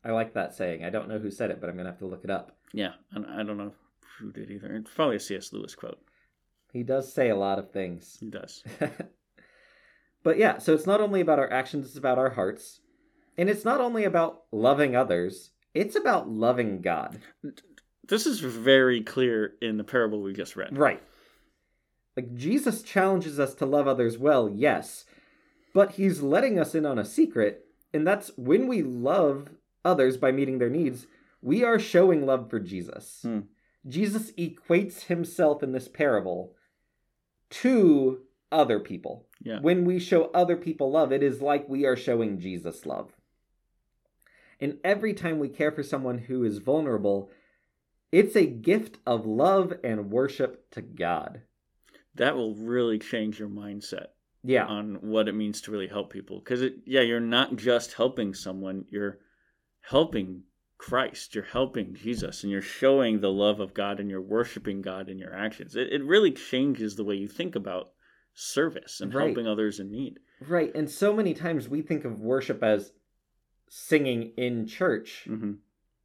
I 0.04 0.12
like 0.12 0.34
that 0.34 0.54
saying. 0.54 0.84
I 0.84 0.90
don't 0.90 1.08
know 1.08 1.20
who 1.20 1.32
said 1.32 1.52
it, 1.52 1.62
but 1.62 1.70
I'm 1.70 1.76
going 1.76 1.86
to 1.86 1.92
have 1.92 2.00
to 2.00 2.08
look 2.08 2.24
it 2.24 2.30
up. 2.30 2.58
Yeah, 2.74 2.94
and 3.12 3.26
I 3.26 3.44
don't 3.44 3.58
know 3.58 3.74
who 4.20 4.32
did 4.32 4.50
either. 4.50 4.76
It's 4.76 4.92
probably 4.94 5.18
a 5.18 5.20
C.S. 5.20 5.54
Lewis 5.54 5.76
quote. 5.76 6.00
He 6.74 6.84
does 6.84 7.14
say 7.14 7.30
a 7.30 7.36
lot 7.36 7.60
of 7.60 7.72
things. 7.72 8.18
He 8.20 8.30
does. 8.30 8.64
but 10.24 10.38
yeah, 10.38 10.58
so 10.58 10.74
it's 10.74 10.88
not 10.88 11.02
only 11.02 11.22
about 11.22 11.40
our 11.40 11.52
actions, 11.52 11.88
it's 11.88 11.98
about 11.98 12.18
our 12.18 12.32
hearts. 12.32 12.80
And 13.38 13.50
it's 13.50 13.66
not 13.66 13.82
only 13.82 14.04
about 14.04 14.44
loving 14.52 14.96
others, 14.96 15.52
it's 15.74 15.96
about 15.96 16.30
loving 16.30 16.82
God. 16.82 17.20
This 18.12 18.26
is 18.26 18.42
very 18.42 19.02
clear 19.02 19.54
in 19.62 19.78
the 19.78 19.86
parable 19.86 20.22
we 20.22 20.34
just 20.34 20.58
read. 20.58 20.78
Right. 20.78 21.02
Like 22.18 22.36
Jesus 22.36 22.84
challenges 22.84 23.40
us 23.40 23.56
to 23.56 23.66
love 23.66 23.88
others 23.88 24.18
well, 24.18 24.50
yes, 24.50 25.06
but 25.74 25.92
he's 25.92 26.22
letting 26.22 26.60
us 26.60 26.76
in 26.76 26.86
on 26.86 27.00
a 27.00 27.06
secret, 27.06 27.68
and 27.94 28.06
that's 28.06 28.30
when 28.36 28.68
we 28.68 28.82
love 28.82 29.52
others 29.86 30.18
by 30.18 30.34
meeting 30.34 30.60
their 30.60 30.70
needs, 30.70 31.08
we 31.42 31.64
are 31.64 31.80
showing 31.80 32.26
love 32.26 32.50
for 32.50 32.60
Jesus. 32.60 33.20
Hmm. 33.22 33.40
Jesus 33.88 34.32
equates 34.34 35.04
himself 35.04 35.64
in 35.64 35.72
this 35.72 35.88
parable 35.88 36.54
to 37.50 38.24
other 38.52 38.82
people. 38.82 39.26
Yeah. 39.42 39.62
When 39.62 39.86
we 39.86 40.00
show 40.00 40.26
other 40.34 40.58
people 40.58 40.92
love, 40.92 41.14
it 41.14 41.24
is 41.24 41.42
like 41.42 41.70
we 41.70 41.86
are 41.86 41.96
showing 41.96 42.40
Jesus 42.40 42.86
love. 42.86 43.14
And 44.60 44.80
every 44.84 45.14
time 45.14 45.40
we 45.40 45.48
care 45.48 45.72
for 45.72 45.82
someone 45.82 46.18
who 46.18 46.44
is 46.44 46.58
vulnerable, 46.58 47.32
it's 48.12 48.36
a 48.36 48.46
gift 48.46 48.98
of 49.06 49.26
love 49.26 49.74
and 49.84 50.12
worship 50.12 50.70
to 50.72 50.82
God. 50.82 51.42
That 52.16 52.36
will 52.36 52.56
really 52.56 53.00
change 53.00 53.40
your 53.40 53.50
mindset 53.50 54.08
Yeah. 54.44 54.66
on 54.66 54.96
what 55.02 55.28
it 55.28 55.34
means 55.36 55.62
to 55.62 55.72
really 55.72 55.88
help 55.88 56.12
people. 56.12 56.40
Because, 56.40 56.64
yeah, 56.86 57.02
you're 57.02 57.20
not 57.20 57.56
just 57.56 57.94
helping 57.94 58.34
someone, 58.34 58.86
you're 58.90 59.20
helping 59.82 60.44
Christ, 60.78 61.36
you're 61.36 61.44
helping 61.44 61.94
Jesus, 61.94 62.44
and 62.44 62.52
you're 62.52 62.62
showing 62.62 63.20
the 63.22 63.32
love 63.32 63.60
of 63.60 63.74
God 63.74 64.00
and 64.00 64.10
you're 64.10 64.22
worshiping 64.22 64.82
God 64.82 65.10
in 65.10 65.18
your 65.20 65.34
actions. 65.34 65.76
It, 65.76 65.94
it 65.94 66.04
really 66.04 66.32
changes 66.32 66.96
the 66.96 67.04
way 67.04 67.16
you 67.16 67.28
think 67.28 67.56
about 67.56 67.92
service 68.34 69.00
and 69.02 69.14
Right. 69.14 69.28
helping 69.28 69.48
others 69.48 69.80
in 69.80 69.92
need. 69.92 70.20
Right. 70.40 70.74
And 70.74 70.90
so 70.90 71.14
many 71.14 71.34
times 71.34 71.70
we 71.70 71.82
think 71.82 72.04
of 72.04 72.20
worship 72.20 72.64
as 72.64 72.94
singing 73.70 74.34
in 74.38 74.66
church, 74.68 75.24
hmm 75.26 75.54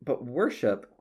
but 0.03 0.25
worship 0.25 0.93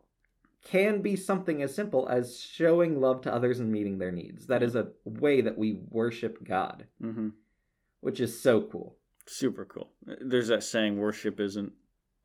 can 0.65 1.01
be 1.01 1.15
something 1.15 1.61
as 1.61 1.73
simple 1.73 2.09
as 2.09 2.39
showing 2.41 2.99
love 2.99 3.21
to 3.21 3.33
others 3.33 3.59
and 3.61 3.71
meeting 3.71 3.97
their 3.99 4.11
needs. 4.11 4.47
That 4.47 4.61
is 4.63 4.75
a 4.75 4.87
way 5.05 5.39
that 5.41 5.57
we 5.57 5.79
worship 5.89 6.43
God, 6.43 6.85
hmm 6.99 7.29
which 8.01 8.19
is 8.19 8.39
so 8.39 8.61
cool. 8.61 8.97
Super 9.25 9.65
cool. 9.65 9.89
There's 10.05 10.49
that 10.49 10.63
saying, 10.63 10.99
worship 10.99 11.39
isn't 11.39 11.71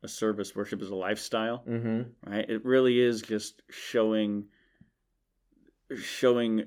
a 0.03 0.07
service, 0.07 0.55
worship 0.55 0.81
is 0.81 0.89
a 0.89 0.95
lifestyle. 0.95 1.63
Mm-hmm. 1.67 2.29
right 2.31 2.49
it 2.49 2.63
really 2.65 2.99
is 2.99 3.21
just 3.21 3.61
showing 3.69 4.45
showing 5.95 6.65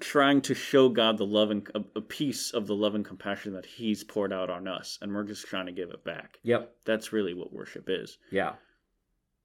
trying 0.00 0.40
to 0.42 0.54
show 0.54 0.88
god 0.88 1.16
the 1.16 1.24
love 1.24 1.50
and 1.50 1.68
a, 1.74 1.80
a 1.96 2.00
piece 2.00 2.50
of 2.50 2.66
the 2.66 2.74
love 2.74 2.94
and 2.94 3.04
compassion 3.04 3.52
that 3.54 3.64
he's 3.64 4.02
poured 4.04 4.32
out 4.32 4.50
on 4.50 4.66
us 4.68 4.98
and 5.00 5.14
we're 5.14 5.22
just 5.24 5.46
trying 5.46 5.66
to 5.66 5.72
give 5.72 5.90
it 5.90 6.04
back 6.04 6.38
Yep. 6.42 6.74
that's 6.84 7.12
really 7.12 7.34
what 7.34 7.52
worship 7.52 7.84
is 7.88 8.18
Yeah. 8.30 8.54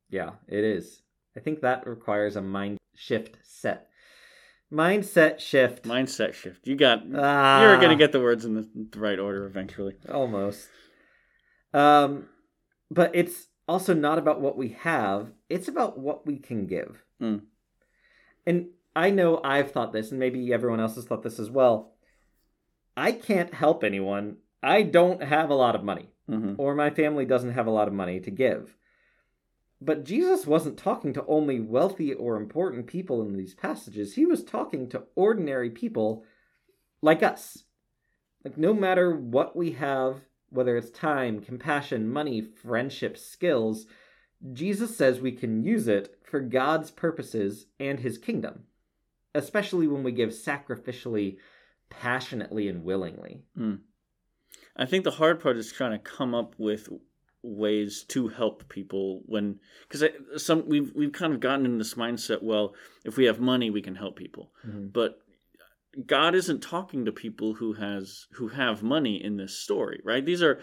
Yeah, 0.10 0.32
it 0.50 0.64
is. 0.66 1.04
I 1.36 1.40
think 1.40 1.62
that 1.62 1.88
requires 1.88 2.36
a 2.36 2.42
mind 2.42 2.78
shift 2.96 3.38
set. 3.44 3.88
Mindset 4.72 5.40
shift. 5.40 5.84
mindset 5.84 6.34
shift 6.34 6.66
you 6.66 6.76
got 6.78 7.04
Ah. 7.14 7.62
you're 7.62 7.82
gonna 7.82 7.98
get 7.98 8.14
the 8.14 8.22
words 8.22 8.46
in 8.46 8.54
the, 8.56 8.70
the 8.92 9.00
right 9.00 9.20
order 9.20 9.46
eventually 9.46 9.96
almost. 10.10 10.70
Um, 11.74 12.30
but 12.90 13.12
it's 13.14 13.48
also 13.68 13.94
not 13.94 14.18
about 14.18 14.40
what 14.40 14.58
we 14.58 14.70
have; 14.70 15.32
it's 15.50 15.68
about 15.68 16.00
what 16.00 16.26
we 16.26 16.38
can 16.38 16.68
give. 16.68 17.04
Mm. 17.22 17.42
And 18.46 18.68
I 18.96 19.10
know 19.10 19.42
I've 19.44 19.72
thought 19.72 19.92
this, 19.94 20.12
and 20.12 20.20
maybe 20.20 20.54
everyone 20.54 20.80
else 20.80 20.96
has 20.96 21.06
thought 21.06 21.24
this 21.24 21.40
as 21.40 21.50
well. 21.50 21.94
I 22.96 23.12
can't 23.12 23.54
help 23.54 23.84
anyone. 23.84 24.38
I 24.64 24.84
don't 24.84 25.24
have 25.24 25.50
a 25.50 25.56
lot 25.56 25.76
of 25.76 25.84
money, 25.84 26.10
hmm 26.28 26.56
or 26.58 26.76
my 26.76 26.90
family 26.92 27.26
doesn't 27.26 27.52
have 27.54 27.68
a 27.68 27.72
lot 27.72 27.88
of 27.90 27.94
money 27.94 28.20
to 28.22 28.32
give. 28.32 28.76
But 29.82 30.04
Jesus 30.06 30.46
wasn't 30.46 30.78
talking 30.78 31.12
to 31.14 31.26
only 31.26 31.60
wealthy 31.60 32.14
or 32.14 32.36
important 32.36 32.86
people 32.86 33.24
in 33.24 33.36
these 33.36 33.56
passages. 33.56 34.14
He 34.14 34.28
was 34.28 34.44
talking 34.44 34.88
to 34.90 35.04
ordinary 35.16 35.72
people 35.72 36.24
like 37.02 37.24
us. 37.24 37.64
Like, 38.46 38.58
no 38.58 38.76
matter 38.76 39.16
what 39.16 39.56
we 39.56 39.72
have, 39.72 40.22
whether 40.50 40.78
it's 40.78 40.92
time, 40.92 41.42
compassion, 41.42 42.08
money, 42.08 42.42
friendship, 42.42 43.18
skills, 43.18 43.88
Jesus 44.54 44.96
says 44.96 45.20
we 45.20 45.32
can 45.32 45.64
use 45.64 45.88
it 45.88 46.16
for 46.24 46.42
God's 46.42 46.92
purposes 46.92 47.66
and 47.80 48.00
his 48.00 48.18
kingdom, 48.18 48.64
especially 49.34 49.88
when 49.88 50.04
we 50.04 50.12
give 50.12 50.30
sacrificially, 50.30 51.38
passionately, 51.90 52.68
and 52.68 52.84
willingly. 52.84 53.42
Hmm. 53.56 53.76
I 54.76 54.86
think 54.86 55.04
the 55.04 55.12
hard 55.12 55.42
part 55.42 55.58
is 55.58 55.72
trying 55.72 55.92
to 55.92 56.00
come 56.00 56.34
up 56.36 56.56
with 56.58 56.90
ways 57.44 58.04
to 58.10 58.28
help 58.28 58.70
people 58.70 59.22
when 59.26 59.60
because 59.88 60.08
some 60.38 60.68
we've 60.68 60.92
we've 60.96 61.12
kind 61.12 61.34
of 61.34 61.40
gotten 61.40 61.66
in 61.66 61.78
this 61.78 61.96
mindset. 61.96 62.44
Well, 62.44 62.74
if 63.04 63.18
we 63.18 63.26
have 63.26 63.40
money, 63.40 63.70
we 63.70 63.82
can 63.82 63.96
help 63.96 64.16
people, 64.16 64.52
mm-hmm. 64.66 64.88
but 64.88 65.20
God 66.06 66.36
isn't 66.36 66.62
talking 66.62 67.06
to 67.06 67.12
people 67.12 67.54
who 67.54 67.74
has 67.74 68.28
who 68.34 68.48
have 68.50 68.84
money 68.84 69.22
in 69.24 69.38
this 69.38 69.58
story, 69.58 70.02
right? 70.04 70.26
These 70.26 70.42
are 70.42 70.60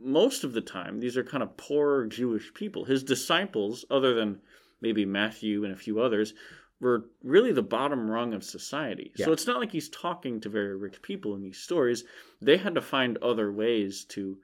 most 0.00 0.44
of 0.44 0.52
the 0.52 0.60
time 0.60 1.00
these 1.00 1.16
are 1.16 1.24
kind 1.24 1.42
of 1.42 1.56
poor 1.56 2.06
Jewish 2.06 2.52
people. 2.52 2.84
His 2.84 3.02
disciples, 3.02 3.84
other 3.90 4.14
than 4.14 4.40
maybe 4.80 5.04
Matthew 5.04 5.64
and 5.64 5.72
a 5.72 5.76
few 5.76 6.00
others, 6.00 6.34
were 6.80 7.06
really 7.22 7.52
the 7.52 7.62
bottom 7.62 8.10
rung 8.10 8.34
of 8.34 8.42
society. 8.42 9.12
Yeah. 9.14 9.26
So 9.26 9.32
it's 9.32 9.46
not 9.46 9.60
like 9.60 9.70
he's 9.70 9.88
talking 9.88 10.40
to 10.40 10.48
very 10.48 10.76
rich 10.76 11.00
people 11.00 11.34
in 11.34 11.40
these 11.40 11.58
stories. 11.58 12.04
They 12.40 12.56
had 12.56 12.74
to 12.74 12.82
find 12.82 13.16
other 13.18 13.52
ways 13.52 14.04
to 14.10 14.36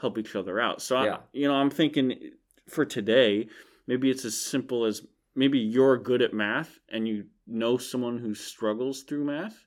help 0.00 0.18
each 0.18 0.36
other 0.36 0.60
out. 0.60 0.80
So 0.82 1.02
Yeah. 1.02 1.14
I, 1.14 1.18
you 1.32 1.48
know, 1.48 1.54
I'm 1.54 1.70
thinking 1.70 2.32
for 2.68 2.84
today, 2.84 3.48
maybe 3.86 4.10
it's 4.10 4.24
as 4.24 4.40
simple 4.40 4.84
as 4.84 5.06
maybe 5.34 5.58
you're 5.58 5.96
good 5.96 6.22
at 6.22 6.34
math 6.34 6.78
and 6.88 7.06
you 7.06 7.26
know 7.46 7.78
someone 7.78 8.18
who 8.18 8.34
struggles 8.34 9.02
through 9.02 9.24
math. 9.24 9.64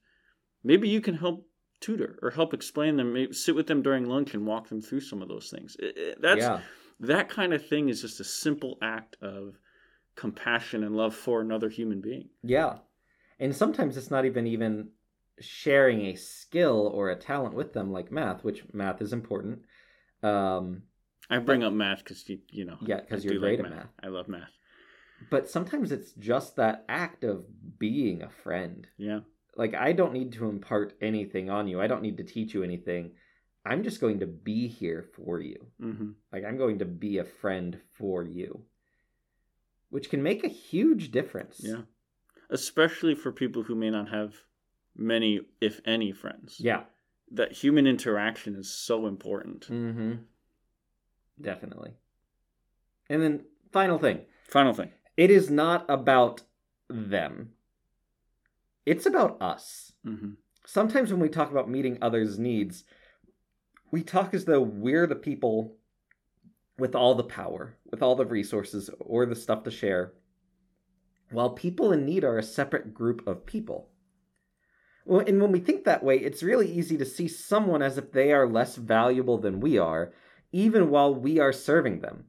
Maybe 0.63 0.87
you 0.89 1.01
can 1.01 1.15
help 1.15 1.47
tutor 1.79 2.19
or 2.21 2.29
help 2.29 2.53
explain 2.53 2.95
them. 2.95 3.13
Maybe 3.13 3.33
sit 3.33 3.55
with 3.55 3.67
them 3.67 3.81
during 3.81 4.05
lunch 4.05 4.33
and 4.33 4.45
walk 4.45 4.69
them 4.69 4.81
through 4.81 5.01
some 5.01 5.21
of 5.21 5.27
those 5.27 5.49
things. 5.49 5.75
That's 6.19 6.41
yeah. 6.41 6.61
that 6.99 7.29
kind 7.29 7.53
of 7.53 7.67
thing 7.67 7.89
is 7.89 8.01
just 8.01 8.19
a 8.19 8.23
simple 8.23 8.77
act 8.81 9.17
of 9.21 9.57
compassion 10.15 10.83
and 10.83 10.95
love 10.95 11.15
for 11.15 11.41
another 11.41 11.69
human 11.69 12.01
being. 12.01 12.29
Yeah. 12.43 12.77
And 13.39 13.55
sometimes 13.55 13.97
it's 13.97 14.11
not 14.11 14.25
even 14.25 14.45
even 14.45 14.89
sharing 15.39 16.05
a 16.05 16.15
skill 16.15 16.91
or 16.93 17.09
a 17.09 17.15
talent 17.15 17.55
with 17.55 17.73
them 17.73 17.91
like 17.91 18.11
math, 18.11 18.43
which 18.43 18.63
math 18.73 19.01
is 19.01 19.13
important. 19.13 19.63
Um, 20.23 20.83
I 21.29 21.39
bring 21.39 21.63
up 21.63 21.73
math 21.73 21.99
because 21.99 22.27
you 22.29 22.39
you 22.49 22.65
know 22.65 22.77
yeah 22.81 22.99
because 23.01 23.23
you're 23.25 23.39
great 23.39 23.59
like 23.59 23.67
at 23.71 23.75
math. 23.75 23.87
I 24.03 24.07
love 24.07 24.27
math. 24.27 24.51
but 25.29 25.49
sometimes 25.49 25.91
it's 25.91 26.11
just 26.13 26.55
that 26.57 26.85
act 26.89 27.23
of 27.23 27.45
being 27.79 28.21
a 28.21 28.29
friend. 28.29 28.87
Yeah, 28.97 29.21
Like 29.55 29.73
I 29.73 29.91
don't 29.93 30.13
need 30.13 30.33
to 30.33 30.49
impart 30.49 30.93
anything 31.01 31.49
on 31.49 31.67
you. 31.67 31.79
I 31.81 31.87
don't 31.87 32.01
need 32.01 32.17
to 32.17 32.23
teach 32.23 32.53
you 32.53 32.63
anything. 32.63 33.11
I'm 33.65 33.83
just 33.83 34.01
going 34.01 34.19
to 34.21 34.27
be 34.27 34.67
here 34.67 35.05
for 35.15 35.39
you. 35.39 35.67
hmm 35.79 36.11
Like 36.33 36.43
I'm 36.45 36.57
going 36.57 36.79
to 36.79 36.85
be 36.85 37.17
a 37.19 37.23
friend 37.23 37.79
for 37.97 38.23
you. 38.23 38.63
Which 39.89 40.09
can 40.09 40.23
make 40.23 40.43
a 40.43 40.47
huge 40.47 41.11
difference. 41.11 41.59
yeah. 41.63 41.81
Especially 42.49 43.15
for 43.15 43.31
people 43.31 43.63
who 43.63 43.75
may 43.75 43.89
not 43.89 44.09
have 44.09 44.33
many, 44.95 45.41
if 45.61 45.79
any, 45.85 46.11
friends. 46.11 46.57
Yeah. 46.59 46.83
That 47.31 47.53
human 47.53 47.87
interaction 47.87 48.55
is 48.55 48.69
so 48.69 49.07
important. 49.07 49.67
Mm-hmm. 49.69 50.13
Definitely. 51.41 51.93
And 53.09 53.21
then 53.21 53.45
final 53.71 53.97
thing. 53.97 54.21
Final 54.49 54.73
thing. 54.73 54.91
It 55.17 55.31
is 55.31 55.49
not 55.49 55.85
about 55.89 56.41
them. 56.89 57.51
It's 58.85 59.05
about 59.05 59.41
us. 59.41 59.93
hmm 60.03 60.31
Sometimes 60.63 61.11
when 61.11 61.19
we 61.19 61.27
talk 61.27 61.49
about 61.51 61.69
meeting 61.69 61.97
others' 62.01 62.37
needs, 62.37 62.83
we 63.89 64.03
talk 64.03 64.33
as 64.33 64.45
though 64.45 64.61
we're 64.61 65.07
the 65.07 65.15
people 65.15 65.75
with 66.77 66.95
all 66.95 67.15
the 67.15 67.23
power, 67.23 67.77
with 67.89 68.03
all 68.03 68.15
the 68.15 68.25
resources, 68.25 68.89
or 68.99 69.25
the 69.25 69.35
stuff 69.35 69.63
to 69.63 69.71
share, 69.71 70.13
while 71.31 71.49
people 71.49 71.91
in 71.91 72.05
need 72.05 72.23
are 72.23 72.37
a 72.37 72.43
separate 72.43 72.93
group 72.93 73.25
of 73.27 73.45
people. 73.45 73.89
Well, 75.05 75.23
and 75.25 75.41
when 75.41 75.51
we 75.51 75.59
think 75.59 75.83
that 75.83 76.03
way, 76.03 76.17
it's 76.17 76.43
really 76.43 76.71
easy 76.71 76.97
to 76.97 77.05
see 77.05 77.27
someone 77.27 77.81
as 77.81 77.97
if 77.97 78.11
they 78.11 78.31
are 78.31 78.47
less 78.47 78.75
valuable 78.75 79.37
than 79.37 79.59
we 79.59 79.77
are, 79.77 80.13
even 80.51 80.89
while 80.89 81.13
we 81.13 81.39
are 81.39 81.53
serving 81.53 82.01
them. 82.01 82.25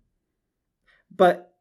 But 1.15 1.55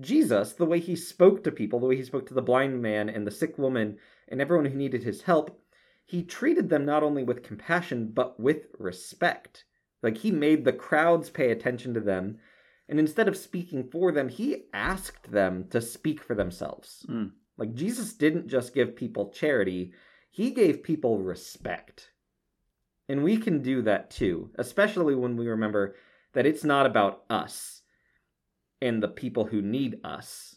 Jesus, 0.00 0.52
the 0.52 0.64
way 0.64 0.80
he 0.80 0.96
spoke 0.96 1.44
to 1.44 1.52
people, 1.52 1.78
the 1.78 1.86
way 1.86 1.96
he 1.96 2.04
spoke 2.04 2.26
to 2.26 2.34
the 2.34 2.42
blind 2.42 2.82
man 2.82 3.08
and 3.08 3.26
the 3.26 3.30
sick 3.30 3.58
woman 3.58 3.98
and 4.28 4.40
everyone 4.40 4.66
who 4.66 4.76
needed 4.76 5.04
his 5.04 5.22
help, 5.22 5.60
he 6.04 6.22
treated 6.22 6.68
them 6.68 6.84
not 6.84 7.02
only 7.02 7.22
with 7.22 7.42
compassion, 7.42 8.10
but 8.12 8.38
with 8.40 8.66
respect. 8.78 9.64
Like 10.02 10.18
he 10.18 10.30
made 10.30 10.64
the 10.64 10.72
crowds 10.72 11.30
pay 11.30 11.50
attention 11.50 11.94
to 11.94 12.00
them, 12.00 12.38
and 12.88 13.00
instead 13.00 13.26
of 13.26 13.36
speaking 13.36 13.88
for 13.90 14.12
them, 14.12 14.28
he 14.28 14.64
asked 14.72 15.32
them 15.32 15.66
to 15.70 15.80
speak 15.80 16.22
for 16.22 16.34
themselves. 16.34 17.04
Mm. 17.08 17.32
Like 17.56 17.74
Jesus 17.74 18.14
didn't 18.14 18.48
just 18.48 18.74
give 18.74 18.94
people 18.94 19.30
charity, 19.30 19.92
he 20.36 20.50
gave 20.50 20.82
people 20.82 21.18
respect. 21.18 22.10
And 23.08 23.24
we 23.24 23.38
can 23.38 23.62
do 23.62 23.80
that 23.82 24.10
too, 24.10 24.50
especially 24.58 25.14
when 25.14 25.36
we 25.38 25.46
remember 25.48 25.94
that 26.34 26.44
it's 26.44 26.62
not 26.64 26.84
about 26.84 27.22
us 27.30 27.80
and 28.82 29.02
the 29.02 29.08
people 29.08 29.46
who 29.46 29.62
need 29.62 29.98
us. 30.04 30.56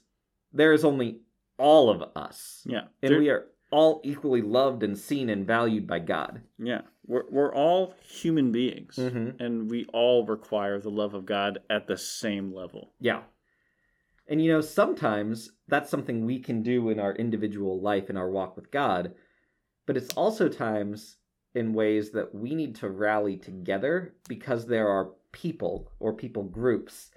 There 0.52 0.74
is 0.74 0.84
only 0.84 1.22
all 1.58 1.90
of 1.90 2.02
us. 2.18 2.64
Yeah. 2.66 2.88
And 3.02 3.12
There- 3.14 3.20
we 3.20 3.30
are 3.30 3.46
all 3.72 4.02
equally 4.04 4.42
loved 4.42 4.84
and 4.84 4.98
seen 4.98 5.30
and 5.30 5.48
valued 5.48 5.88
by 5.88 6.00
God. 6.00 6.42
yeah. 6.58 6.82
We're, 7.06 7.24
we're 7.32 7.56
all 7.56 7.96
human 8.04 8.52
beings, 8.52 8.98
Mm-hmm. 8.98 9.42
and 9.44 9.70
we 9.72 9.86
all 9.94 10.26
require 10.28 10.80
the 10.80 10.92
love 10.92 11.14
of 11.16 11.26
God 11.26 11.58
at 11.70 11.88
the 11.88 11.98
same 11.98 12.54
level. 12.54 12.94
Yeah. 13.00 13.22
And 14.28 14.44
you 14.44 14.52
know, 14.52 14.62
sometimes 14.62 15.52
that's 15.68 15.90
something 15.90 16.26
we 16.26 16.38
can 16.40 16.62
do 16.62 16.90
in 16.90 17.00
our 17.00 17.14
individual 17.16 17.80
life 17.82 18.10
in 18.12 18.18
our 18.18 18.30
walk 18.30 18.56
with 18.56 18.70
God, 18.70 19.16
but 19.90 19.98
it's 19.98 20.14
also 20.14 20.48
times 20.48 21.18
in 21.56 21.74
ways 21.74 22.12
that 22.12 22.36
we 22.36 22.54
need 22.54 22.76
to 22.76 22.88
rally 22.88 23.36
together 23.36 24.14
because 24.28 24.68
there 24.68 24.88
are 24.88 25.10
people 25.32 25.92
or 26.00 26.14
people 26.14 26.44
groups 26.44 27.10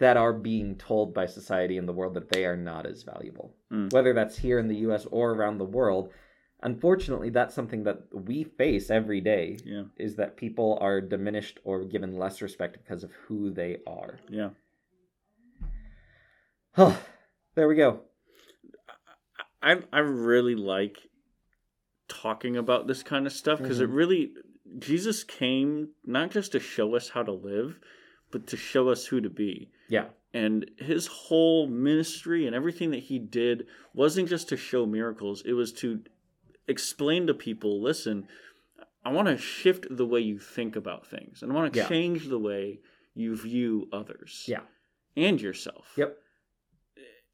that 0.00 0.18
are 0.18 0.34
being 0.34 0.76
told 0.76 1.14
by 1.14 1.24
society 1.24 1.78
and 1.78 1.88
the 1.88 1.94
world 1.94 2.12
that 2.12 2.28
they 2.28 2.44
are 2.44 2.58
not 2.58 2.84
as 2.84 3.04
valuable. 3.04 3.54
Mm. 3.72 3.90
Whether 3.94 4.12
that's 4.12 4.36
here 4.36 4.58
in 4.58 4.68
the 4.68 4.76
US 4.88 5.06
or 5.10 5.30
around 5.30 5.56
the 5.56 5.64
world, 5.64 6.10
unfortunately 6.62 7.30
that's 7.30 7.54
something 7.54 7.84
that 7.84 8.02
we 8.12 8.44
face 8.44 8.90
every 8.90 9.22
day 9.22 9.56
Yeah. 9.64 9.84
is 9.96 10.16
that 10.16 10.36
people 10.36 10.76
are 10.82 11.00
diminished 11.00 11.58
or 11.64 11.84
given 11.86 12.18
less 12.18 12.42
respect 12.42 12.76
because 12.82 13.02
of 13.02 13.12
who 13.12 13.50
they 13.50 13.78
are. 13.86 14.18
Yeah. 14.28 14.50
Oh, 16.76 17.00
there 17.54 17.66
we 17.66 17.76
go. 17.76 18.00
I 19.62 19.78
I 19.90 20.00
really 20.00 20.54
like 20.54 20.98
talking 22.20 22.56
about 22.56 22.86
this 22.86 23.02
kind 23.02 23.26
of 23.26 23.32
stuff 23.32 23.58
because 23.60 23.80
it 23.80 23.88
Mhm. 23.90 23.94
really 23.94 24.32
Jesus 24.78 25.24
came 25.24 25.88
not 26.04 26.30
just 26.30 26.52
to 26.52 26.60
show 26.60 26.94
us 26.94 27.08
how 27.08 27.22
to 27.24 27.32
live, 27.32 27.80
but 28.30 28.46
to 28.48 28.56
show 28.56 28.88
us 28.88 29.06
who 29.06 29.20
to 29.20 29.30
be. 29.30 29.70
Yeah. 29.88 30.10
And 30.32 30.70
his 30.76 31.08
whole 31.08 31.66
ministry 31.66 32.46
and 32.46 32.54
everything 32.54 32.90
that 32.92 33.00
he 33.04 33.18
did 33.18 33.66
wasn't 33.94 34.28
just 34.28 34.48
to 34.50 34.56
show 34.56 34.86
miracles, 34.86 35.42
it 35.44 35.54
was 35.54 35.72
to 35.74 36.04
explain 36.68 37.26
to 37.26 37.34
people 37.34 37.82
listen, 37.82 38.28
I 39.04 39.10
want 39.12 39.26
to 39.26 39.36
shift 39.38 39.86
the 39.90 40.06
way 40.06 40.20
you 40.20 40.38
think 40.38 40.76
about 40.76 41.04
things, 41.06 41.42
and 41.42 41.50
I 41.50 41.54
want 41.56 41.72
to 41.72 41.80
Yeah. 41.80 41.88
change 41.88 42.28
the 42.28 42.38
way 42.38 42.80
you 43.14 43.34
view 43.34 43.88
others 43.92 44.44
Yeah. 44.46 44.62
and 45.16 45.40
yourself. 45.40 45.92
Yep. 45.96 46.16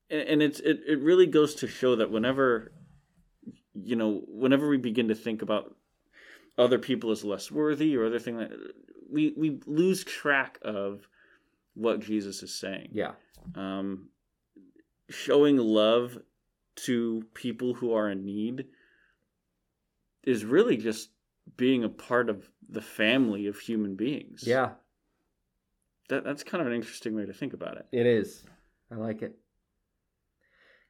And, 0.08 0.28
and 0.28 0.42
it's 0.42 0.60
it, 0.60 0.80
it 0.86 1.00
really 1.00 1.26
goes 1.26 1.54
to 1.56 1.66
show 1.66 1.96
that 1.96 2.10
whenever 2.10 2.72
you 3.84 3.96
know 3.96 4.22
whenever 4.28 4.68
we 4.68 4.76
begin 4.78 5.08
to 5.08 5.14
think 5.14 5.42
about 5.42 5.74
other 6.58 6.78
people 6.78 7.10
as 7.10 7.24
less 7.24 7.50
worthy 7.50 7.96
or 7.96 8.06
other 8.06 8.18
thing 8.18 8.36
like 8.38 8.50
we 9.10 9.34
we 9.36 9.60
lose 9.66 10.02
track 10.04 10.58
of 10.62 11.06
what 11.74 12.00
Jesus 12.00 12.42
is 12.42 12.54
saying 12.54 12.88
Yeah. 12.92 13.12
um, 13.54 14.08
showing 15.10 15.56
love 15.58 16.18
to 16.76 17.24
people 17.34 17.74
who 17.74 17.92
are 17.94 18.10
in 18.10 18.24
need 18.24 18.66
is 20.24 20.44
really 20.44 20.76
just 20.76 21.10
being 21.56 21.84
a 21.84 21.88
part 21.88 22.28
of 22.28 22.48
the 22.68 22.80
family 22.82 23.46
of 23.46 23.58
human 23.58 23.94
beings. 23.94 24.42
Yeah. 24.44 24.70
That, 26.08 26.24
that's 26.24 26.42
kind 26.42 26.60
of 26.60 26.66
an 26.66 26.72
interesting 26.74 27.14
way 27.14 27.24
to 27.26 27.32
think 27.32 27.52
about 27.52 27.76
it. 27.76 27.86
It 27.92 28.06
is. 28.06 28.44
I 28.90 28.96
like 28.96 29.22
it. 29.22 29.36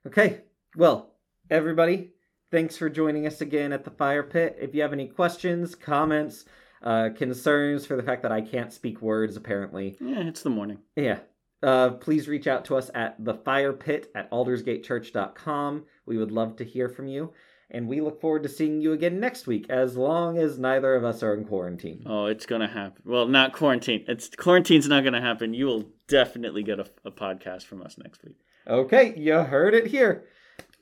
Okay. 0.06 0.40
Well, 0.74 1.10
everybody, 1.50 2.10
thanks 2.50 2.76
for 2.76 2.88
joining 2.88 3.26
us 3.26 3.40
again 3.40 3.72
at 3.72 3.84
the 3.84 3.90
fire 3.90 4.22
pit. 4.22 4.56
If 4.60 4.74
you 4.74 4.82
have 4.82 4.92
any 4.92 5.08
questions, 5.08 5.74
comments, 5.74 6.44
uh, 6.82 7.10
concerns 7.16 7.86
for 7.86 7.96
the 7.96 8.02
fact 8.02 8.22
that 8.22 8.32
I 8.32 8.40
can't 8.40 8.72
speak 8.72 9.00
words, 9.02 9.36
apparently, 9.36 9.96
Yeah, 10.00 10.20
it's 10.28 10.42
the 10.42 10.50
morning. 10.50 10.78
yeah, 10.94 11.20
uh, 11.62 11.90
please 11.90 12.28
reach 12.28 12.46
out 12.46 12.64
to 12.66 12.76
us 12.76 12.90
at 12.94 13.22
the 13.24 13.34
fire 13.34 13.72
pit 13.72 14.10
at 14.14 14.30
aldersgatechurch.com. 14.30 15.84
We 16.06 16.18
would 16.18 16.30
love 16.32 16.56
to 16.56 16.64
hear 16.64 16.88
from 16.88 17.08
you. 17.08 17.32
And 17.68 17.88
we 17.88 18.00
look 18.00 18.20
forward 18.20 18.44
to 18.44 18.48
seeing 18.48 18.80
you 18.80 18.92
again 18.92 19.18
next 19.18 19.48
week, 19.48 19.66
as 19.68 19.96
long 19.96 20.38
as 20.38 20.56
neither 20.56 20.94
of 20.94 21.02
us 21.04 21.20
are 21.24 21.34
in 21.34 21.44
quarantine. 21.44 22.04
Oh, 22.06 22.26
it's 22.26 22.46
gonna 22.46 22.68
happen. 22.68 23.02
Well, 23.04 23.26
not 23.26 23.52
quarantine. 23.54 24.04
It's 24.06 24.30
quarantine's 24.36 24.86
not 24.86 25.02
gonna 25.02 25.20
happen. 25.20 25.52
You 25.52 25.66
will 25.66 25.90
definitely 26.06 26.62
get 26.62 26.78
a, 26.78 26.86
a 27.04 27.10
podcast 27.10 27.64
from 27.64 27.82
us 27.82 27.98
next 27.98 28.22
week. 28.22 28.36
Okay, 28.68 29.14
you 29.18 29.32
heard 29.38 29.74
it 29.74 29.88
here. 29.88 30.26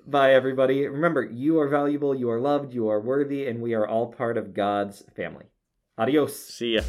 Bye, 0.07 0.34
everybody. 0.34 0.86
Remember, 0.86 1.22
you 1.22 1.59
are 1.61 1.68
valuable, 1.68 2.14
you 2.14 2.28
are 2.28 2.38
loved, 2.38 2.74
you 2.74 2.88
are 2.88 3.00
worthy, 3.00 3.46
and 3.46 3.62
we 3.62 3.72
are 3.72 3.88
all 3.88 4.12
part 4.12 4.36
of 4.36 4.52
God's 4.52 5.02
family. 5.16 5.46
Adios. 5.96 6.38
See 6.38 6.74
ya. 6.74 6.82